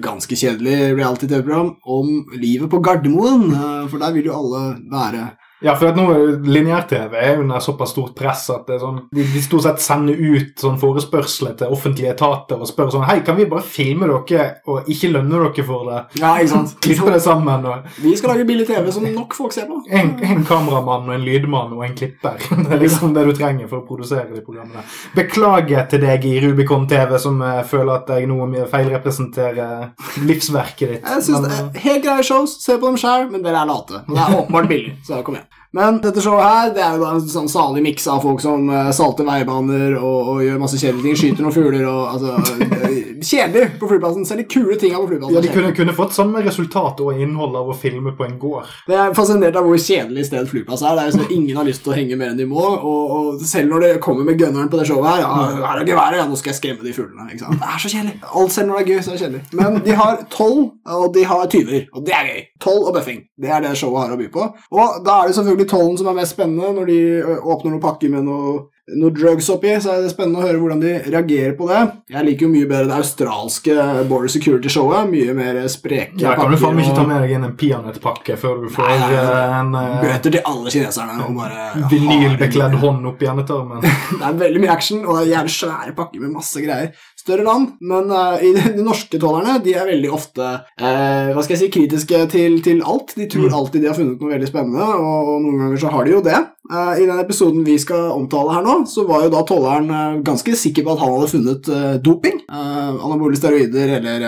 ganske 0.02 0.40
kjedelig 0.40 0.96
reality-TV-program 0.96 1.76
om 1.84 2.24
livet 2.40 2.72
på 2.72 2.80
Gardermoen, 2.80 3.52
for 3.92 4.00
der 4.00 4.16
vil 4.16 4.32
jo 4.32 4.40
alle 4.40 4.64
være 4.90 5.28
Ja, 5.62 5.74
for 5.76 5.90
at 5.90 5.98
nå 6.00 6.06
lineær-TV 6.48 7.16
er 7.20 7.40
under 7.42 7.60
såpass 7.60 7.92
stort 7.92 8.14
press 8.16 8.46
at 8.54 8.64
det 8.70 8.78
er 8.78 8.84
sånn, 8.84 9.00
de, 9.12 9.26
de 9.34 9.42
stort 9.44 9.66
sett 9.66 9.82
sender 9.84 10.16
ut 10.16 10.54
sånn 10.62 10.78
forespørsler 10.80 11.58
til 11.60 11.74
offentlige 11.76 12.14
etater 12.14 12.62
og 12.62 12.70
spør 12.70 12.94
sånn 12.94 13.04
Hei, 13.10 13.18
kan 13.28 13.36
vi 13.36 13.48
bare 13.50 13.66
filme 13.66 14.08
dere 14.08 14.46
og 14.72 14.88
ikke 14.92 15.10
lønne 15.12 15.42
dere 15.44 15.66
for 15.68 15.90
det? 15.90 16.00
Ja, 16.22 16.32
ikke 16.40 16.54
sant? 16.54 16.76
Klippe 16.86 17.12
det 17.12 17.20
sammen 17.26 17.68
og 17.68 17.90
Vi 18.00 18.14
skal 18.16 18.34
lage 18.34 18.46
billig 18.48 18.70
TV 18.70 18.88
som 18.96 19.08
nok 19.12 19.36
folk 19.36 19.56
ser 19.56 19.68
på. 19.68 19.82
en, 19.90 20.14
en 20.24 20.46
kameramann 20.48 21.10
og 21.10 21.18
en 21.18 21.28
lydmann 21.28 21.76
og 21.76 21.84
en 21.86 21.98
klipper. 21.98 22.40
Det 22.70 22.76
er 22.78 22.82
liksom 22.84 23.14
det 23.16 23.26
du 23.28 23.34
trenger 23.36 23.68
for 23.68 23.82
å 23.82 23.88
produsere 23.88 24.30
de 24.32 24.44
programmene. 24.46 24.84
Beklager 25.16 25.88
til 25.92 26.04
deg 26.04 26.26
i 26.30 26.36
Rubicon 26.44 26.86
TV 26.90 27.16
som 27.20 27.40
eh, 27.44 27.62
føler 27.68 27.96
at 27.98 28.12
jeg 28.14 28.30
nå 28.30 28.38
feilrepresenterer 28.72 29.90
livsverket 30.24 30.94
ditt. 30.96 31.04
Jeg 31.08 31.26
synes 31.26 31.46
det 31.46 31.56
er 31.58 31.84
Helt 31.90 32.04
greie 32.06 32.26
shows, 32.26 32.56
se 32.64 32.78
på 32.80 32.92
dem 32.92 33.00
sjøl, 33.00 33.28
men 33.34 33.44
dere 33.44 33.64
er 33.64 33.70
late. 33.70 34.04
Det 34.08 34.20
er 34.20 34.38
åpenbart 34.40 34.70
billig, 34.72 34.96
så 35.08 35.24
kom 35.26 35.40
igjen. 35.40 35.49
Men 35.78 36.00
dette 36.02 36.22
showet 36.26 36.42
her, 36.42 36.72
det 36.74 36.82
er 36.82 36.96
jo 36.98 37.04
da 37.04 37.12
en 37.14 37.28
sånn 37.30 37.50
salig 37.52 37.84
miks 37.86 38.08
av 38.10 38.24
folk 38.26 38.42
som 38.42 38.70
eh, 38.74 38.90
salter 38.96 39.28
veibaner 39.28 39.94
og, 40.00 40.32
og 40.34 40.40
gjør 40.42 40.62
masse 40.64 40.80
kjedelige 40.82 41.06
ting, 41.12 41.20
skyter 41.22 41.46
noen 41.46 41.54
fugler 41.54 41.86
og 41.86 42.16
altså 42.16 42.38
eh, 42.66 42.96
Kjedelig 43.20 43.74
på 43.82 43.88
flyplassen. 43.90 44.24
Selv 44.24 44.40
de 44.40 44.46
kule 44.48 44.78
tinga 44.80 44.96
på 45.02 45.10
flyplassen. 45.10 45.36
Ja, 45.36 45.42
De 45.44 45.50
kunne, 45.52 45.74
kunne 45.76 45.92
fått 45.96 46.14
samme 46.16 46.40
resultat 46.46 47.02
og 47.04 47.18
innhold 47.20 47.58
av 47.60 47.68
å 47.68 47.76
filme 47.76 48.14
på 48.16 48.24
en 48.24 48.38
gård. 48.40 48.70
Det 48.88 48.96
er 48.96 49.12
fascinert 49.18 49.58
av 49.60 49.68
hvor 49.68 49.76
kjedelig 49.76 50.24
sted 50.30 50.48
flyplass 50.48 50.86
er. 50.88 50.96
Det 50.96 51.04
er 51.04 51.10
jo 51.10 51.16
sånn 51.18 51.34
Ingen 51.36 51.60
har 51.60 51.68
lyst 51.68 51.84
til 51.84 51.92
å 51.92 51.98
henge 51.98 52.16
mer 52.16 52.32
enn 52.32 52.40
de 52.40 52.48
må. 52.48 52.64
Og, 52.64 53.12
og 53.18 53.44
selv 53.44 53.74
når 53.74 53.84
det 53.84 53.90
kommer 54.06 54.24
med 54.24 54.40
gunneren 54.40 54.72
på 54.72 54.80
det 54.80 54.88
showet 54.88 55.10
her, 55.12 55.26
ja, 55.26 55.66
her 55.66 55.82
er 55.84 55.90
geværet, 55.90 56.22
ja, 56.22 56.28
nå 56.32 56.40
skal 56.40 56.54
jeg 56.54 56.60
skremme 56.62 56.88
de 56.88 56.94
fuglene. 56.96 57.28
Ikke 57.34 57.44
sant? 57.44 57.60
Det 57.60 57.74
er 57.74 57.84
så 57.84 57.92
kjedelig. 57.92 58.16
Alt 58.40 58.56
selv 58.56 58.72
når 58.72 58.80
det 58.80 58.86
er 58.86 58.90
gøy, 58.94 59.02
så 59.04 59.12
er 59.12 59.18
det 59.18 59.24
kjedelig. 59.26 59.44
Men 59.60 59.78
de 59.84 59.98
har 60.00 60.24
tolv, 60.32 60.64
og 60.96 61.06
de 61.20 61.26
har 61.34 61.52
tyver, 61.52 61.86
og 61.92 62.08
det 62.08 62.16
er 62.16 62.32
gøy. 62.32 62.42
Tolv 62.64 62.88
og 62.88 62.96
bøffing. 63.02 63.20
Det 63.40 63.52
er 63.52 63.68
det 63.68 63.76
showet 63.84 64.06
har 64.06 64.16
å 64.16 64.20
by 64.24 64.30
på. 64.32 64.48
Og 64.80 65.04
da 65.04 65.20
er 65.20 65.28
det 65.28 65.36
selvfølgelig 65.36 65.59
tollen 65.68 65.98
som 66.00 66.08
er 66.08 66.20
mest 66.22 66.36
spennende 66.38 66.72
når 66.78 66.92
de 66.92 67.00
åpner 67.40 67.74
noen 67.74 67.84
pakker 67.84 68.12
med 68.14 68.28
noe 68.28 68.70
noe 68.98 69.12
drugs 69.14 69.50
oppi, 69.54 69.72
så 69.82 69.94
er 69.94 70.04
det 70.04 70.12
spennende 70.14 70.42
å 70.42 70.46
høre 70.48 70.60
hvordan 70.62 70.82
de 70.82 70.94
reagerer 71.12 71.56
på 71.58 71.68
det. 71.70 71.82
Jeg 72.14 72.26
liker 72.26 72.48
jo 72.48 72.52
mye 72.54 72.70
bedre 72.70 72.88
det 72.90 72.96
australske 72.98 73.76
Border 74.10 74.32
Security-showet. 74.34 75.10
Mye 75.12 75.36
mer 75.38 75.60
spreke 75.72 76.24
Ja, 76.24 76.36
kan 76.38 76.52
du 76.52 76.58
faen 76.62 76.80
ikke 76.82 76.96
ta 76.98 77.06
med 77.08 77.24
deg 77.26 77.36
inn 77.38 77.46
en 77.48 77.56
peanøttpakke 77.60 78.38
før 78.40 78.64
du 78.64 78.70
får 78.74 78.90
Nei, 78.90 78.98
nei, 79.14 79.54
en 79.60 80.02
bøter 80.04 80.36
til 80.36 80.50
alle 80.54 80.74
kineserne 80.74 81.20
og 81.28 81.38
bare 81.38 81.86
vinylbekledd 81.92 82.80
hånd 82.82 83.12
opp 83.12 83.24
i 83.24 83.30
endetarmen. 83.30 83.86
Det 84.20 84.26
er 84.26 84.42
veldig 84.42 84.64
mye 84.64 84.74
action, 84.74 85.06
og 85.06 85.20
det 85.20 85.22
er 85.28 85.32
jævlig 85.36 85.54
svære 85.56 85.96
pakker 85.98 86.24
med 86.24 86.34
masse 86.34 86.64
greier. 86.64 86.92
Større 87.30 87.46
land, 87.46 87.76
men 87.86 88.10
uh, 88.10 88.42
i 88.42 88.50
de, 88.58 88.82
norske 88.82 89.20
tollerne 89.22 89.60
de 89.62 89.76
er 89.78 89.86
veldig 89.86 90.10
ofte 90.16 90.42
uh, 90.42 91.30
hva 91.36 91.44
skal 91.46 91.54
jeg 91.56 91.62
si, 91.62 91.70
kritiske 91.76 92.24
til, 92.34 92.58
til 92.66 92.82
alt. 92.82 93.14
De 93.20 93.28
tror 93.30 93.48
Mm. 93.50 93.54
alltid 93.56 93.82
de 93.82 93.88
har 93.88 93.96
funnet 93.98 94.22
noe 94.22 94.34
veldig 94.34 94.50
spennende, 94.50 94.86
og, 94.98 95.30
og 95.30 95.44
noen 95.44 95.62
ganger 95.62 95.80
så 95.82 95.92
har 95.94 96.06
de 96.06 96.16
jo 96.16 96.24
det. 96.26 96.40
Uh, 96.70 96.92
I 97.00 97.06
den 97.06 97.22
episoden 97.22 97.64
vi 97.66 97.78
skal 97.82 98.10
omtale 98.16 98.58
her 98.58 98.66
nå, 98.66 98.80
så 98.90 99.06
var 99.10 99.24
jo 99.26 99.32
da 99.34 99.44
tolleren 99.48 99.94
eh, 99.94 100.18
ganske 100.26 100.58
sikker 100.58 100.86
på 100.86 100.94
at 100.94 101.02
han 101.02 101.14
hadde 101.16 101.30
funnet 101.32 101.70
doping. 102.06 102.42
Anabole 102.50 103.38
steroider 103.40 103.96
eller 104.00 104.28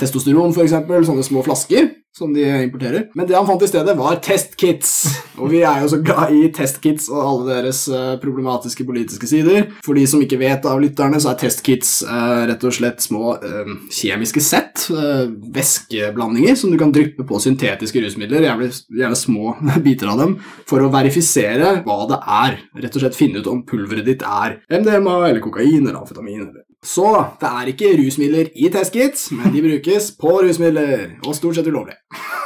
testosteron, 0.00 0.54
eksempel, 0.62 1.04
sånne 1.08 1.24
små 1.26 1.44
flasker 1.44 1.90
som 2.16 2.32
de 2.34 2.44
importerer. 2.66 3.06
Men 3.16 3.26
det 3.28 3.36
han 3.38 3.46
fant 3.48 3.62
i 3.64 3.68
stedet, 3.70 3.94
var 3.96 4.18
testkits. 4.24 4.92
Og 5.40 5.48
vi 5.52 5.62
er 5.64 5.80
jo 5.80 5.88
så 5.94 5.98
glad 6.04 6.34
i 6.36 6.42
testkits 6.52 7.08
og 7.12 7.20
alle 7.22 7.56
deres 7.56 7.80
eh, 7.88 8.14
problematiske 8.20 8.84
politiske 8.88 9.28
sider. 9.30 9.70
For 9.84 9.96
de 9.96 10.04
som 10.10 10.20
ikke 10.20 10.40
vet 10.42 10.66
av 10.68 10.80
lytterne, 10.82 11.20
så 11.22 11.32
er 11.32 11.40
testkits 11.40 11.94
eh, 12.04 12.42
rett 12.50 12.66
og 12.68 12.76
slett 12.76 13.00
små 13.04 13.36
eh, 13.38 13.72
kjemiske 13.96 14.42
sett. 14.44 14.86
eh, 14.92 15.24
væskeblandinger 15.56 16.58
som 16.58 16.72
du 16.72 16.78
kan 16.80 16.92
dryppe 16.92 17.24
på 17.28 17.40
syntetiske 17.42 18.02
rusmidler, 18.04 18.44
gjerne, 18.44 18.68
gjerne 18.92 19.18
små 19.18 19.56
biter 19.86 20.12
av 20.12 20.20
dem, 20.20 20.36
for 20.68 20.84
å 20.84 20.92
verifisere 20.92 21.78
hva 21.86 21.98
det 22.12 22.20
er. 22.42 22.60
Rett 22.84 23.00
og 23.00 23.06
slett 23.06 23.18
finne 23.18 23.40
ut 23.40 23.48
om 23.48 23.64
pulveret 23.68 24.08
ditt 24.08 24.26
er 24.26 24.58
MDMA 24.68 25.16
eller 25.30 25.40
kokain 25.44 25.80
eller 25.80 26.02
amfetamin. 26.02 26.44
Eller. 26.50 26.66
Så 26.82 27.08
det 27.38 27.48
er 27.48 27.68
ikke 27.70 27.92
rusmidler 28.00 28.48
i 28.58 28.70
testkits, 28.74 29.28
men 29.36 29.54
de 29.54 29.62
brukes 29.62 30.10
på 30.18 30.38
rusmidler, 30.42 31.12
og 31.22 31.36
stort 31.38 31.58
sett 31.58 31.68
ulovlig. 31.70 31.94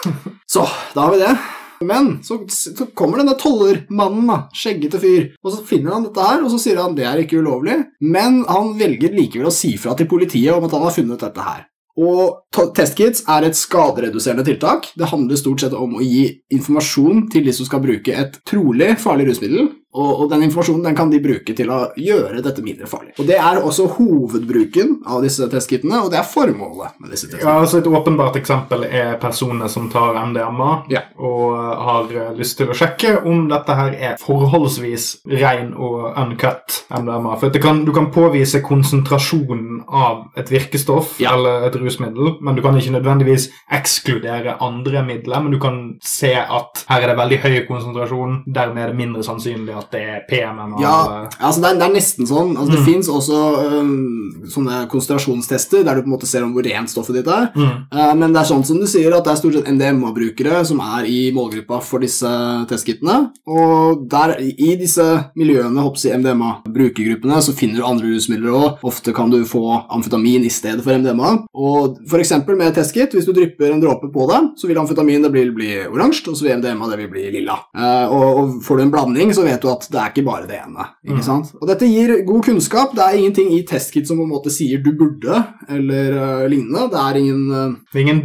Så, 0.54 0.66
da 0.94 1.06
har 1.06 1.14
vi 1.14 1.22
det. 1.24 1.36
Men 1.84 2.18
så, 2.24 2.38
så 2.48 2.86
kommer 2.96 3.20
denne 3.20 3.34
tollermannen, 3.36 4.28
da, 4.30 4.36
skjeggete 4.56 5.00
fyr, 5.02 5.26
og 5.44 5.52
så 5.52 5.64
finner 5.66 5.92
han 5.92 6.06
dette 6.06 6.24
her, 6.24 6.40
og 6.40 6.52
så 6.52 6.60
sier 6.62 6.80
han 6.80 6.96
det 6.96 7.04
er 7.04 7.20
ikke 7.20 7.42
ulovlig, 7.42 7.76
men 8.00 8.44
han 8.48 8.70
velger 8.78 9.12
likevel 9.12 9.50
å 9.50 9.52
si 9.52 9.74
fra 9.80 9.92
til 9.98 10.08
politiet 10.08 10.54
om 10.54 10.64
at 10.64 10.72
han 10.72 10.86
har 10.86 10.94
funnet 10.96 11.24
dette 11.26 11.44
her. 11.44 11.66
Og 11.96 12.60
testkits 12.76 13.22
er 13.32 13.46
et 13.46 13.56
skadereduserende 13.56 14.44
tiltak. 14.44 14.90
Det 15.00 15.08
handler 15.08 15.38
stort 15.40 15.62
sett 15.64 15.72
om 15.76 15.94
å 15.96 16.04
gi 16.04 16.26
informasjon 16.52 17.24
til 17.32 17.46
de 17.48 17.54
som 17.56 17.68
skal 17.68 17.80
bruke 17.84 18.12
et 18.12 18.36
trolig 18.48 18.90
farlig 19.00 19.30
rusmiddel, 19.30 19.70
og, 19.96 20.10
og 20.22 20.30
den 20.30 20.42
informasjonen 20.46 20.84
den 20.84 20.96
kan 20.98 21.10
de 21.10 21.20
bruke 21.24 21.54
til 21.56 21.70
å 21.72 21.78
gjøre 21.96 22.42
dette 22.44 22.62
mindre 22.64 22.86
farlig. 22.90 23.14
Og 23.18 23.26
Det 23.26 23.38
er 23.40 23.60
også 23.62 23.86
hovedbruken 23.96 25.00
av 25.06 25.22
disse 25.24 25.46
testkittene, 25.52 26.02
og 26.04 26.10
det 26.12 26.20
er 26.20 26.28
formålet 26.28 26.98
med 27.00 27.10
disse 27.14 27.30
Ja, 27.40 27.56
altså 27.60 27.78
Et 27.80 27.86
åpenbart 27.90 28.36
eksempel 28.38 28.84
er 28.86 29.16
personer 29.22 29.68
som 29.72 29.88
tar 29.92 30.14
MDMA 30.26 30.84
Ja. 30.92 31.02
og 31.18 31.56
har 31.88 32.12
eh, 32.12 32.32
lyst 32.38 32.56
til 32.58 32.68
å 32.72 32.76
sjekke 32.76 33.16
om 33.26 33.48
dette 33.50 33.74
her 33.76 33.92
er 33.94 34.16
forholdsvis 34.20 35.08
ren 35.40 35.72
og 35.74 36.12
uncut 36.18 36.82
MDMA. 36.90 37.36
For 37.40 37.50
det 37.50 37.62
kan, 37.62 37.84
Du 37.86 37.92
kan 37.92 38.10
påvise 38.12 38.60
konsentrasjonen 38.64 39.84
av 39.88 40.26
et 40.36 40.50
virkestoff 40.50 41.20
Ja. 41.20 41.34
eller 41.34 41.66
et 41.68 41.76
rusmiddel, 41.76 42.36
men 42.40 42.54
du 42.56 42.62
kan 42.62 42.76
ikke 42.76 42.92
nødvendigvis 42.96 43.48
ekskludere 43.72 44.56
andre 44.60 45.02
midler. 45.06 45.40
Men 45.42 45.52
du 45.52 45.58
kan 45.60 45.98
se 46.02 46.34
at 46.34 46.84
her 46.88 47.02
er 47.02 47.12
det 47.12 47.18
veldig 47.18 47.38
høy 47.42 47.66
konsentrasjon, 47.68 48.42
dermed 48.46 48.82
er 48.82 48.92
det 48.92 48.96
mindre 49.00 49.22
sannsynlig 49.26 49.76
at 49.76 49.85
det 49.92 50.00
er 50.02 50.20
PMMA. 50.28 50.80
Ja, 50.82 50.96
altså 51.38 51.62
det, 51.62 51.70
er, 51.70 51.78
det 51.80 51.86
er 51.88 51.94
nesten 51.96 52.26
sånn. 52.28 52.54
Altså 52.56 52.72
Det 52.72 52.80
Mm. 52.80 52.86
fins 52.86 53.08
også 53.08 53.38
um, 53.80 54.46
sånne 54.52 54.82
konsentrasjonstester 54.92 55.84
der 55.86 55.94
du 55.98 56.02
på 56.04 56.10
en 56.10 56.14
måte 56.16 56.26
ser 56.28 56.44
om 56.44 56.52
hvor 56.54 56.64
rent 56.66 56.90
stoffet 56.92 57.18
ditt 57.20 57.28
er. 57.32 57.48
Mm. 57.56 57.86
Uh, 57.92 58.14
men 58.18 58.32
det 58.34 58.40
er 58.42 58.48
sånn 58.50 58.64
som 58.66 58.78
du 58.80 58.86
sier, 58.90 59.12
at 59.16 59.24
det 59.26 59.32
er 59.32 59.40
stort 59.40 59.54
sett 59.58 59.70
NDMA-brukere 59.72 60.64
som 60.68 60.80
er 60.84 61.06
i 61.10 61.30
målgruppa 61.36 61.80
for 61.84 62.00
disse 62.04 62.30
testkitene. 62.70 63.18
Og 63.46 64.04
der, 64.10 64.36
i 64.40 64.76
disse 64.80 65.04
miljøene, 65.38 65.82
hoppsi 65.84 66.12
MDMA-brukergruppene, 66.16 67.40
så 67.42 67.54
finner 67.56 67.80
du 67.80 67.86
andre 67.86 68.10
rusmidler 68.14 68.54
òg. 68.56 68.78
Ofte 68.86 69.12
kan 69.16 69.30
du 69.32 69.40
få 69.48 69.62
amfetamin 69.92 70.44
i 70.46 70.52
stedet 70.52 70.82
for 70.84 70.96
MDMA. 70.96 71.32
Og 71.54 71.98
for 72.08 72.22
eksempel 72.22 72.56
med 72.58 72.74
testkit, 72.76 73.12
hvis 73.16 73.26
du 73.28 73.32
drypper 73.36 73.72
en 73.72 73.82
dråpe 73.82 74.08
på 74.12 74.26
det, 74.30 74.40
så 74.60 74.68
vil 74.70 74.78
amfetamin 74.80 75.22
det 75.26 75.32
bli, 75.34 75.44
bli 75.56 75.72
oransje, 75.90 76.28
og 76.30 76.36
så 76.38 76.46
vil 76.46 76.56
MDMA 76.60 76.88
det 76.92 76.98
vil 77.02 77.10
bli 77.12 77.24
lilla. 77.38 77.58
Uh, 77.76 78.06
og, 78.12 78.26
og 78.40 78.54
får 78.66 78.76
du 78.80 78.82
en 78.86 78.90
blanding, 78.94 79.32
så 79.36 79.44
vet 79.46 79.60
du 79.62 79.68
at 79.72 79.75
det 79.84 79.98
er 80.00 80.08
ikke 80.08 80.24
bare 80.24 80.46
det 80.48 80.56
ene. 80.56 80.86
Ikke 81.04 81.18
Mm. 81.20 81.22
sant? 81.22 81.50
Og 81.60 81.68
dette 81.68 81.86
gir 81.86 82.24
god 82.24 82.42
kunnskap. 82.42 82.94
Det 82.96 83.02
er 83.04 83.18
ingenting 83.18 83.52
i 83.52 83.62
testkit 83.68 84.06
som 84.08 84.16
på 84.16 84.24
en 84.24 84.30
måte 84.32 84.50
sier 84.50 84.80
du 84.82 84.92
burde, 84.96 85.44
eller 85.68 86.16
uh, 86.16 86.46
lignende. 86.48 86.88
Det 86.90 86.98
er 87.02 87.18
ingen 87.20 87.50
uh... 87.50 87.76
Det 87.92 88.00
er 88.00 88.06
ingen 88.06 88.22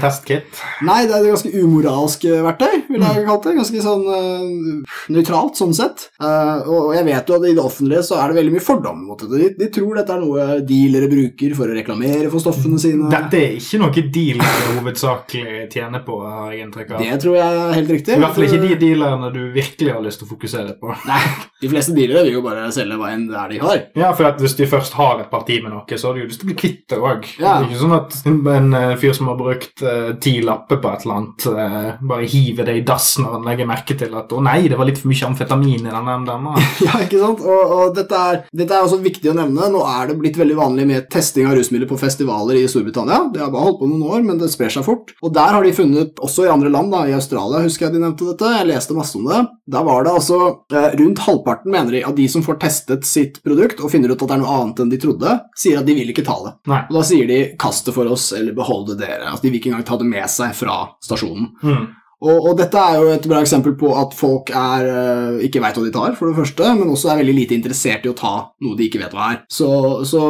testkit. 0.00 0.62
Nei, 0.86 1.06
det 1.06 1.12
er 1.16 1.24
et 1.24 1.32
ganske 1.34 1.52
umoralsk 1.64 2.24
eh, 2.24 2.42
verktøy, 2.44 2.83
ville 2.94 3.10
jeg 3.10 3.26
kalt 3.28 3.46
det. 3.46 3.54
Ganske 3.58 3.82
sånn 3.84 4.04
uh, 4.08 4.94
nøytralt, 5.14 5.58
sånn 5.58 5.74
sett. 5.76 6.08
Uh, 6.22 6.64
og 6.64 6.94
jeg 6.96 7.06
vet 7.08 7.30
jo 7.30 7.38
at 7.38 7.46
i 7.48 7.54
det 7.54 7.64
offentlige 7.64 8.04
så 8.06 8.18
er 8.20 8.32
det 8.32 8.38
veldig 8.40 8.54
mye 8.54 8.64
fordommer 8.64 9.10
mot 9.10 9.24
det. 9.24 9.30
De, 9.34 9.50
de 9.60 9.70
tror 9.74 10.00
dette 10.00 10.14
er 10.16 10.22
noe 10.24 10.58
dealere 10.66 11.10
bruker 11.10 11.56
for 11.58 11.70
å 11.70 11.76
reklamere 11.76 12.30
for 12.32 12.44
stoffene 12.44 12.80
sine. 12.80 13.10
Dette 13.12 13.40
er 13.40 13.58
ikke 13.58 13.82
noe 13.82 14.06
dealere 14.14 14.78
hovedsakelig 14.78 15.68
tjener 15.72 16.04
på, 16.06 16.20
har 16.24 16.54
jeg 16.54 16.66
inntrykk 16.68 16.94
av. 16.94 17.04
Det 17.04 17.20
tror 17.24 17.38
jeg 17.40 17.60
er 17.60 17.76
helt 17.78 17.94
riktig. 17.96 18.16
I 18.16 18.24
hvert 18.24 18.38
fall 18.38 18.48
ikke 18.48 18.62
de 18.64 18.80
dealerne 18.84 19.32
du 19.34 19.42
virkelig 19.54 19.94
har 19.94 20.04
lyst 20.04 20.22
til 20.22 20.28
å 20.28 20.32
fokusere 20.34 20.76
på. 20.80 20.94
Nei, 21.10 21.22
de 21.62 21.72
fleste 21.72 21.96
dealere 21.96 22.26
vil 22.28 22.38
jo 22.38 22.44
bare 22.44 22.66
selge 22.74 22.98
hva 23.00 23.12
enn 23.14 23.28
det 23.30 23.40
er 23.40 23.54
de 23.54 23.62
har. 23.64 23.84
Ja, 23.98 24.12
for 24.16 24.30
at 24.30 24.42
Hvis 24.44 24.56
de 24.58 24.66
først 24.68 24.96
har 24.98 25.22
et 25.22 25.30
parti 25.32 25.60
med 25.62 25.72
noe, 25.72 25.98
så 25.98 26.10
har 26.10 26.16
de 26.16 26.24
jo 26.24 26.28
lyst 26.28 26.42
til 26.42 26.48
å 26.48 26.52
bli 26.52 26.58
kvitt 26.58 26.82
det 26.92 26.98
òg. 27.00 27.28
Ja. 27.40 27.54
Det 27.58 27.64
er 27.64 27.68
ikke 27.70 27.80
sånn 27.80 27.96
at 27.96 28.16
en 28.28 28.74
en 28.74 28.98
fyr 28.98 29.12
som 29.12 29.28
har 29.28 29.36
brukt 29.38 29.82
uh, 29.82 30.14
ti 30.20 30.38
lapper 30.42 30.80
på 30.82 30.90
et 30.90 31.04
eller 31.04 31.20
annet, 31.20 31.46
uh, 31.46 32.06
bare 32.08 32.28
hiver 32.30 32.68
det 32.68 32.76
i 32.80 32.83
dass 32.86 33.14
når 33.20 33.38
han 33.38 33.48
legger 33.48 33.68
merke 33.68 33.96
til 33.98 34.14
at 34.14 34.32
'å 34.32 34.42
nei, 34.44 34.68
det 34.68 34.78
var 34.78 34.88
litt 34.88 35.00
for 35.00 35.10
mye 35.10 35.28
amfetamin 35.28 35.86
i 35.86 35.90
den 35.90 36.10
MDMA'. 36.24 36.54
Ja, 36.84 37.00
ikke 37.04 37.20
sant? 37.20 37.40
Og, 37.40 37.74
og 37.76 37.94
dette, 37.96 38.14
er, 38.14 38.42
dette 38.52 38.74
er 38.74 38.84
også 38.84 39.00
viktig 39.02 39.30
å 39.30 39.36
nevne. 39.36 39.70
Nå 39.72 39.82
er 39.88 40.10
det 40.10 40.18
blitt 40.20 40.38
veldig 40.40 40.56
vanlig 40.58 40.86
med 40.88 41.08
testing 41.12 41.48
av 41.48 41.56
rusmidler 41.58 41.88
på 41.90 41.98
festivaler 42.00 42.58
i 42.60 42.66
Storbritannia. 42.68 43.30
Det 43.32 43.42
har 43.42 43.52
bare 43.52 43.68
holdt 43.68 43.80
på 43.80 43.88
noen 43.90 44.04
år, 44.10 44.24
men 44.26 44.40
det 44.40 44.50
sprer 44.52 44.72
seg 44.74 44.86
fort. 44.86 45.14
Og 45.24 45.32
der 45.34 45.54
har 45.56 45.64
de 45.64 45.72
funnet, 45.76 46.18
også 46.24 46.46
i 46.46 46.52
andre 46.52 46.72
land, 46.72 46.92
da, 46.92 47.04
i 47.08 47.16
Australia 47.16 47.62
husker 47.64 47.88
jeg 47.88 47.96
de 47.96 48.04
nevnte 48.04 48.28
dette, 48.30 48.52
jeg 48.58 48.68
leste 48.68 48.96
masse 48.96 49.16
om 49.18 49.26
det. 49.28 49.42
Da 49.70 49.82
var 49.86 50.04
det 50.04 50.12
altså 50.12 50.40
eh, 50.74 50.90
rundt 51.00 51.24
halvparten, 51.24 51.72
mener 51.72 51.96
de, 51.96 52.04
av 52.04 52.14
de 52.18 52.28
som 52.28 52.44
får 52.44 52.60
testet 52.62 53.08
sitt 53.08 53.40
produkt 53.46 53.80
og 53.80 53.92
finner 53.92 54.12
ut 54.12 54.20
at 54.20 54.28
det 54.28 54.36
er 54.36 54.42
noe 54.42 54.56
annet 54.60 54.84
enn 54.84 54.92
de 54.92 55.00
trodde, 55.00 55.38
sier 55.58 55.80
at 55.80 55.88
de 55.88 55.96
vil 55.96 56.12
ikke 56.12 56.26
ta 56.26 56.36
det. 56.44 56.54
Nei. 56.70 56.82
Og 56.90 56.98
da 56.98 57.04
sier 57.08 57.28
de 57.30 57.40
'kast 57.58 57.88
det 57.88 57.94
for 57.96 58.10
oss', 58.10 58.32
eller 58.36 58.52
'behold 58.52 58.88
det 58.92 59.00
dere'. 59.04 59.30
Altså, 59.30 59.42
de 59.42 59.50
vil 59.50 59.60
ikke 59.60 59.72
engang 59.72 59.86
ta 59.88 59.96
det 59.96 60.08
med 60.08 60.28
seg 60.30 60.54
fra 60.54 60.76
stasjonen. 61.02 61.52
Mm. 61.62 61.86
Og, 62.24 62.48
og 62.50 62.54
dette 62.56 62.80
er 62.80 62.96
jo 63.00 63.10
et 63.12 63.26
bra 63.28 63.42
eksempel 63.44 63.74
på 63.76 63.90
at 64.00 64.14
folk 64.16 64.48
er, 64.56 64.86
eh, 64.88 65.42
ikke 65.48 65.60
veit 65.60 65.76
hva 65.76 65.84
de 65.84 65.92
tar, 65.92 66.14
for 66.16 66.30
det 66.30 66.38
første, 66.38 66.70
men 66.78 66.92
også 66.92 67.12
er 67.12 67.20
veldig 67.20 67.36
lite 67.36 67.56
interessert 67.58 68.06
i 68.06 68.12
å 68.12 68.16
ta 68.16 68.34
noe 68.64 68.78
de 68.78 68.88
ikke 68.88 69.02
vet 69.02 69.12
hva 69.16 69.30
er. 69.34 69.42
Så, 69.52 69.68
så 70.08 70.22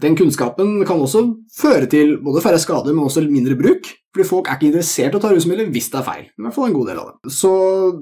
den 0.00 0.16
kunnskapen 0.18 0.78
kan 0.88 1.02
også 1.02 1.26
føre 1.56 1.90
til 1.92 2.16
både 2.24 2.44
færre 2.44 2.60
skader, 2.62 2.96
men 2.96 3.04
også 3.04 3.26
mindre 3.28 3.58
bruk. 3.58 3.92
Fordi 4.16 4.28
folk 4.30 4.48
er 4.48 4.56
ikke 4.56 4.70
interessert 4.70 5.12
i 5.12 5.18
å 5.18 5.20
ta 5.20 5.28
rusmidler 5.34 5.68
hvis 5.74 5.90
det 5.92 5.98
er 6.00 6.06
feil. 6.06 6.24
I 6.32 6.42
hvert 6.46 6.56
fall 6.56 6.70
en 6.70 6.76
god 6.78 6.88
del 6.88 7.00
av 7.02 7.10
det. 7.12 7.32
Så 7.36 7.50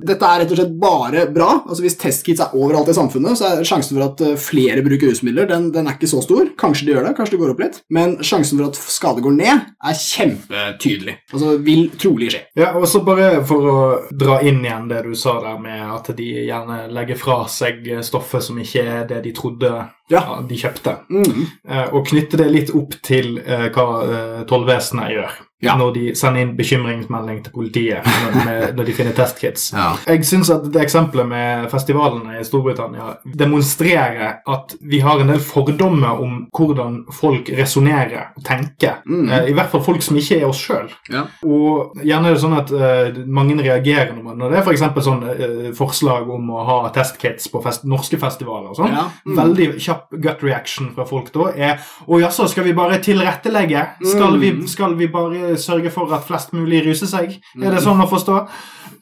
dette 0.07 0.29
er 0.31 0.43
rett 0.45 0.53
og 0.55 0.61
slett 0.61 0.77
bare 0.81 1.25
bra. 1.35 1.51
Altså 1.67 1.83
Hvis 1.83 1.99
testkits 1.99 2.41
er 2.45 2.55
overalt 2.55 2.93
i 2.93 2.95
samfunnet, 2.95 3.35
så 3.41 3.49
er 3.51 3.67
sjansen 3.67 3.99
for 3.99 4.07
at 4.07 4.23
eh, 4.23 4.37
flere 4.39 4.85
bruker 4.87 5.11
rusmidler, 5.11 5.49
den, 5.51 5.73
den 5.75 5.89
er 5.91 5.97
ikke 5.99 6.11
så 6.13 6.23
stor. 6.23 6.53
Kanskje 6.61 6.87
de 6.87 6.95
gjør 6.95 7.09
det, 7.09 7.15
kanskje 7.19 7.35
det 7.35 7.41
går 7.43 7.53
opp 7.57 7.65
litt. 7.65 7.81
Men 7.91 8.15
sjansen 8.23 8.61
for 8.61 8.69
at 8.71 8.79
skade 8.79 9.25
går 9.27 9.35
ned, 9.41 9.67
er 9.85 9.99
kjempetydelig. 9.99 11.17
Altså 11.33 11.57
vil 11.67 11.89
trolig 12.01 12.31
skje. 12.35 12.43
Ja, 12.61 12.71
og 12.79 12.87
så 12.91 13.03
bare 13.07 13.43
for 13.49 13.69
å 13.71 13.77
dra 14.15 14.39
inn 14.47 14.63
igjen 14.65 14.89
det 14.91 15.03
du 15.09 15.13
sa 15.19 15.37
der 15.43 15.59
med 15.63 15.83
at 15.97 16.13
de 16.17 16.29
gjerne 16.47 16.85
legger 16.95 17.19
fra 17.21 17.41
seg 17.51 17.87
stoffet 18.07 18.45
som 18.47 18.59
ikke 18.63 18.85
er 19.01 19.05
det 19.11 19.23
de 19.27 19.33
trodde 19.37 19.73
Ja. 20.13 20.21
ja, 20.21 20.35
de 20.45 20.57
kjøpte, 20.61 20.99
Mm. 21.09 21.47
eh, 21.69 21.87
og 21.97 22.07
knytte 22.11 22.37
det 22.37 22.51
litt 22.53 22.71
opp 22.77 22.93
til 23.03 23.39
eh, 23.41 23.71
hva 23.73 24.45
tollvesenet 24.49 25.15
gjør. 25.15 25.31
Ja. 25.65 25.77
når 25.81 25.93
de 25.95 26.05
sender 26.19 26.41
inn 26.45 26.55
bekymringsmelding 26.59 27.43
til 27.47 27.53
politiet 27.55 28.05
når, 28.07 28.39
med, 28.45 28.65
når 28.77 28.85
de 28.91 28.93
finner 28.97 29.13
testkits. 29.17 29.71
Ja. 29.75 29.95
Jeg 30.07 30.25
syns 30.29 30.51
at 30.51 30.67
det 30.73 30.83
eksempelet 30.83 31.27
med 31.31 31.69
festivalene 31.73 32.39
i 32.41 32.45
Storbritannia 32.47 33.15
demonstrerer 33.59 34.41
at 34.47 34.75
vi 34.81 35.01
har 35.01 35.21
en 35.21 35.31
del 35.33 35.41
fordommer 35.43 36.21
om 36.23 36.37
hvordan 36.55 37.01
folk 37.15 37.49
resonnerer 37.57 38.33
og 38.37 38.45
tenker. 38.47 39.01
Mm. 39.09 39.29
Eh, 39.31 39.49
I 39.51 39.55
hvert 39.57 39.71
fall 39.73 39.85
folk 39.87 40.03
som 40.05 40.17
ikke 40.21 40.41
er 40.41 40.47
oss 40.49 40.61
sjøl. 40.65 40.91
Ja. 41.13 41.25
Og 41.47 41.95
gjerne 42.05 42.31
er 42.31 42.37
det 42.37 42.43
sånn 42.45 42.57
at 42.59 42.73
eh, 42.75 43.21
mange 43.27 43.57
reagerer 43.63 44.15
når, 44.17 44.37
når 44.41 44.51
det 44.55 44.61
er 44.61 44.67
f.eks. 44.69 44.85
sånn 45.07 45.23
eh, 45.31 45.71
forslag 45.77 46.29
om 46.35 46.51
å 46.55 46.65
ha 46.69 46.79
testkits 46.95 47.49
på 47.53 47.63
fest 47.65 47.87
norske 47.89 48.19
festivaler 48.21 48.73
og 48.73 48.79
sånn. 48.81 48.95
Ja. 48.95 49.07
Mm. 49.25 49.37
Veldig 49.39 49.69
kjapp 49.85 50.11
gut 50.15 50.45
reaction 50.45 50.93
fra 50.97 51.07
folk 51.09 51.31
da 51.35 51.49
er 51.55 51.81
Å 52.07 52.19
jaså, 52.21 52.47
skal 52.51 52.67
vi 52.67 52.73
bare 52.77 52.99
tilrettelegge? 53.03 53.85
Skal, 54.05 54.39
vi, 54.41 54.53
Mm. 54.55 54.67
skal 54.71 54.93
vi 54.99 55.07
bare 55.11 55.54
sørge 55.61 55.91
for 55.91 56.13
at 56.15 56.25
flest 56.25 56.53
mulig 56.53 56.87
ruser 56.87 57.07
seg? 57.07 57.31
Er 57.35 57.41
Mm. 57.57 57.71
det 57.75 57.83
sånn 57.83 58.01
å 58.03 58.09
forstå? 58.09 58.49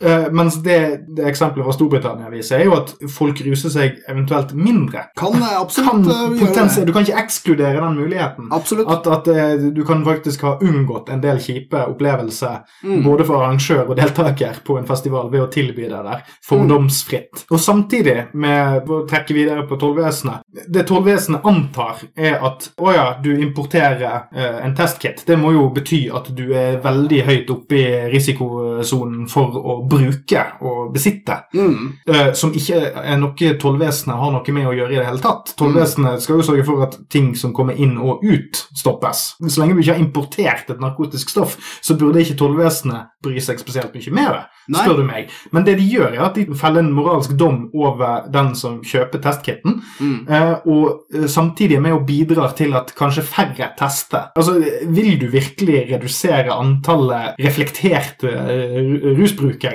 Eh, 0.03 0.27
mens 0.35 0.57
det, 0.65 0.79
det 1.17 1.27
eksempelet 1.31 1.67
fra 1.67 1.75
Storbritannia 1.77 2.31
viser, 2.33 2.61
er 2.61 2.65
jo 2.71 2.77
at 2.77 2.95
folk 3.13 3.41
ruser 3.47 3.71
seg 3.73 4.01
eventuelt 4.11 4.53
mindre. 4.59 5.07
Kan 5.19 5.39
det 5.39 5.51
absolutt 5.59 5.91
kan 5.91 6.03
gjøre 6.07 6.69
det. 6.77 6.87
du 6.87 6.93
kan 6.93 7.07
ikke 7.07 7.21
ekskludere 7.23 7.81
den 7.81 7.99
muligheten. 8.01 8.49
Absolutt. 8.53 8.91
At, 8.91 9.07
at 9.07 9.29
eh, 9.33 9.69
du 9.75 9.83
kan 9.87 10.05
faktisk 10.07 10.43
ha 10.47 10.57
unngått 10.63 11.09
en 11.13 11.23
del 11.23 11.39
kjipe 11.43 11.87
opplevelser 11.89 12.63
Mm. 12.83 13.03
både 13.05 13.25
for 13.25 13.39
arrangør 13.39 13.89
og 13.91 13.97
deltaker 13.97 14.57
på 14.67 14.75
en 14.79 14.87
festival 14.87 15.29
ved 15.31 15.43
å 15.45 15.49
tilby 15.53 15.85
det 15.87 16.01
der 16.03 16.23
fordomsfritt. 16.47 17.45
Og 17.51 17.61
samtidig, 17.61 18.17
med 18.33 18.89
å 18.91 19.03
trekke 19.09 19.35
videre 19.37 19.65
på 19.69 19.77
tollvesenet 19.81 20.43
Det 20.73 20.85
tollvesenet 20.89 21.45
antar, 21.49 22.03
er 22.17 22.41
at 22.45 22.69
å 22.81 22.93
ja, 22.95 23.07
du 23.23 23.31
importerer 23.35 24.27
eh, 24.35 24.59
en 24.67 24.75
testkit. 24.77 25.23
Det 25.27 25.37
må 25.39 25.53
jo 25.55 25.69
bety 25.75 26.05
at 26.15 26.31
du 26.37 26.53
er 26.57 26.81
veldig 26.85 27.23
høyt 27.29 27.51
oppe 27.55 27.79
i 27.79 27.87
risikosonen 28.13 29.29
for 29.31 29.57
å 29.59 29.79
bruke 29.93 30.43
og 30.65 30.93
besitte. 30.95 31.39
Mm. 31.55 31.93
uh, 32.09 32.33
som 32.39 32.53
ikke 32.57 32.81
er 33.03 33.21
noe 33.21 33.53
tollvesenet 33.61 34.19
har 34.19 34.33
noe 34.35 34.55
med 34.57 34.67
å 34.71 34.75
gjøre 34.77 34.97
i 34.97 34.99
det 35.01 35.07
hele 35.07 35.23
tatt. 35.23 35.53
Tollvesenet 35.61 36.23
skal 36.25 36.41
jo 36.41 36.47
sørge 36.49 36.65
for 36.67 36.83
at 36.87 36.99
ting 37.13 37.33
som 37.39 37.53
kommer 37.57 37.77
inn 37.79 37.95
og 38.01 38.25
ut, 38.25 38.65
stoppes. 38.79 39.25
Så 39.47 39.61
lenge 39.63 39.77
vi 39.79 39.85
ikke 39.87 39.97
har 39.97 40.03
importert 40.03 40.71
et 40.73 40.81
narkotisk 40.83 41.31
stoff, 41.33 41.57
så 41.85 41.97
burde 42.01 42.23
ikke 42.25 42.39
tollvesenet 42.41 43.13
bry 43.23 43.39
seg 43.43 43.61
spesielt 43.63 43.93
mye 43.95 44.11
med 44.15 44.33
det, 44.35 44.41
Nei. 44.75 44.81
spør 44.83 44.97
du 44.99 45.05
meg. 45.07 45.31
Men 45.55 45.67
det 45.67 45.77
de 45.79 45.85
gjør, 45.87 46.17
er 46.17 46.25
at 46.27 46.35
de 46.39 46.57
feller 46.59 46.83
en 46.83 46.93
moralsk 46.97 47.37
dom 47.39 47.69
over 47.79 48.25
den 48.35 48.53
som 48.59 48.81
kjøper 48.83 49.23
testkitten, 49.23 49.79
Mm. 50.01 50.27
uh, 50.29 50.57
og 50.67 51.15
uh, 51.15 51.27
samtidig 51.31 51.77
er 51.77 51.83
med 51.85 51.93
og 51.95 52.07
bidrar 52.09 52.55
til 52.59 52.75
at 52.75 52.91
kanskje 52.99 53.23
færre 53.27 53.69
tester. 53.79 54.31
Altså, 54.37 54.57
vil 54.89 55.19
du 55.21 55.27
virkelig 55.31 55.85
redusere 55.93 56.53
antallet 56.55 57.37
reflekterte 57.43 58.31
eh, 58.33 59.19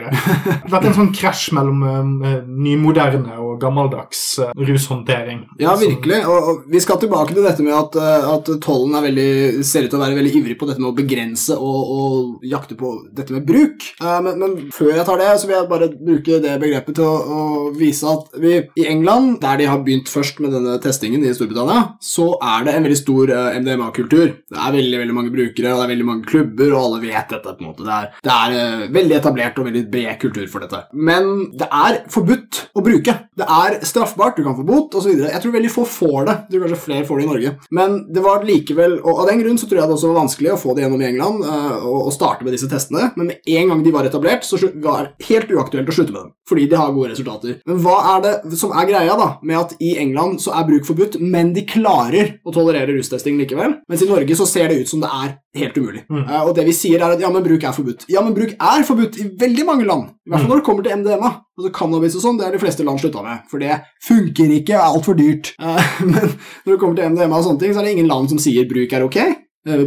Dette 0.67 0.82
er 0.82 0.89
en 0.89 0.98
sånn 0.98 1.13
krasj 1.15 1.52
mellom 1.56 1.84
uh, 1.84 2.41
nymoderne 2.48 3.38
og 3.41 3.58
gammeldags 3.62 4.22
uh, 4.43 4.52
rushåndtering. 4.56 5.43
Ja, 5.62 5.76
virkelig. 5.80 6.22
Og, 6.28 6.50
og 6.52 6.67
vi 6.72 6.82
skal 6.84 7.00
tilbake 7.02 7.36
til 7.36 7.46
dette 7.46 7.65
med 7.65 7.76
at, 7.78 7.98
eh, 8.00 8.28
at 8.34 8.50
tollen 8.63 8.98
veldig, 9.08 9.63
ser 9.67 9.86
ut 9.86 9.91
til 9.91 10.00
å 10.00 10.04
være 10.04 10.17
veldig 10.17 10.34
ivrig 10.39 10.58
på 10.60 10.67
dette 10.70 10.82
med 10.82 10.91
å 10.91 10.98
begrense 10.98 11.58
og, 11.58 11.93
og 11.98 12.48
jakte 12.48 12.78
på 12.80 12.93
dette 13.15 13.36
med 13.36 13.48
bruk. 13.48 13.88
Uh, 14.02 14.20
men, 14.26 14.41
men 14.41 14.56
før 14.76 14.93
jeg 14.93 15.08
tar 15.08 15.22
det, 15.22 15.32
så 15.41 15.50
vil 15.50 15.58
jeg 15.58 15.72
bare 15.72 15.89
bruke 15.96 16.41
det 16.43 16.58
begrepet 16.62 17.00
til 17.00 17.08
å, 17.08 17.17
å 17.17 17.72
vise 17.78 18.10
at 18.12 18.38
vi 18.41 18.56
i 18.80 18.88
England, 18.89 19.39
der 19.43 19.62
de 19.62 19.70
har 19.70 19.84
begynt 19.86 20.12
først 20.12 20.41
med 20.43 20.54
denne 20.56 20.78
testingen 20.84 21.26
i 21.26 21.34
Storbritannia, 21.36 21.98
så 22.04 22.32
er 22.38 22.67
det 22.67 22.76
en 22.78 22.88
veldig 22.88 23.00
stor 23.00 23.34
MDMA-kultur. 23.58 24.36
Det 24.48 24.62
er 24.62 24.76
veldig 24.76 25.02
veldig 25.04 25.17
mange 25.17 25.34
brukere, 25.34 25.74
og 25.74 25.82
det 25.82 25.88
er 25.88 25.93
veldig 25.96 26.08
mange 26.08 26.28
klubber, 26.30 26.74
og 26.74 26.84
alle 26.84 27.02
vet 27.04 27.34
dette. 27.34 27.56
på 27.58 27.63
en 27.63 27.72
måte. 27.72 27.86
Det 27.88 27.96
er, 27.96 28.10
det 28.24 28.36
er 28.36 28.93
veldig 28.98 29.17
etablert 29.17 29.60
og 29.62 29.70
veldig 29.70 29.84
bred 29.91 30.19
kultur 30.21 30.47
for 30.52 30.63
dette. 30.63 30.84
Men 30.93 31.52
det 31.58 31.67
er 31.67 32.02
forbudt 32.12 32.63
å 32.78 32.84
bruke. 32.86 33.15
Det 33.38 33.45
er 33.45 33.80
straffbart, 33.88 34.38
du 34.38 34.45
kan 34.45 34.58
få 34.58 34.65
bot 34.67 34.95
osv. 34.97 35.13
Jeg 35.28 35.41
tror 35.43 35.56
veldig 35.56 35.73
få 35.73 35.86
får 35.88 36.28
det. 36.28 36.36
Jeg 36.38 36.54
tror 36.54 36.65
kanskje 36.65 36.82
flere 36.84 37.08
får 37.08 37.19
det 37.19 37.26
i 37.26 37.30
Norge. 37.32 37.54
Men 37.80 37.97
det 38.13 38.23
var 38.26 38.45
likevel, 38.47 38.97
og 39.04 39.23
av 39.23 39.32
den 39.32 39.43
grunn 39.43 39.60
så 39.62 39.69
tror 39.69 39.82
jeg 39.82 39.91
det 39.91 39.97
også 39.97 40.12
var 40.12 40.21
vanskelig 40.21 40.54
å 40.54 40.60
få 40.62 40.76
det 40.76 40.86
gjennom 40.86 41.04
i 41.04 41.10
England 41.12 41.45
eh, 41.47 41.88
og, 41.88 42.12
starte 42.17 42.45
med 42.45 42.56
disse 42.56 42.69
testene. 42.71 43.12
Men 43.19 43.32
med 43.32 43.52
en 43.58 43.73
gang 43.73 43.84
de 43.86 43.93
var 43.93 44.08
etablert, 44.08 44.45
så 44.47 44.60
var 44.84 45.12
det 45.12 45.28
helt 45.30 45.52
uaktuelt 45.54 45.91
å 45.91 45.95
slutte 45.95 46.15
med 46.15 46.21
dem. 46.23 46.34
Fordi 46.47 46.67
de 46.71 46.80
har 46.80 46.93
gode 46.95 47.12
resultater. 47.12 47.58
Men 47.67 47.82
hva 47.84 47.97
er 48.15 48.23
det 48.23 48.60
som 48.60 48.73
er 48.73 48.88
greia 48.89 49.17
da, 49.19 49.28
med 49.43 49.60
at 49.60 49.76
i 49.84 49.93
England 50.02 50.41
så 50.43 50.56
er 50.58 50.67
bruk 50.69 50.88
forbudt, 50.88 51.19
men 51.21 51.52
de 51.56 51.65
klarer 51.67 52.38
å 52.47 52.54
tolerere 52.56 52.95
rustesting 52.95 53.38
likevel? 53.41 53.78
Mens 53.91 54.06
i 54.06 54.10
Norge 54.10 54.39
så 54.39 54.47
ser 54.50 54.71
det 54.71 54.82
ut 54.82 54.91
som 54.91 55.04
det 55.04 55.12
er 55.12 55.36
helt 55.58 55.78
umulig. 55.78 56.06
Mm. 56.10 56.23
Eh, 56.23 56.41
og 56.41 56.56
det 56.58 56.65
vi 56.67 56.76
sier 56.76 57.02
er 57.02 57.15
at 57.15 57.21
ja, 57.21 57.30
men 57.34 57.45
bruk 57.45 57.63
er 57.67 57.76
forbudt. 57.76 58.08
Ja, 58.12 58.23
men 58.26 58.36
bruk 58.38 58.56
er 58.56 58.88
forbudt 58.88 59.19
i 59.21 59.28
veldig 59.39 59.67
mange 59.67 59.77
land. 59.86 60.10
I 60.26 60.30
hvert 60.30 60.40
fall 60.40 60.48
Mm. 60.48 60.50
når 60.50 60.56
det 60.58 60.66
kommer 60.66 60.84
til 60.84 60.98
MDMA. 60.98 61.30
Altså 61.58 61.72
Cannabis 61.74 62.16
og 62.16 62.22
sånn, 62.22 62.38
det 62.38 62.48
er 62.48 62.52
de 62.52 62.60
fleste 62.60 62.84
land 62.84 63.00
slutta 63.00 63.22
med. 63.24 63.40
For 63.50 63.60
det 63.60 63.82
funker 64.08 64.50
ikke, 64.58 64.74
er 64.74 64.88
altfor 64.90 65.13
dyrt. 65.18 65.54
Eh, 65.60 66.02
men 66.12 66.34
når 66.66 66.72
det 66.74 66.80
kommer 66.80 66.96
til 66.96 67.10
MDMA 67.12 67.38
og 67.38 67.44
sånne 67.46 67.60
ting, 67.60 67.74
så 67.74 67.80
er 67.80 67.84
det 67.86 67.92
ingen 67.98 68.08
land 68.08 68.30
som 68.30 68.38
sier 68.40 68.66
bruk 68.68 68.94
er 68.94 69.04
ok. 69.04 69.18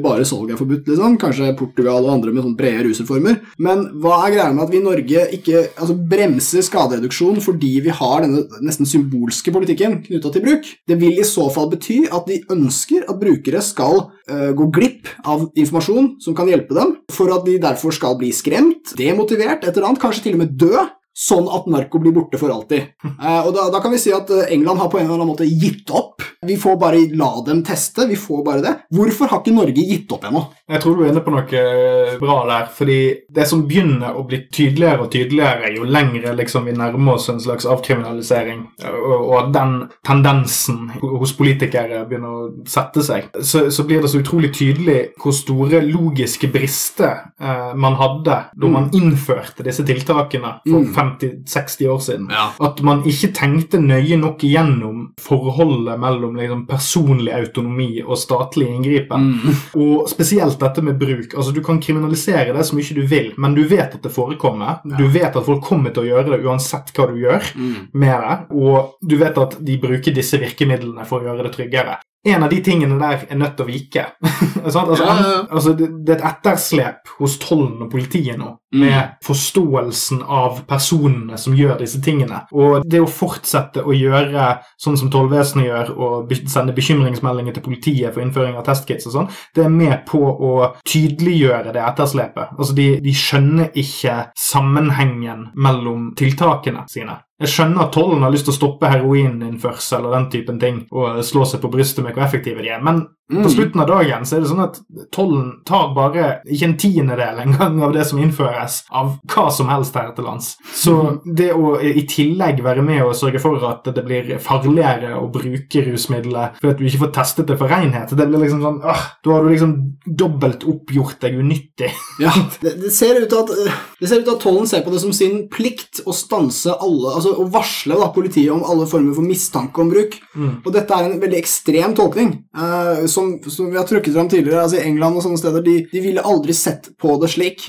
Bare 0.01 0.27
salg 0.29 0.51
er 0.53 0.59
forbudt, 0.61 0.89
liksom. 0.91 1.17
Kanskje 1.21 1.55
Portugal 1.59 2.05
og 2.05 2.13
andre 2.13 2.35
med 2.35 2.45
sånne 2.45 2.59
brede 2.59 2.85
rusreformer. 2.87 3.39
Men 3.63 3.87
hva 4.03 4.19
er 4.27 4.35
greia 4.35 4.51
med 4.53 4.67
at 4.67 4.75
vi 4.75 4.81
i 4.81 4.85
Norge 4.85 5.25
ikke 5.37 5.63
altså, 5.71 5.97
bremser 6.13 6.67
skadereduksjon 6.67 7.41
fordi 7.45 7.73
vi 7.87 7.95
har 7.97 8.27
denne 8.27 8.45
nesten 8.67 8.89
symbolske 8.89 9.55
politikken 9.55 10.01
knytta 10.05 10.35
til 10.35 10.45
bruk? 10.45 10.69
Det 10.89 10.99
vil 11.01 11.21
i 11.21 11.27
så 11.27 11.49
fall 11.53 11.71
bety 11.73 12.03
at 12.13 12.29
de 12.29 12.41
ønsker 12.53 13.09
at 13.09 13.21
brukere 13.21 13.65
skal 13.65 14.05
uh, 14.05 14.51
gå 14.57 14.71
glipp 14.77 15.11
av 15.25 15.49
informasjon 15.55 16.15
som 16.23 16.37
kan 16.37 16.51
hjelpe 16.51 16.77
dem, 16.77 16.97
for 17.13 17.33
at 17.35 17.47
de 17.49 17.59
derfor 17.63 17.95
skal 17.97 18.19
bli 18.21 18.33
skremt, 18.37 18.95
demotivert, 18.99 19.65
et 19.65 19.73
eller 19.75 19.93
annet, 19.93 20.03
kanskje 20.03 20.29
til 20.29 20.39
og 20.39 20.45
med 20.45 20.57
dø. 20.61 20.87
Sånn 21.17 21.49
at 21.51 21.67
narko 21.67 21.99
blir 22.01 22.15
borte 22.15 22.39
for 22.41 22.53
alltid. 22.55 22.93
Eh, 23.21 23.45
og 23.45 23.51
da, 23.53 23.67
da 23.69 23.83
kan 23.83 23.93
vi 23.93 23.99
si 24.01 24.09
at 24.17 24.31
eh, 24.33 24.47
England 24.55 24.81
har 24.81 24.89
på 24.89 24.97
en 24.97 25.05
eller 25.05 25.19
annen 25.19 25.29
måte 25.29 25.45
gitt 25.45 25.91
opp. 25.93 26.23
Vi 26.47 26.55
får 26.57 26.79
bare 26.81 27.03
la 27.19 27.29
dem 27.45 27.59
teste. 27.67 28.07
vi 28.09 28.17
får 28.17 28.39
bare 28.47 28.63
det. 28.65 28.73
Hvorfor 28.97 29.29
har 29.29 29.43
ikke 29.43 29.53
Norge 29.53 29.83
gitt 29.85 30.13
opp 30.15 30.25
ennå? 30.25 30.41
Jeg 30.71 30.81
tror 30.81 30.97
du 30.97 31.03
er 31.05 31.11
inne 31.11 31.23
på 31.27 31.35
noe 31.35 31.61
eh, 31.61 32.15
bra 32.23 32.37
der, 32.49 32.71
fordi 32.73 32.97
det 33.29 33.45
som 33.51 33.67
begynner 33.69 34.17
å 34.17 34.23
bli 34.29 34.39
tydeligere 34.49 35.05
og 35.05 35.11
tydeligere 35.13 35.73
jo 35.75 35.85
lengre 35.85 36.33
liksom 36.39 36.65
vi 36.71 36.77
nærmer 36.79 37.19
oss 37.19 37.29
en 37.33 37.43
slags 37.43 37.69
avkriminalisering, 37.69 38.63
og, 38.89 39.13
og 39.19 39.35
at 39.43 39.53
den 39.59 39.75
tendensen 40.07 40.81
hos 41.03 41.35
politikere 41.37 42.07
begynner 42.09 42.39
å 42.39 42.49
sette 42.71 43.05
seg, 43.05 43.29
så, 43.37 43.67
så 43.69 43.85
blir 43.89 44.01
det 44.01 44.13
så 44.15 44.23
utrolig 44.23 44.55
tydelig 44.57 44.99
hvor 45.21 45.37
store 45.37 45.83
logiske 45.85 46.49
brister 46.55 47.27
eh, 47.37 47.75
man 47.77 48.01
hadde 48.01 48.41
da 48.49 48.73
man 48.79 48.89
innførte 48.97 49.67
disse 49.67 49.85
tiltakene 49.85 50.57
for 50.65 50.81
Mm. 50.81 50.95
50-60 51.01 51.89
år 51.89 51.99
siden. 52.05 52.29
Ja. 52.31 52.47
At 52.61 52.81
man 52.87 53.03
ikke 53.09 53.31
tenkte 53.37 53.81
nøye 53.83 54.17
nok 54.21 54.45
igjennom 54.47 55.07
forholdet 55.21 55.99
mellom 56.01 56.37
liksom, 56.39 56.67
personlig 56.69 57.33
autonomi 57.35 58.03
og 58.05 58.19
statlig 58.21 58.69
inngripen. 58.71 59.27
Mm. 59.41 59.61
Og 59.81 60.09
spesielt 60.13 60.59
dette 60.61 60.83
med 60.85 60.99
bruk. 61.01 61.35
Altså 61.37 61.53
Du 61.57 61.63
kan 61.67 61.81
kriminalisere 61.83 62.53
det 62.57 62.67
så 62.69 62.77
mye 62.77 62.95
du 63.01 63.03
vil, 63.07 63.33
men 63.41 63.55
du 63.57 63.63
vet 63.71 63.95
at 63.97 64.03
det 64.05 64.13
forekommer. 64.15 64.81
Ja. 64.85 64.97
Du 65.01 65.07
vet 65.09 65.37
at 65.37 65.47
folk 65.47 65.65
kommer 65.67 65.91
til 65.95 66.05
å 66.05 66.11
gjøre 66.13 66.35
det 66.37 66.45
uansett 66.47 66.93
hva 66.97 67.09
du 67.11 67.19
gjør 67.25 67.41
Mm. 67.57 67.89
med 67.95 68.21
det. 68.21 68.37
Og 68.57 68.95
du 69.09 69.17
vet 69.17 69.39
at 69.39 69.57
de 69.65 69.79
bruker 69.81 70.15
disse 70.15 70.39
virkemidlene 70.39 71.05
for 71.09 71.21
å 71.21 71.25
gjøre 71.31 71.49
det 71.49 71.53
tryggere. 71.57 71.97
En 72.27 72.43
av 72.45 72.51
de 72.53 72.59
tingene 72.61 72.99
der 73.01 73.23
er 73.31 73.37
nødt 73.41 73.57
til 73.57 73.65
å 73.65 73.71
vike. 73.71 74.07
Altså, 74.65 74.83
Ja, 74.93 75.07
ja, 75.07 75.29
ja. 75.33 75.47
altså, 75.51 75.73
det, 75.77 75.87
det 76.05 76.15
er 76.15 76.19
et 76.19 76.25
etterslep 76.35 77.09
hos 77.19 77.39
tollen 77.41 77.81
og 77.81 77.91
politiet 77.91 78.37
nå. 78.39 78.51
Med 78.77 79.17
forståelsen 79.27 80.23
av 80.23 80.61
personene 80.69 81.39
som 81.39 81.55
gjør 81.57 81.79
disse 81.81 82.01
tingene. 82.05 82.45
Og 82.55 82.87
det 82.87 83.01
å 83.03 83.09
fortsette 83.11 83.83
å 83.83 83.95
gjøre 83.97 84.51
sånn 84.81 84.99
som 85.01 85.11
tollvesenet 85.13 85.67
gjør, 85.67 85.93
og 85.97 86.35
sende 86.51 86.75
bekymringsmeldinger 86.77 87.57
til 87.57 87.67
politiet 87.67 88.15
for 88.15 88.23
innføring 88.25 88.59
av 88.59 88.67
testkits 88.69 89.09
og 89.11 89.17
sånn, 89.17 89.33
det 89.57 89.67
er 89.67 89.75
med 89.75 90.05
på 90.09 90.21
å 90.21 90.53
tydeliggjøre 90.87 91.75
det 91.75 91.83
etterslepet. 91.83 92.55
Altså, 92.59 92.77
de, 92.79 92.93
de 93.03 93.17
skjønner 93.17 93.75
ikke 93.81 94.17
sammenhengen 94.39 95.49
mellom 95.59 96.13
tiltakene 96.19 96.87
sine. 96.91 97.19
Jeg 97.41 97.55
skjønner 97.55 97.87
at 97.87 97.95
tollen 97.95 98.21
har 98.21 98.33
lyst 98.35 98.45
til 98.45 98.53
å 98.53 98.59
stoppe 98.59 98.91
heroininnførsel 98.93 100.05
og 100.05 100.13
den 100.13 100.27
typen 100.33 100.59
ting, 100.61 100.83
og 100.93 101.23
slå 101.25 101.47
seg 101.49 101.63
på 101.63 101.71
brystet 101.73 102.05
med 102.05 102.13
hvor 102.13 102.27
effektive 102.27 102.61
de 102.61 102.75
er, 102.75 102.83
men 102.85 103.07
Mm. 103.31 103.43
på 103.45 103.51
slutten 103.51 103.81
av 103.81 103.87
dagen 103.87 104.27
så 104.27 104.37
er 104.37 104.43
det 104.43 104.51
sånn 104.51 104.63
at 104.65 104.79
tollen 105.15 105.51
tar 105.69 105.93
bare 105.95 106.29
ikke 106.51 106.67
en 106.67 106.77
tiendedel 106.81 107.43
engang 107.45 107.79
av 107.87 107.95
det 107.95 108.05
som 108.09 108.19
innføres 108.23 108.81
av 108.91 109.13
hva 109.31 109.47
som 109.55 109.71
helst 109.71 109.97
her 109.99 110.11
til 110.17 110.27
lands. 110.27 110.53
Så 110.75 110.97
det 111.25 111.53
å 111.55 111.77
i 111.79 112.03
tillegg 112.11 112.63
være 112.65 112.83
med 112.87 113.05
og 113.05 113.15
sørge 113.19 113.43
for 113.43 113.63
at 113.69 113.87
det 113.87 114.05
blir 114.07 114.33
farligere 114.43 115.15
å 115.19 115.29
bruke 115.33 115.85
rusmidler 115.87 116.57
fordi 116.59 116.73
at 116.73 116.81
du 116.81 116.89
ikke 116.89 117.05
får 117.05 117.13
testet 117.21 117.51
det 117.51 117.59
for 117.61 117.71
renhet, 117.71 118.15
det 118.17 118.27
blir 118.27 118.45
liksom 118.45 118.65
sånn 118.65 118.81
øh, 118.83 119.07
Da 119.25 119.33
har 119.35 119.45
du 119.45 119.51
liksom 119.53 119.75
dobbelt 120.05 120.65
oppgjort 120.69 121.21
deg 121.23 121.39
unyttig. 121.41 121.91
Ja, 122.23 122.33
det, 122.63 122.75
det, 122.83 122.93
ser 122.95 123.21
ut 123.21 123.31
til 123.31 123.45
at, 123.45 123.81
det 124.01 124.11
ser 124.11 124.25
ut 124.25 124.33
at 124.33 124.43
tollen 124.43 124.69
ser 124.71 124.85
på 124.85 124.93
det 124.93 125.03
som 125.03 125.15
sin 125.15 125.45
plikt 125.53 126.03
å 126.09 126.15
stanse 126.17 126.75
alle, 126.75 127.15
altså 127.15 127.35
å 127.39 127.47
varsle 127.53 127.99
da, 128.01 128.11
politiet 128.15 128.53
om 128.55 128.65
alle 128.67 128.89
former 128.91 129.17
for 129.17 129.27
mistanke 129.27 129.83
om 129.83 129.93
bruk. 129.93 130.19
Mm. 130.35 130.53
Og 130.65 130.71
dette 130.75 130.97
er 130.97 131.09
en 131.09 131.21
veldig 131.23 131.41
ekstrem 131.41 131.97
tolkning, 131.99 132.37
Uh, 132.51 133.07
som 133.11 133.20
som, 133.21 133.35
som 133.53 133.69
vi 133.71 133.79
har 133.79 133.87
trukket 133.89 134.17
fram 134.17 134.29
tidligere, 134.33 134.65
altså 134.65 134.81
i 134.81 134.87
England 134.89 135.21
og 135.21 135.29
sånne 135.29 135.43
steder, 135.45 135.63
de, 135.69 135.77
de 135.93 136.03
ville 136.09 136.25
aldri 136.25 136.57
sett 136.57 136.91
på 137.01 137.21
det 137.23 137.31
slik. 137.37 137.69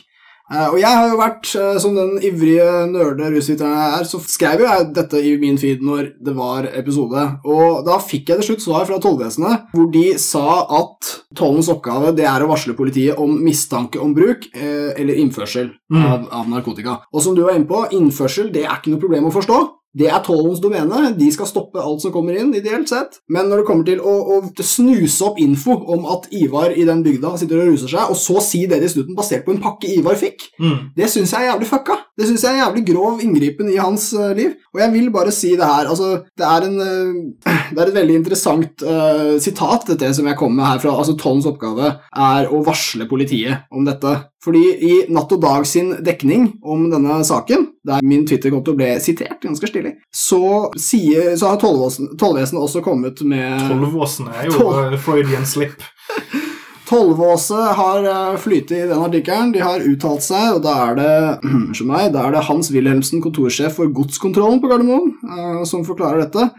Eh, 0.52 0.66
og 0.68 0.74
jeg 0.82 0.92
har 0.92 1.06
jo 1.08 1.16
vært, 1.16 1.48
eh, 1.56 1.78
som 1.80 1.94
den 1.96 2.18
ivrige 2.28 2.66
nerde 2.92 3.30
russviteren 3.32 3.72
jeg 3.72 4.00
er, 4.02 4.08
så 4.10 4.20
skrev 4.28 4.60
jo 4.60 4.66
jeg 4.68 4.88
dette 4.98 5.22
i 5.24 5.30
min 5.40 5.56
feed 5.62 5.80
når 5.88 6.10
det 6.28 6.34
var 6.36 6.66
episode. 6.76 7.22
Og 7.48 7.86
da 7.88 7.96
fikk 8.04 8.34
jeg 8.34 8.42
til 8.42 8.50
slutt 8.50 8.66
svar 8.66 8.90
fra 8.90 8.98
tollvesenet, 9.00 9.70
hvor 9.72 9.88
de 9.94 10.04
sa 10.20 10.44
at 10.82 11.14
tollens 11.40 11.72
oppgave 11.72 12.12
det 12.18 12.28
er 12.28 12.44
å 12.44 12.50
varsle 12.52 12.76
politiet 12.76 13.16
om 13.24 13.38
mistanke 13.46 14.02
om 14.04 14.12
bruk 14.18 14.50
eh, 14.52 14.92
eller 15.00 15.22
innførsel 15.24 15.72
Mm. 15.92 16.04
av, 16.08 16.28
av 16.42 16.46
narkotika. 16.48 16.94
Og 17.12 17.20
som 17.24 17.34
du 17.36 17.42
var 17.44 17.56
inne 17.56 17.68
på, 17.68 17.82
innførsel 17.96 18.52
det 18.52 18.62
er 18.64 18.78
ikke 18.78 18.94
noe 18.94 19.02
problem 19.02 19.26
å 19.28 19.34
forstå. 19.36 19.58
Det 19.98 20.08
er 20.08 20.22
tollens 20.24 20.62
domene. 20.64 21.12
De 21.18 21.28
skal 21.36 21.50
stoppe 21.50 21.82
alt 21.82 22.04
som 22.04 22.14
kommer 22.14 22.38
inn, 22.40 22.54
ideelt 22.56 22.88
sett. 22.92 23.18
Men 23.32 23.50
når 23.52 23.62
det 23.62 23.68
kommer 23.68 23.88
til 23.88 24.00
å, 24.00 24.14
å 24.38 24.64
snuse 24.64 25.26
opp 25.28 25.40
info 25.42 25.76
om 25.92 26.06
at 26.14 26.30
Ivar 26.32 26.72
i 26.72 26.86
den 26.88 27.02
bygda 27.04 27.34
sitter 27.42 27.60
og 27.64 27.74
ruser 27.74 27.92
seg, 27.92 28.14
og 28.14 28.16
så 28.20 28.40
si 28.46 28.64
det 28.72 28.80
i 28.86 28.92
slutten 28.92 29.18
basert 29.18 29.44
på 29.48 29.52
en 29.56 29.62
pakke 29.64 29.90
Ivar 29.92 30.16
fikk, 30.20 30.48
Mm. 30.62 30.92
det 30.96 31.08
syns 31.10 31.32
jeg 31.34 31.42
er 31.42 31.52
jævlig 31.52 31.68
fucka. 31.72 31.96
Det 32.18 32.28
syns 32.28 32.44
jeg 32.46 32.54
er 32.54 32.60
jævlig 32.62 32.84
grov 32.92 33.22
inngripen 33.24 33.70
i 33.72 33.80
hans 33.82 34.12
uh, 34.14 34.30
liv. 34.38 34.54
Og 34.76 34.82
jeg 34.84 34.94
vil 34.94 35.08
bare 35.14 35.32
si 35.34 35.56
det 35.58 35.66
her. 35.66 35.90
Altså, 35.90 36.22
det 36.38 36.46
er 36.46 36.68
en 36.68 36.78
uh, 36.80 37.58
Det 37.72 37.80
er 37.80 37.88
et 37.88 37.96
veldig 37.96 38.16
interessant 38.20 38.84
uh, 38.86 39.38
sitat, 39.42 39.88
dette 39.90 40.12
som 40.14 40.28
jeg 40.28 40.38
kommer 40.38 40.60
med 40.62 40.70
herfra. 40.70 40.94
Altså, 41.02 41.16
tollens 41.18 41.48
oppgave 41.50 41.96
er 42.12 42.52
å 42.52 42.62
varsle 42.68 43.08
politiet 43.10 43.66
om 43.74 43.88
dette. 43.88 44.14
Fordi 44.44 44.62
i 44.86 44.94
Natt 45.14 45.32
og 45.36 45.42
Dag 45.44 45.66
sin 45.70 45.96
dekning 46.04 46.52
om 46.62 46.88
denne 46.92 47.22
saken, 47.28 47.71
der 47.88 48.04
min 48.06 48.28
Twitter-konto 48.30 48.76
ble 48.78 48.94
sitert 49.02 49.42
ganske 49.42 49.70
stilig, 49.70 49.96
så, 50.14 50.70
sier, 50.78 51.34
så 51.40 51.54
har 51.54 51.62
tollvesenet 51.62 52.62
også 52.62 52.84
kommet 52.86 53.24
med 53.26 53.68
Tollvåsen 53.70 54.30
er 54.30 54.50
jo 54.50 54.58
Toll- 54.60 54.94
eh, 54.94 55.00
Freudian 55.02 55.48
slip. 55.50 55.82
Tollvåse 56.92 57.56
har 57.56 58.04
uh, 58.04 58.38
flytet 58.38 58.72
i 58.76 58.88
den 58.90 59.00
artikkelen. 59.00 59.54
De 59.56 59.62
har 59.64 59.84
uttalt 59.88 60.26
seg, 60.26 60.58
og 60.58 60.66
da 60.66 60.74
er 60.90 60.98
det 61.00 61.84
meg, 61.92 62.10
da 62.12 62.26
er 62.28 62.36
det 62.36 62.44
Hans 62.50 62.72
Wilhelmsen, 62.76 63.24
kontorsjef 63.24 63.78
for 63.80 63.94
godskontrollen 63.96 64.60
på 64.60 64.68
Gardermoen, 64.72 65.14
eh, 65.24 65.62
som 65.70 65.86
forklarer 65.88 66.26
dette. 66.26 66.50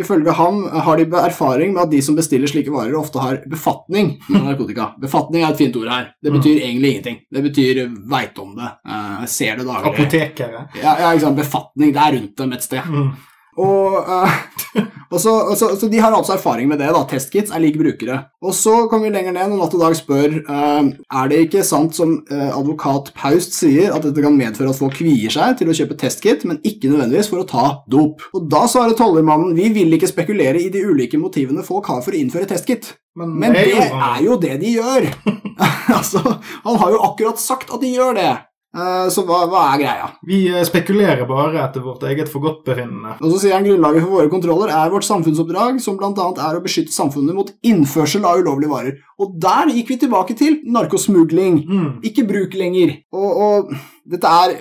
Ifølge 0.00 0.32
ham 0.32 0.62
har 0.86 0.96
de 0.96 1.04
erfaring 1.20 1.74
med 1.74 1.82
at 1.82 1.90
de 1.92 1.98
som 2.04 2.16
bestiller 2.16 2.48
slike 2.48 2.72
varer, 2.72 2.94
ofte 2.96 3.20
har 3.20 3.42
befatning 3.50 4.14
med 4.28 4.46
narkotika. 4.46 4.92
Befatning 5.02 5.44
er 5.44 5.52
et 5.52 5.60
fint 5.60 5.76
ord 5.76 5.90
her. 5.92 6.06
Det 6.22 6.32
betyr 6.32 6.62
egentlig 6.62 6.94
ingenting. 6.94 7.18
Det 7.28 7.42
betyr 7.44 7.82
veit 8.08 8.40
om 8.40 8.54
det, 8.56 8.70
uh, 8.88 9.26
ser 9.28 9.60
det 9.60 9.66
daglig. 9.68 9.92
Apotekere. 9.92 10.64
Ja, 10.80 10.96
ja, 10.96 11.12
ikke 11.12 11.26
sant. 11.26 11.42
Befatning, 11.42 11.92
det 11.92 12.00
er 12.06 12.16
rundt 12.16 12.40
dem 12.40 12.56
et 12.56 12.64
sted. 12.64 12.88
Mm. 12.88 13.12
Og, 13.60 13.98
eh, 14.08 14.80
og 15.12 15.20
så, 15.20 15.34
og 15.52 15.56
så, 15.60 15.68
så 15.78 15.88
de 15.92 16.00
har 16.02 16.14
altså 16.16 16.34
erfaring 16.36 16.70
med 16.70 16.80
det. 16.80 16.88
da, 16.94 17.02
Testkits 17.08 17.52
er 17.52 17.62
lik 17.62 17.76
brukere. 17.80 18.18
Og 18.42 18.54
så 18.56 18.86
kommer 18.90 19.10
vi 19.10 19.14
lenger 19.16 19.36
ned 19.36 19.52
når 19.52 19.60
Natt 19.60 19.76
og 19.76 19.84
Dag 19.84 19.96
spør 19.98 20.38
uh, 20.48 20.88
er 20.88 21.30
det 21.30 21.42
ikke 21.46 21.66
sant 21.66 21.96
som 21.96 22.16
uh, 22.30 22.50
advokat 22.56 23.12
Paust 23.18 23.56
sier, 23.58 23.92
at 23.92 24.06
dette 24.06 24.24
kan 24.24 24.36
medføre 24.38 24.72
at 24.72 24.80
folk 24.80 24.96
kvier 24.98 25.32
seg 25.32 25.60
til 25.60 25.70
å 25.70 25.76
kjøpe 25.76 25.98
testkit, 26.00 26.46
men 26.48 26.62
ikke 26.66 26.90
nødvendigvis 26.90 27.30
for 27.32 27.44
å 27.44 27.48
ta 27.48 27.66
dop. 27.92 28.24
Og 28.32 28.48
Da 28.52 28.64
svarer 28.70 28.96
tollermannen 28.98 29.54
vi 29.58 29.68
vil 29.76 29.98
ikke 29.98 30.10
spekulere 30.10 30.60
i 30.62 30.72
de 30.72 30.84
ulike 30.88 31.20
motivene 31.20 31.66
folk 31.66 31.92
har 31.92 32.02
for 32.04 32.16
å 32.16 32.20
innføre 32.20 32.48
testkit. 32.50 32.94
Men, 33.18 33.34
Men 33.36 33.52
det 33.52 33.68
er 33.76 34.20
jo 34.24 34.40
det 34.40 34.56
de 34.62 34.76
gjør! 34.78 35.12
altså, 35.98 36.18
Han 36.64 36.76
har 36.76 36.90
jo 36.90 37.02
akkurat 37.08 37.40
sagt 37.40 37.72
at 37.74 37.82
de 37.82 37.92
gjør 37.92 38.16
det. 38.18 38.32
Eh, 38.74 39.08
så 39.12 39.20
hva, 39.28 39.42
hva 39.52 39.62
er 39.74 39.80
greia? 39.82 40.06
Vi 40.24 40.38
eh, 40.48 40.62
spekulerer 40.64 41.26
bare 41.28 41.60
etter 41.60 41.82
vårt 41.84 42.02
eget 42.08 42.30
forgodtbefinnende. 42.32 43.18
Og 43.20 43.32
så 43.34 43.40
sier 43.42 43.52
han 43.58 43.66
grunnlaget 43.66 44.04
for 44.06 44.14
våre 44.16 44.30
kontroller 44.32 44.72
er 44.72 44.90
vårt 44.94 45.04
samfunnsoppdrag, 45.08 45.80
som 45.84 45.98
bl.a. 46.00 46.28
er 46.48 46.56
å 46.56 46.62
beskytte 46.64 46.94
samfunnet 46.94 47.36
mot 47.36 47.52
innførsel 47.68 48.24
av 48.24 48.40
ulovlige 48.40 48.72
varer. 48.72 48.96
Og 49.20 49.36
der 49.40 49.70
gikk 49.76 49.92
vi 49.94 49.98
tilbake 50.06 50.36
til 50.40 50.60
narkosmugling. 50.72 51.60
Mm. 51.68 51.88
Ikke 52.08 52.24
bruk 52.28 52.56
lenger. 52.58 52.96
Og, 53.12 53.30
og 53.46 53.74
dette 54.08 54.26
er 54.42 54.56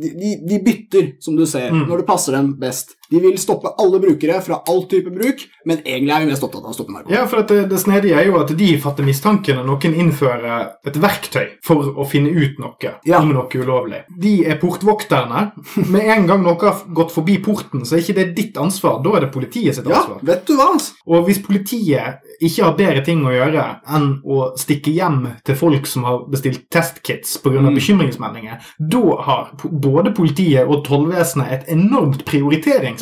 de, 0.00 0.12
de- 0.16 0.38
de 0.48 0.60
bytter, 0.64 1.10
som 1.20 1.36
du 1.36 1.44
ser, 1.46 1.70
Mm. 1.72 1.86
når 1.90 1.98
det 2.04 2.06
passer 2.08 2.32
dem 2.38 2.54
best. 2.60 2.95
De 3.10 3.20
vil 3.22 3.36
stoppe 3.38 3.70
alle 3.78 4.00
brukere 4.02 4.40
fra 4.42 4.60
all 4.68 4.84
type 4.90 5.10
bruk, 5.14 5.44
men 5.64 5.78
egentlig 5.84 6.14
er 6.16 6.24
vi 6.24 6.30
mest 6.32 6.42
opptatt 6.46 6.64
av 6.64 6.72
å 6.72 6.76
stoppe 6.76 6.92
narko. 6.94 7.12
Ja, 7.12 7.26
for 7.30 7.42
det, 7.46 7.68
det 7.70 7.80
snedige 7.82 8.18
er 8.18 8.26
jo 8.30 8.38
at 8.40 8.52
de 8.58 8.70
fatter 8.82 9.06
mistanke 9.06 9.54
når 9.56 9.66
noen 9.68 9.94
innfører 10.02 10.72
et 10.86 10.98
verktøy 11.02 11.46
for 11.66 11.92
å 11.96 12.06
finne 12.08 12.30
ut 12.34 12.58
noe 12.62 12.94
Ja. 13.06 13.20
om 13.20 13.32
noe 13.32 13.48
ulovlig. 13.62 14.02
De 14.20 14.44
er 14.46 14.58
portvokterne. 14.62 15.52
Med 15.88 16.08
en 16.16 16.26
gang 16.26 16.42
noe 16.44 16.58
har 16.60 16.82
gått 16.94 17.12
forbi 17.14 17.38
porten, 17.42 17.84
så 17.86 17.96
er 17.96 18.02
ikke 18.04 18.18
det 18.20 18.26
ditt 18.36 18.56
ansvar. 18.60 19.00
Da 19.04 19.16
er 19.16 19.26
det 19.26 19.32
politiet 19.34 19.74
sitt 19.78 19.86
ansvar. 19.86 20.18
Ja, 20.20 20.26
vet 20.32 20.46
du 20.46 20.56
hva? 20.58 20.70
Og 21.06 21.26
hvis 21.28 21.38
politiet 21.44 22.22
ikke 22.42 22.64
har 22.66 22.74
bedre 22.76 23.02
ting 23.06 23.22
å 23.24 23.32
gjøre 23.32 23.62
enn 23.96 24.08
å 24.28 24.50
stikke 24.60 24.92
hjem 24.92 25.22
til 25.46 25.56
folk 25.56 25.86
som 25.88 26.04
har 26.04 26.24
bestilt 26.32 26.66
testkits 26.72 27.38
pga. 27.42 27.56
Mm. 27.56 27.70
av 27.70 27.74
bekymringsmeldinger, 27.78 28.58
da 28.92 29.16
har 29.24 29.46
både 29.64 30.12
politiet 30.14 30.68
og 30.68 30.82
tollvesenet 30.84 31.52
et 31.54 31.70
enormt 31.72 32.24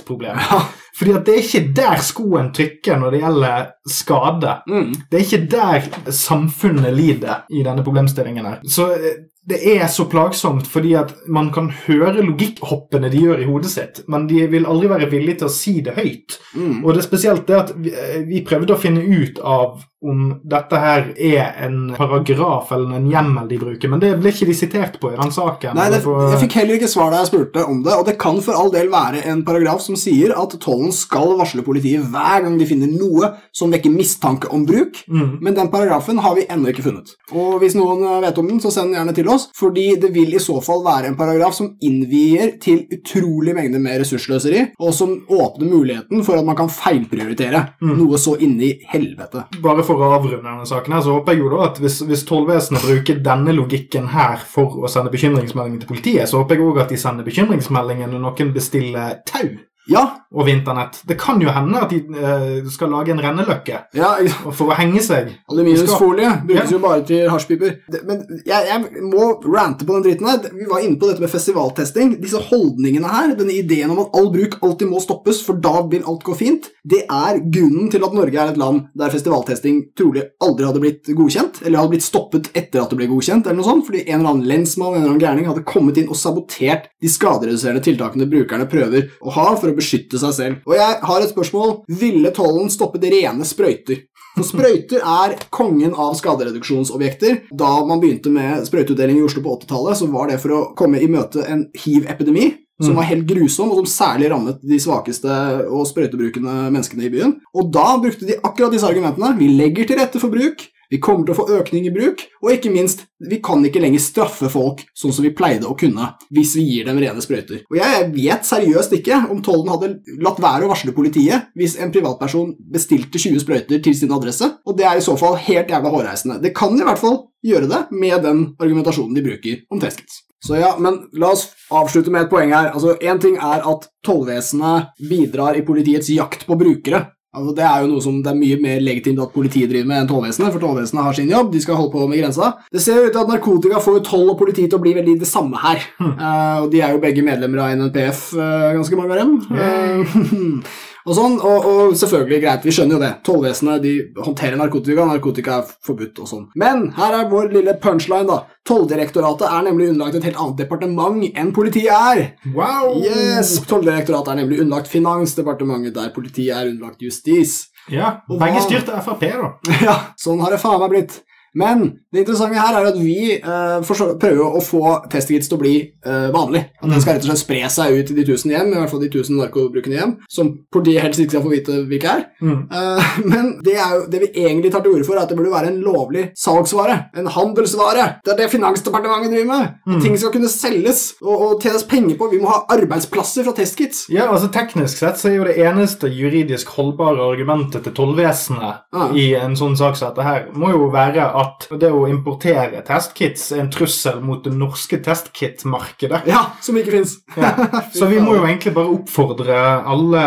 prioriteringsproblem. 0.03 0.37
Ja. 0.51 0.63
Fordi 0.99 1.13
at 1.13 1.27
det 1.27 1.35
er 1.35 1.43
ikke 1.43 1.73
der 1.75 2.03
skoen 2.03 2.51
trykker 2.55 2.99
når 3.01 3.15
det 3.15 3.21
gjelder 3.21 3.71
skade. 3.91 4.57
Mm. 4.69 4.93
Det 5.11 5.19
er 5.19 5.25
ikke 5.25 5.47
der 5.51 6.13
samfunnet 6.13 6.95
lider 6.95 7.47
i 7.51 7.65
denne 7.67 7.85
problemstillingen 7.85 8.47
her. 8.47 8.61
Så 8.63 8.93
eh, 8.95 9.25
det 9.45 9.59
er 9.75 9.87
så 9.93 10.07
plagsomt 10.09 10.69
fordi 10.71 10.95
at 10.97 11.11
man 11.29 11.51
kan 11.53 11.69
høre 11.85 12.23
logikkhoppene 12.25 13.11
de 13.13 13.25
gjør 13.27 13.43
i 13.43 13.49
hodet 13.49 13.73
sitt, 13.75 14.05
men 14.09 14.29
de 14.31 14.47
vil 14.49 14.69
aldri 14.71 14.89
være 14.89 15.11
villige 15.13 15.43
til 15.43 15.51
å 15.51 15.53
si 15.53 15.75
det 15.85 15.97
høyt. 15.99 16.39
Mm. 16.55 16.79
Og 16.85 16.93
det 16.93 17.03
er 17.03 17.09
spesielt 17.09 17.47
det 17.51 17.59
at 17.59 17.75
vi, 17.77 17.93
eh, 17.93 18.23
vi 18.29 18.45
prøvde 18.47 18.77
å 18.77 18.81
finne 18.81 19.05
ut 19.05 19.43
av 19.43 19.83
om 20.05 20.41
dette 20.45 20.79
her 20.81 21.07
er 21.17 21.55
en 21.67 21.95
paragraf 21.97 22.71
eller 22.75 22.97
en 22.99 23.07
hjemmel 23.11 23.49
de 23.49 23.59
bruker, 23.61 23.89
men 23.91 24.01
det 24.03 24.13
ble 24.21 24.31
ikke 24.33 24.47
de 24.51 24.55
sitert 24.57 24.99
på 25.01 25.13
i 25.13 25.17
den 25.19 25.33
saken. 25.35 25.75
Nei, 25.79 25.89
det, 25.93 26.03
jeg 26.05 26.41
fikk 26.45 26.57
heller 26.61 26.79
ikke 26.79 26.91
svar 26.93 27.11
da 27.15 27.23
jeg 27.23 27.31
spurte 27.33 27.65
om 27.69 27.83
det, 27.87 27.95
og 27.97 28.05
det 28.09 28.17
kan 28.21 28.41
for 28.45 28.59
all 28.59 28.71
del 28.75 28.91
være 28.93 29.25
en 29.31 29.43
paragraf 29.47 29.81
som 29.85 29.97
sier 29.99 30.35
at 30.37 30.57
tollen 30.63 30.93
skal 30.95 31.35
varsle 31.39 31.65
politiet 31.67 32.05
hver 32.13 32.45
gang 32.45 32.59
de 32.61 32.67
finner 32.69 32.91
noe 32.93 33.33
som 33.55 33.73
vekker 33.75 33.93
mistanke 33.95 34.51
om 34.55 34.67
bruk, 34.69 35.03
Mm. 35.09 35.39
men 35.43 35.55
den 35.55 35.69
paragrafen 35.71 36.19
har 36.23 36.35
vi 36.37 36.47
ennå 36.51 36.69
ikke 36.71 36.83
funnet. 36.85 37.15
Og 37.33 37.59
hvis 37.61 37.75
noen 37.77 38.03
eh, 38.05 38.21
vet 38.25 38.39
om 38.41 38.47
den, 38.49 38.61
så 38.61 38.71
send 38.73 38.93
den 38.93 38.99
gjerne 38.99 39.15
til 39.15 39.29
oss, 39.29 39.49
fordi 39.57 39.97
det 40.01 40.13
vil 40.15 40.35
i 40.35 40.41
så 40.43 40.57
fall 40.65 40.83
være 40.85 41.07
en 41.11 41.17
paragraf 41.19 41.55
som 41.55 41.73
innvier 41.85 42.55
til 42.63 42.85
utrolig 42.95 43.55
mengde 43.57 43.81
med 43.83 44.01
ressursløseri, 44.03 44.63
og 44.81 44.95
som 44.97 45.15
åpner 45.29 45.69
muligheten 45.71 46.25
for 46.27 46.39
at 46.39 46.45
man 46.47 46.57
kan 46.57 46.69
feilprioritere 46.73 47.65
Mm. 47.83 47.97
noe 47.99 48.17
så 48.19 48.37
inni 48.41 48.73
helvete. 48.91 49.45
Bare 49.63 49.83
for 49.85 49.94
å 50.03 50.15
avrunde 50.17 50.43
denne 50.43 50.67
saken 50.69 50.97
her, 50.97 51.05
så 51.05 51.19
håper 51.19 51.35
jeg 51.35 51.45
jo 51.45 51.53
da 51.53 51.61
at 51.69 51.79
hvis, 51.83 52.01
hvis 52.09 52.25
tollvesenet 52.29 52.85
bruker 52.85 53.21
denne 53.25 53.55
logikken 53.55 54.11
her 54.15 54.43
for 54.55 54.81
å 54.83 54.91
sende 54.91 55.13
bekymringsmeldingen 55.15 55.83
til 55.83 55.93
politiet, 55.93 56.31
så 56.31 56.43
håper 56.43 56.59
jeg 56.59 56.67
òg 56.67 56.83
at 56.85 56.95
de 56.95 57.01
sender 57.01 57.27
bekymringsmeldingen 57.29 58.11
når 58.15 58.25
noen 58.27 58.53
bestiller 58.57 59.21
tau 59.29 59.49
Ja, 59.91 60.03
og 60.33 60.47
vinternett. 60.49 61.03
Det 61.07 61.19
kan 61.21 61.41
jo 61.45 61.51
hende 61.53 61.83
at 61.85 61.91
de 61.93 61.99
eh, 62.17 62.69
skal 62.73 62.89
lage 62.95 63.13
en 63.13 63.21
renneløkke 63.21 63.81
ja, 63.95 64.13
for 64.51 64.73
å 64.73 64.77
henge 64.79 65.03
seg. 65.05 65.29
Aluminiumsfolie 65.53 66.31
brukes 66.47 66.71
Ja. 66.71 66.77
jo 66.77 66.81
bare 66.83 67.03
til 67.07 67.29
hasjpiper. 67.31 67.75
Men 68.09 68.23
jeg, 68.47 68.69
jeg 68.71 69.03
må 69.05 69.27
rante 69.45 69.85
på 69.85 69.97
den 69.99 70.07
dritten 70.07 70.31
her. 70.31 70.49
Vi 70.55 70.69
var 70.71 70.81
inne 70.85 70.97
på 71.01 71.11
dette 71.11 71.21
med 71.21 71.33
festivaltesting. 71.33 72.15
Disse 72.23 72.41
holdningene 72.49 73.11
her, 73.13 73.35
denne 73.39 73.55
ideen 73.59 73.93
om 73.93 74.01
at 74.07 74.17
all 74.17 74.31
bruk 74.35 74.57
alltid 74.65 74.89
må 74.91 75.03
stoppes, 75.05 75.43
for 75.45 75.61
da 75.61 75.83
vil 75.93 76.07
alt 76.09 76.25
gå 76.27 76.37
fint, 76.39 76.71
det 76.85 77.05
er 77.05 77.43
grunnen 77.45 77.91
til 77.93 78.05
at 78.05 78.17
Norge 78.17 78.41
er 78.41 78.55
et 78.55 78.61
land 78.61 78.87
der 78.97 79.13
festivaltesting 79.13 79.83
trolig 79.97 80.25
aldri 80.45 80.67
hadde 80.69 80.83
blitt 80.83 81.13
godkjent, 81.17 81.61
eller 81.65 81.83
hadde 81.83 81.95
blitt 81.95 82.07
stoppet 82.09 82.51
etter 82.57 82.83
at 82.83 82.91
det 82.93 82.99
ble 83.03 83.09
godkjent, 83.13 83.47
eller 83.47 83.61
noe 83.61 83.69
sånt, 83.69 83.87
fordi 83.87 84.03
en 84.09 84.19
eller 84.21 84.33
annen 84.35 84.49
lensmann 84.49 84.95
en 84.97 85.03
eller 85.03 85.13
annen 85.15 85.23
gærning 85.23 85.49
hadde 85.49 85.65
kommet 85.69 86.01
inn 86.01 86.09
og 86.13 86.19
sabotert 86.19 86.89
de 87.05 87.11
skadereduserende 87.13 87.85
tiltakene 87.85 88.29
brukerne 88.31 88.69
prøver 88.71 89.09
å 89.25 89.33
ha 89.37 89.47
for 89.57 89.71
å 89.71 89.74
beskytte 89.77 90.21
seg 90.21 90.35
selv. 90.37 90.57
Og 90.67 90.75
jeg 90.79 90.99
har 91.03 91.21
et 91.23 91.33
spørsmål. 91.33 91.77
Ville 91.89 92.31
tollen 92.37 92.71
stoppet 92.73 93.05
rene 93.13 93.47
sprøyter? 93.49 94.03
For 94.35 94.43
sprøyter 94.49 94.99
er 94.99 95.37
kongen 95.55 95.95
av 95.95 96.17
skadereduksjonsobjekter. 96.19 97.45
Da 97.55 97.85
man 97.87 98.01
begynte 98.03 98.33
med 98.35 98.65
sprøyteutdeling 98.67 99.21
i 99.21 99.25
Oslo 99.27 99.45
på 99.45 99.55
80-tallet, 99.61 100.01
så 100.01 100.09
var 100.11 100.33
det 100.33 100.41
for 100.43 100.57
å 100.57 100.61
komme 100.75 100.99
i 100.99 101.07
møte 101.11 101.45
en 101.47 101.69
hiv-epidemi. 101.85 102.55
Som 102.83 102.91
Mm. 102.91 102.97
var 102.97 103.05
helt 103.07 103.27
grusom, 103.27 103.71
og 103.71 103.87
som 103.87 103.87
særlig 103.87 104.31
rammet 104.33 104.59
de 104.61 104.75
svakeste 104.83 105.31
og 105.71 105.87
sprøytebrukende 105.87 106.73
menneskene 106.75 107.05
i 107.07 107.09
byen. 107.13 107.37
Og 107.55 107.71
da 107.71 107.97
brukte 108.03 108.27
de 108.27 108.35
akkurat 108.43 108.73
disse 108.73 108.83
argumentene. 108.83 109.39
Vi 109.39 109.47
legger 109.47 109.87
til 109.87 109.97
rette 109.97 110.19
for 110.19 110.29
bruk. 110.29 110.59
Vi 110.91 111.01
kommer 111.03 111.27
til 111.27 111.35
å 111.35 111.39
få 111.39 111.47
økning 111.59 111.87
i 111.89 111.93
bruk, 111.95 112.25
og 112.43 112.53
ikke 112.55 112.73
minst, 112.73 113.07
vi 113.25 113.39
kan 113.45 113.65
ikke 113.65 113.81
lenger 113.83 114.03
straffe 114.03 114.51
folk 114.53 114.83
sånn 114.97 115.15
som 115.17 115.25
vi 115.25 115.33
pleide 115.37 115.69
å 115.69 115.77
kunne, 115.79 116.11
hvis 116.35 116.55
vi 116.59 116.67
gir 116.69 116.89
dem 116.89 117.01
rene 117.01 117.25
sprøyter. 117.25 117.63
Og 117.71 117.79
jeg 117.79 118.11
vet 118.15 118.49
seriøst 118.49 118.97
ikke 118.99 119.23
om 119.33 119.41
tollen 119.45 119.73
hadde 119.73 120.19
latt 120.25 120.43
være 120.45 120.67
å 120.67 120.73
varsle 120.73 120.95
politiet 120.97 121.51
hvis 121.59 121.79
en 121.81 121.95
privatperson 121.95 122.53
bestilte 122.75 123.21
20 123.21 123.43
sprøyter 123.45 123.83
til 123.85 123.97
sin 123.97 124.13
adresse, 124.15 124.51
og 124.65 124.79
det 124.79 124.89
er 124.89 125.01
i 125.01 125.07
så 125.07 125.17
fall 125.21 125.39
helt 125.47 125.73
jævla 125.73 125.95
hårreisende. 125.95 126.41
Det 126.43 126.55
kan 126.57 126.77
i 126.77 126.85
hvert 126.85 127.01
fall 127.01 127.25
gjøre 127.45 127.71
det 127.71 127.83
med 127.93 128.23
den 128.25 128.47
argumentasjonen 128.59 129.17
de 129.17 129.25
bruker 129.25 129.67
om 129.73 129.83
teskets. 129.83 130.25
Så 130.45 130.59
ja, 130.61 130.75
men 130.79 130.99
la 131.17 131.31
oss 131.33 131.47
avslutte 131.73 132.13
med 132.13 132.27
et 132.27 132.31
poeng 132.33 132.51
her. 132.53 132.69
Altså, 132.75 132.99
Én 133.01 133.21
ting 133.21 133.39
er 133.41 133.65
at 133.65 133.87
tollvesenet 134.05 134.93
bidrar 135.09 135.57
i 135.57 135.65
politiets 135.65 136.11
jakt 136.13 136.45
på 136.45 136.59
brukere. 136.61 137.07
Altså, 137.35 137.55
det 137.59 137.65
er 137.67 137.83
jo 137.83 137.91
noe 137.91 138.05
som 138.05 138.21
det 138.23 138.31
er 138.31 138.39
mye 138.39 138.59
mer 138.63 138.83
legitimt 138.85 139.23
at 139.23 139.35
politiet 139.35 139.71
driver 139.73 139.91
med 139.91 140.03
enn 140.03 140.11
tollvesenet, 140.11 140.55
for 140.55 140.63
tollvesenet 140.63 141.07
har 141.09 141.19
sin 141.19 141.33
jobb, 141.33 141.51
de 141.53 141.63
skal 141.65 141.79
holde 141.81 141.93
på 141.95 142.07
med 142.11 142.23
grensa. 142.23 142.53
Det 142.73 142.83
ser 142.85 143.01
jo 143.01 143.09
ut 143.09 143.15
til 143.17 143.23
at 143.25 143.33
narkotika 143.35 143.83
får 143.83 143.99
jo 143.99 144.07
toll 144.07 144.33
og 144.33 144.39
politi 144.39 144.69
til 144.69 144.79
å 144.79 144.85
bli 144.85 144.95
veldig 144.97 145.19
det 145.25 145.31
samme 145.31 145.59
her. 145.65 145.83
Eh, 146.15 146.57
og 146.63 146.71
de 146.73 146.83
er 146.85 146.95
jo 146.95 147.03
begge 147.03 147.27
medlemmer 147.27 147.65
av 147.65 147.75
NNPF, 147.79 148.27
uh, 148.39 148.71
ganske 148.79 148.99
mange 148.99 149.17
av 149.17 149.23
dem. 149.25 149.39
Eh, 149.51 150.75
og 151.05 151.17
sånn, 151.19 151.35
og, 151.45 151.67
og 151.69 151.97
selvfølgelig, 152.01 152.41
greit, 152.41 152.65
vi 152.65 152.73
skjønner 152.73 152.97
jo 152.97 153.01
det. 153.03 153.11
Tollvesenet 153.27 153.83
de 153.85 153.93
håndterer 154.25 154.57
narkotika, 154.57 155.05
narkotika 155.09 155.59
er 155.61 155.75
forbudt 155.85 156.23
og 156.25 156.31
sånn. 156.31 156.47
Men 156.61 156.87
her 156.97 157.19
er 157.19 157.29
vår 157.29 157.53
lille 157.53 157.75
punchline, 157.83 158.25
da. 158.31 158.39
Tolldirektoratet 158.65 159.45
er 159.51 159.67
nemlig 159.67 159.91
underlagt 159.93 160.17
et 160.17 160.25
helt 160.31 160.41
annet 160.41 160.63
departement 160.63 161.27
enn 161.29 161.53
politiet 161.57 161.93
er. 161.93 162.23
Wow! 162.57 163.03
Yes, 163.05 163.59
Tolldirektoratet 163.69 164.33
er 164.33 164.41
nemlig 164.41 164.63
underlagt 164.65 164.89
Finansdepartementet, 164.93 165.95
der 165.99 166.15
politiet 166.17 166.57
er 166.57 166.73
underlagt 166.73 167.05
justis. 167.05 167.67
Ja, 167.93 168.21
Og 168.33 168.41
Begge 168.41 168.63
styrte 168.65 168.97
Frp, 169.05 169.29
da. 169.29 169.53
Ja, 169.85 169.97
sånn 170.17 170.41
har 170.41 170.55
det 170.55 170.63
faen 170.63 170.81
meg 170.81 170.95
blitt. 170.95 171.21
Men 171.59 171.85
det 172.13 172.23
interessante 172.23 172.59
her 172.59 172.77
er 172.79 172.89
at 172.91 172.99
vi 172.99 173.37
uh, 173.43 173.83
prøver 174.21 174.43
å 174.45 174.63
få 174.63 174.83
testkits 175.11 175.51
til 175.51 175.59
å 175.59 175.63
bli 175.63 175.75
uh, 176.07 176.31
vanlig. 176.35 176.65
At 176.81 176.91
den 176.91 177.03
skal 177.03 177.17
rett 177.17 177.27
og 177.27 177.31
slett 177.31 177.43
spre 177.43 177.61
seg 177.73 177.99
ut 177.99 178.09
til 178.11 178.19
de 178.19 178.27
tusen 178.29 178.55
hjem, 178.55 178.73
i 178.73 178.79
hvert 178.79 178.93
fall 178.93 179.03
de 179.03 179.11
tusen 179.13 179.39
narkobrukende 179.39 179.99
hjem, 179.99 180.15
som 180.31 180.53
politiet 180.75 181.05
helst 181.05 181.23
ikke 181.23 181.37
skal 181.37 181.45
få 181.47 181.53
vite 181.55 181.79
hvilke 181.91 182.11
er. 182.11 182.25
Mm. 182.43 182.61
Uh, 182.71 183.17
men 183.33 183.51
det, 183.67 183.77
er 183.79 183.97
jo, 183.99 184.05
det 184.11 184.23
vi 184.25 184.31
egentlig 184.45 184.73
tar 184.75 184.85
til 184.85 184.97
orde 184.97 185.09
for, 185.09 185.19
er 185.19 185.27
at 185.27 185.33
det 185.33 185.39
burde 185.39 185.55
være 185.55 185.73
en 185.73 185.81
lovlig 185.85 186.27
salgsvare. 186.39 186.99
En 187.21 187.31
handelsvare. 187.35 188.09
Det 188.25 188.35
er 188.35 188.43
det 188.43 188.51
Finansdepartementet 188.55 189.33
driver 189.33 189.51
med. 189.51 189.79
Mm. 189.89 190.01
Ting 190.05 190.19
skal 190.21 190.35
kunne 190.35 190.51
selges 190.53 191.05
og, 191.23 191.35
og 191.35 191.65
tjenes 191.65 191.87
penger 191.91 192.19
på. 192.19 192.31
Vi 192.31 192.43
må 192.43 192.51
ha 192.53 192.63
arbeidsplasser 192.75 193.47
fra 193.47 193.55
testkits. 193.57 194.05
Ja, 194.13 194.29
altså 194.31 194.51
Teknisk 194.55 195.01
sett 195.01 195.19
så 195.19 195.31
er 195.31 195.39
jo 195.39 195.47
det 195.49 195.57
eneste 195.59 196.11
juridisk 196.13 196.71
holdbare 196.77 197.25
argumentet 197.25 197.85
til 197.87 197.95
tollvesenet 197.97 198.85
ah. 198.95 199.15
i 199.19 199.33
en 199.39 199.57
sånn 199.59 199.75
sak 199.79 199.99
som 199.99 200.13
dette 200.13 200.27
her, 200.27 200.47
må 200.55 200.71
jo 200.73 200.89
være 200.93 201.27
at 201.27 201.44
det 201.81 201.91
å 201.93 202.05
importere 202.11 202.83
testkits 202.87 203.51
er 203.55 203.65
en 203.65 203.71
trussel 203.73 204.21
mot 204.25 204.43
det 204.45 204.53
norske 204.55 204.99
testkit-markedet. 205.05 206.25
Ja, 206.31 206.47
som 206.65 206.79
ikke 206.81 206.99
fins. 206.99 207.19
Ja. 207.45 207.51
Så 207.93 208.07
vi 208.09 208.21
må 208.23 208.37
jo 208.37 208.45
egentlig 208.47 208.71
bare 208.77 208.93
oppfordre 208.95 209.57
alle 209.91 210.21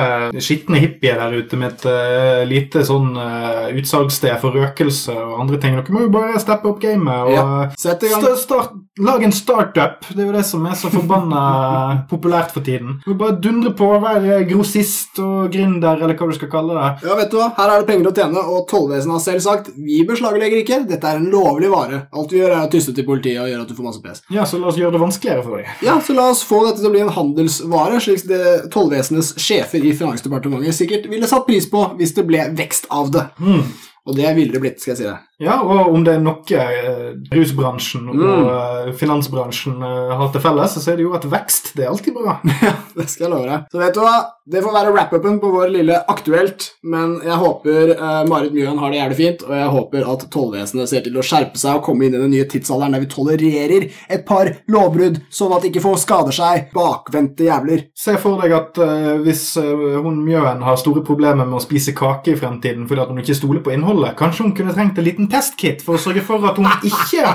skitne 0.43 0.82
hippier 0.82 1.17
der 1.17 1.38
ute 1.39 1.58
med 1.58 1.77
et 1.77 1.86
uh, 1.88 2.41
lite 2.45 2.84
sånn 2.86 3.15
uh, 3.15 3.69
utsalgssted 3.80 4.36
for 4.41 4.53
røkelse 4.58 5.15
og 5.15 5.38
andre 5.45 5.60
ting. 5.63 5.77
Dere 5.80 5.95
må 5.95 6.03
jo 6.03 6.12
bare 6.13 6.41
steppe 6.43 6.67
opp 6.69 6.82
gamet 6.84 7.30
og 7.30 7.34
Ja, 7.34 7.45
Sett 7.80 8.03
i 8.03 8.12
gang. 8.12 8.25
St 8.27 8.43
start, 8.43 8.75
Lag 8.99 9.23
en 9.23 9.32
startup. 9.32 10.06
Det 10.10 10.23
er 10.23 10.25
jo 10.25 10.34
det 10.34 10.43
som 10.47 10.63
er 10.65 10.77
så 10.77 10.89
forbanna 10.89 11.41
populært 12.12 12.53
for 12.56 12.65
tiden. 12.65 12.97
Du 13.03 13.12
må 13.12 13.17
bare 13.19 13.38
dundre 13.43 13.73
på, 13.77 13.89
være 14.01 14.39
grossist 14.49 15.19
og 15.21 15.51
gründer, 15.53 16.01
eller 16.01 16.17
hva 16.17 16.30
du 16.30 16.38
skal 16.38 16.49
kalle 16.49 16.77
det. 16.77 16.88
Ja, 17.06 17.17
vet 17.19 17.30
du 17.34 17.38
hva? 17.38 17.51
Her 17.60 17.73
er 17.75 17.84
det 17.84 17.89
penger 17.91 18.10
å 18.10 18.15
tjene, 18.17 18.45
og 18.56 18.65
tollvesenet 18.71 19.13
har 19.19 19.23
selv 19.23 19.45
sagt 19.45 19.69
vi 19.77 20.01
beslaglegger 20.08 20.63
ikke. 20.63 20.80
Dette 20.89 21.07
er 21.08 21.20
en 21.22 21.30
lovlig 21.32 21.72
vare. 21.72 22.04
Alt 22.13 22.34
vi 22.34 22.41
gjør, 22.41 22.54
er 22.54 22.67
å 22.67 22.72
tyste 22.72 22.93
til 22.98 23.08
politiet 23.08 23.41
og 23.43 23.50
gjøre 23.52 23.65
at 23.65 23.72
du 23.72 23.78
får 23.78 23.88
masse 23.88 24.04
pes. 24.04 24.24
Ja, 24.34 24.46
så 24.50 24.62
la 24.62 24.72
oss 24.72 24.80
gjøre 24.80 24.96
det 24.98 25.04
vanskeligere 25.04 25.46
for 25.46 25.60
deg. 25.60 25.74
Ja, 25.86 25.98
så 26.04 26.15
la 26.17 26.30
oss 26.34 26.46
få 26.48 26.63
dette 26.67 26.82
til 26.82 26.89
å 26.89 26.93
bli 26.96 27.04
en 27.06 27.13
handelsvare, 27.15 28.02
slik 28.04 28.26
det 28.30 28.43
tollvesenets 28.74 29.34
sjefer 29.41 29.84
i 29.86 29.96
Finansdepartementet 29.98 30.76
sikkert 30.78 31.10
ville 31.12 31.30
satt 31.30 31.48
pris 31.48 31.67
på 31.70 31.84
hvis 31.98 32.15
det 32.17 32.28
ble 32.30 32.50
vekst 32.58 32.89
av 32.93 33.12
det. 33.13 33.28
Mm. 33.41 33.63
Og 34.08 34.15
det 34.15 34.30
ville 34.38 34.54
det 34.56 34.62
blitt, 34.63 34.80
skal 34.82 34.93
jeg 34.96 35.02
si 35.02 35.08
det. 35.10 35.17
Ja, 35.43 35.60
og 35.62 35.91
om 35.93 36.02
det 36.02 36.15
er 36.15 36.22
noe 36.24 36.39
eh, 36.58 37.12
rusbransjen 37.30 38.08
og 38.10 38.15
Mm. 38.17 38.48
eh, 38.50 38.93
finansbransjen 38.98 39.76
eh, 39.86 40.15
har 40.17 40.32
til 40.34 40.41
felles, 40.41 40.74
så 40.82 40.91
er 40.91 40.98
det 40.98 41.04
jo 41.06 41.13
at 41.13 41.28
vekst 41.30 41.76
det 41.78 41.86
er 41.86 41.91
alltid 41.91 42.15
bra. 42.15 42.39
Ja, 42.67 42.74
det 42.96 43.06
skal 43.12 43.28
jeg 43.28 43.34
love 43.36 43.46
deg. 43.52 43.67
Så 43.72 43.78
vet 43.84 43.93
du 43.93 44.02
hva? 44.02 44.15
Det 44.48 44.62
får 44.63 44.74
være 44.74 44.91
wrap-upen 44.96 45.38
på 45.43 45.50
vår 45.52 45.70
lille 45.76 45.98
Aktuelt, 46.10 46.70
men 46.88 47.17
jeg 47.26 47.36
håper 47.36 47.89
uh, 48.00 48.22
Marit 48.32 48.54
Mjøen 48.56 48.78
har 48.80 48.93
det 48.93 49.00
jævlig 49.02 49.17
fint, 49.20 49.41
og 49.43 49.52
jeg 49.60 49.72
håper 49.74 50.06
at 50.13 50.24
tollvesenet 50.32 50.88
ser 50.89 51.04
til 51.04 51.17
å 51.20 51.26
skjerpe 51.28 51.60
seg 51.60 51.76
og 51.76 51.84
komme 51.84 52.08
inn 52.08 52.15
i 52.15 52.22
den 52.22 52.32
nye 52.32 52.46
tidsalderen 52.48 52.96
der 52.96 53.04
vi 53.04 53.10
tolererer 53.12 53.88
et 54.15 54.24
par 54.26 54.48
lovbrudd, 54.72 55.20
sånn 55.30 55.52
at 55.58 55.67
ikke 55.67 55.84
folk 55.84 56.00
skader 56.00 56.32
seg. 56.38 56.70
Bakvendte 56.74 57.43
jævler. 57.50 57.84
Se 58.00 58.15
for 58.24 58.39
deg 58.41 58.56
at 58.56 58.80
uh, 58.80 59.17
hvis 59.28 59.43
uh, 59.60 60.00
hun 60.06 60.24
Mjøen 60.24 60.63
har 60.63 60.80
store 60.80 61.04
problemer 61.06 61.43
med 61.46 61.60
å 61.60 61.63
spise 61.67 61.91
kake 61.98 62.32
i 62.34 62.39
fremtiden 62.39 62.88
fordi 62.88 63.04
at 63.04 63.12
hun 63.12 63.20
ikke 63.22 63.36
stoler 63.38 63.62
på 63.67 63.76
innholdet, 63.76 63.96
kanskje 64.17 64.45
hun 64.45 64.55
kunne 64.57 64.75
trengt 64.75 64.97
en 64.99 65.07
liten 65.07 65.29
testkit 65.31 65.83
for 65.86 65.97
å 65.97 66.01
sørge 66.01 66.23
for 66.25 66.43
at 66.49 66.60
hun 66.60 66.69
ikke 66.86 67.25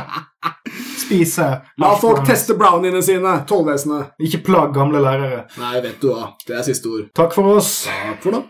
spiser 1.02 1.60
La 1.82 1.92
folk 2.00 2.24
teste 2.26 2.56
browniene 2.58 3.02
sine, 3.04 3.34
tollvesenet. 3.48 4.14
Ikke 4.22 4.42
plag 4.46 4.74
gamle 4.74 5.02
lærere. 5.02 5.44
Nei, 5.60 5.76
vet 5.84 6.00
du 6.02 6.12
hva. 6.12 6.32
Det 6.46 6.56
er 6.58 6.66
siste 6.66 6.90
ord. 6.90 7.08
Takk 7.16 7.34
for 7.36 7.58
oss. 7.58 7.82
Takk 7.90 8.22
for 8.24 8.36
nå. 8.36 8.42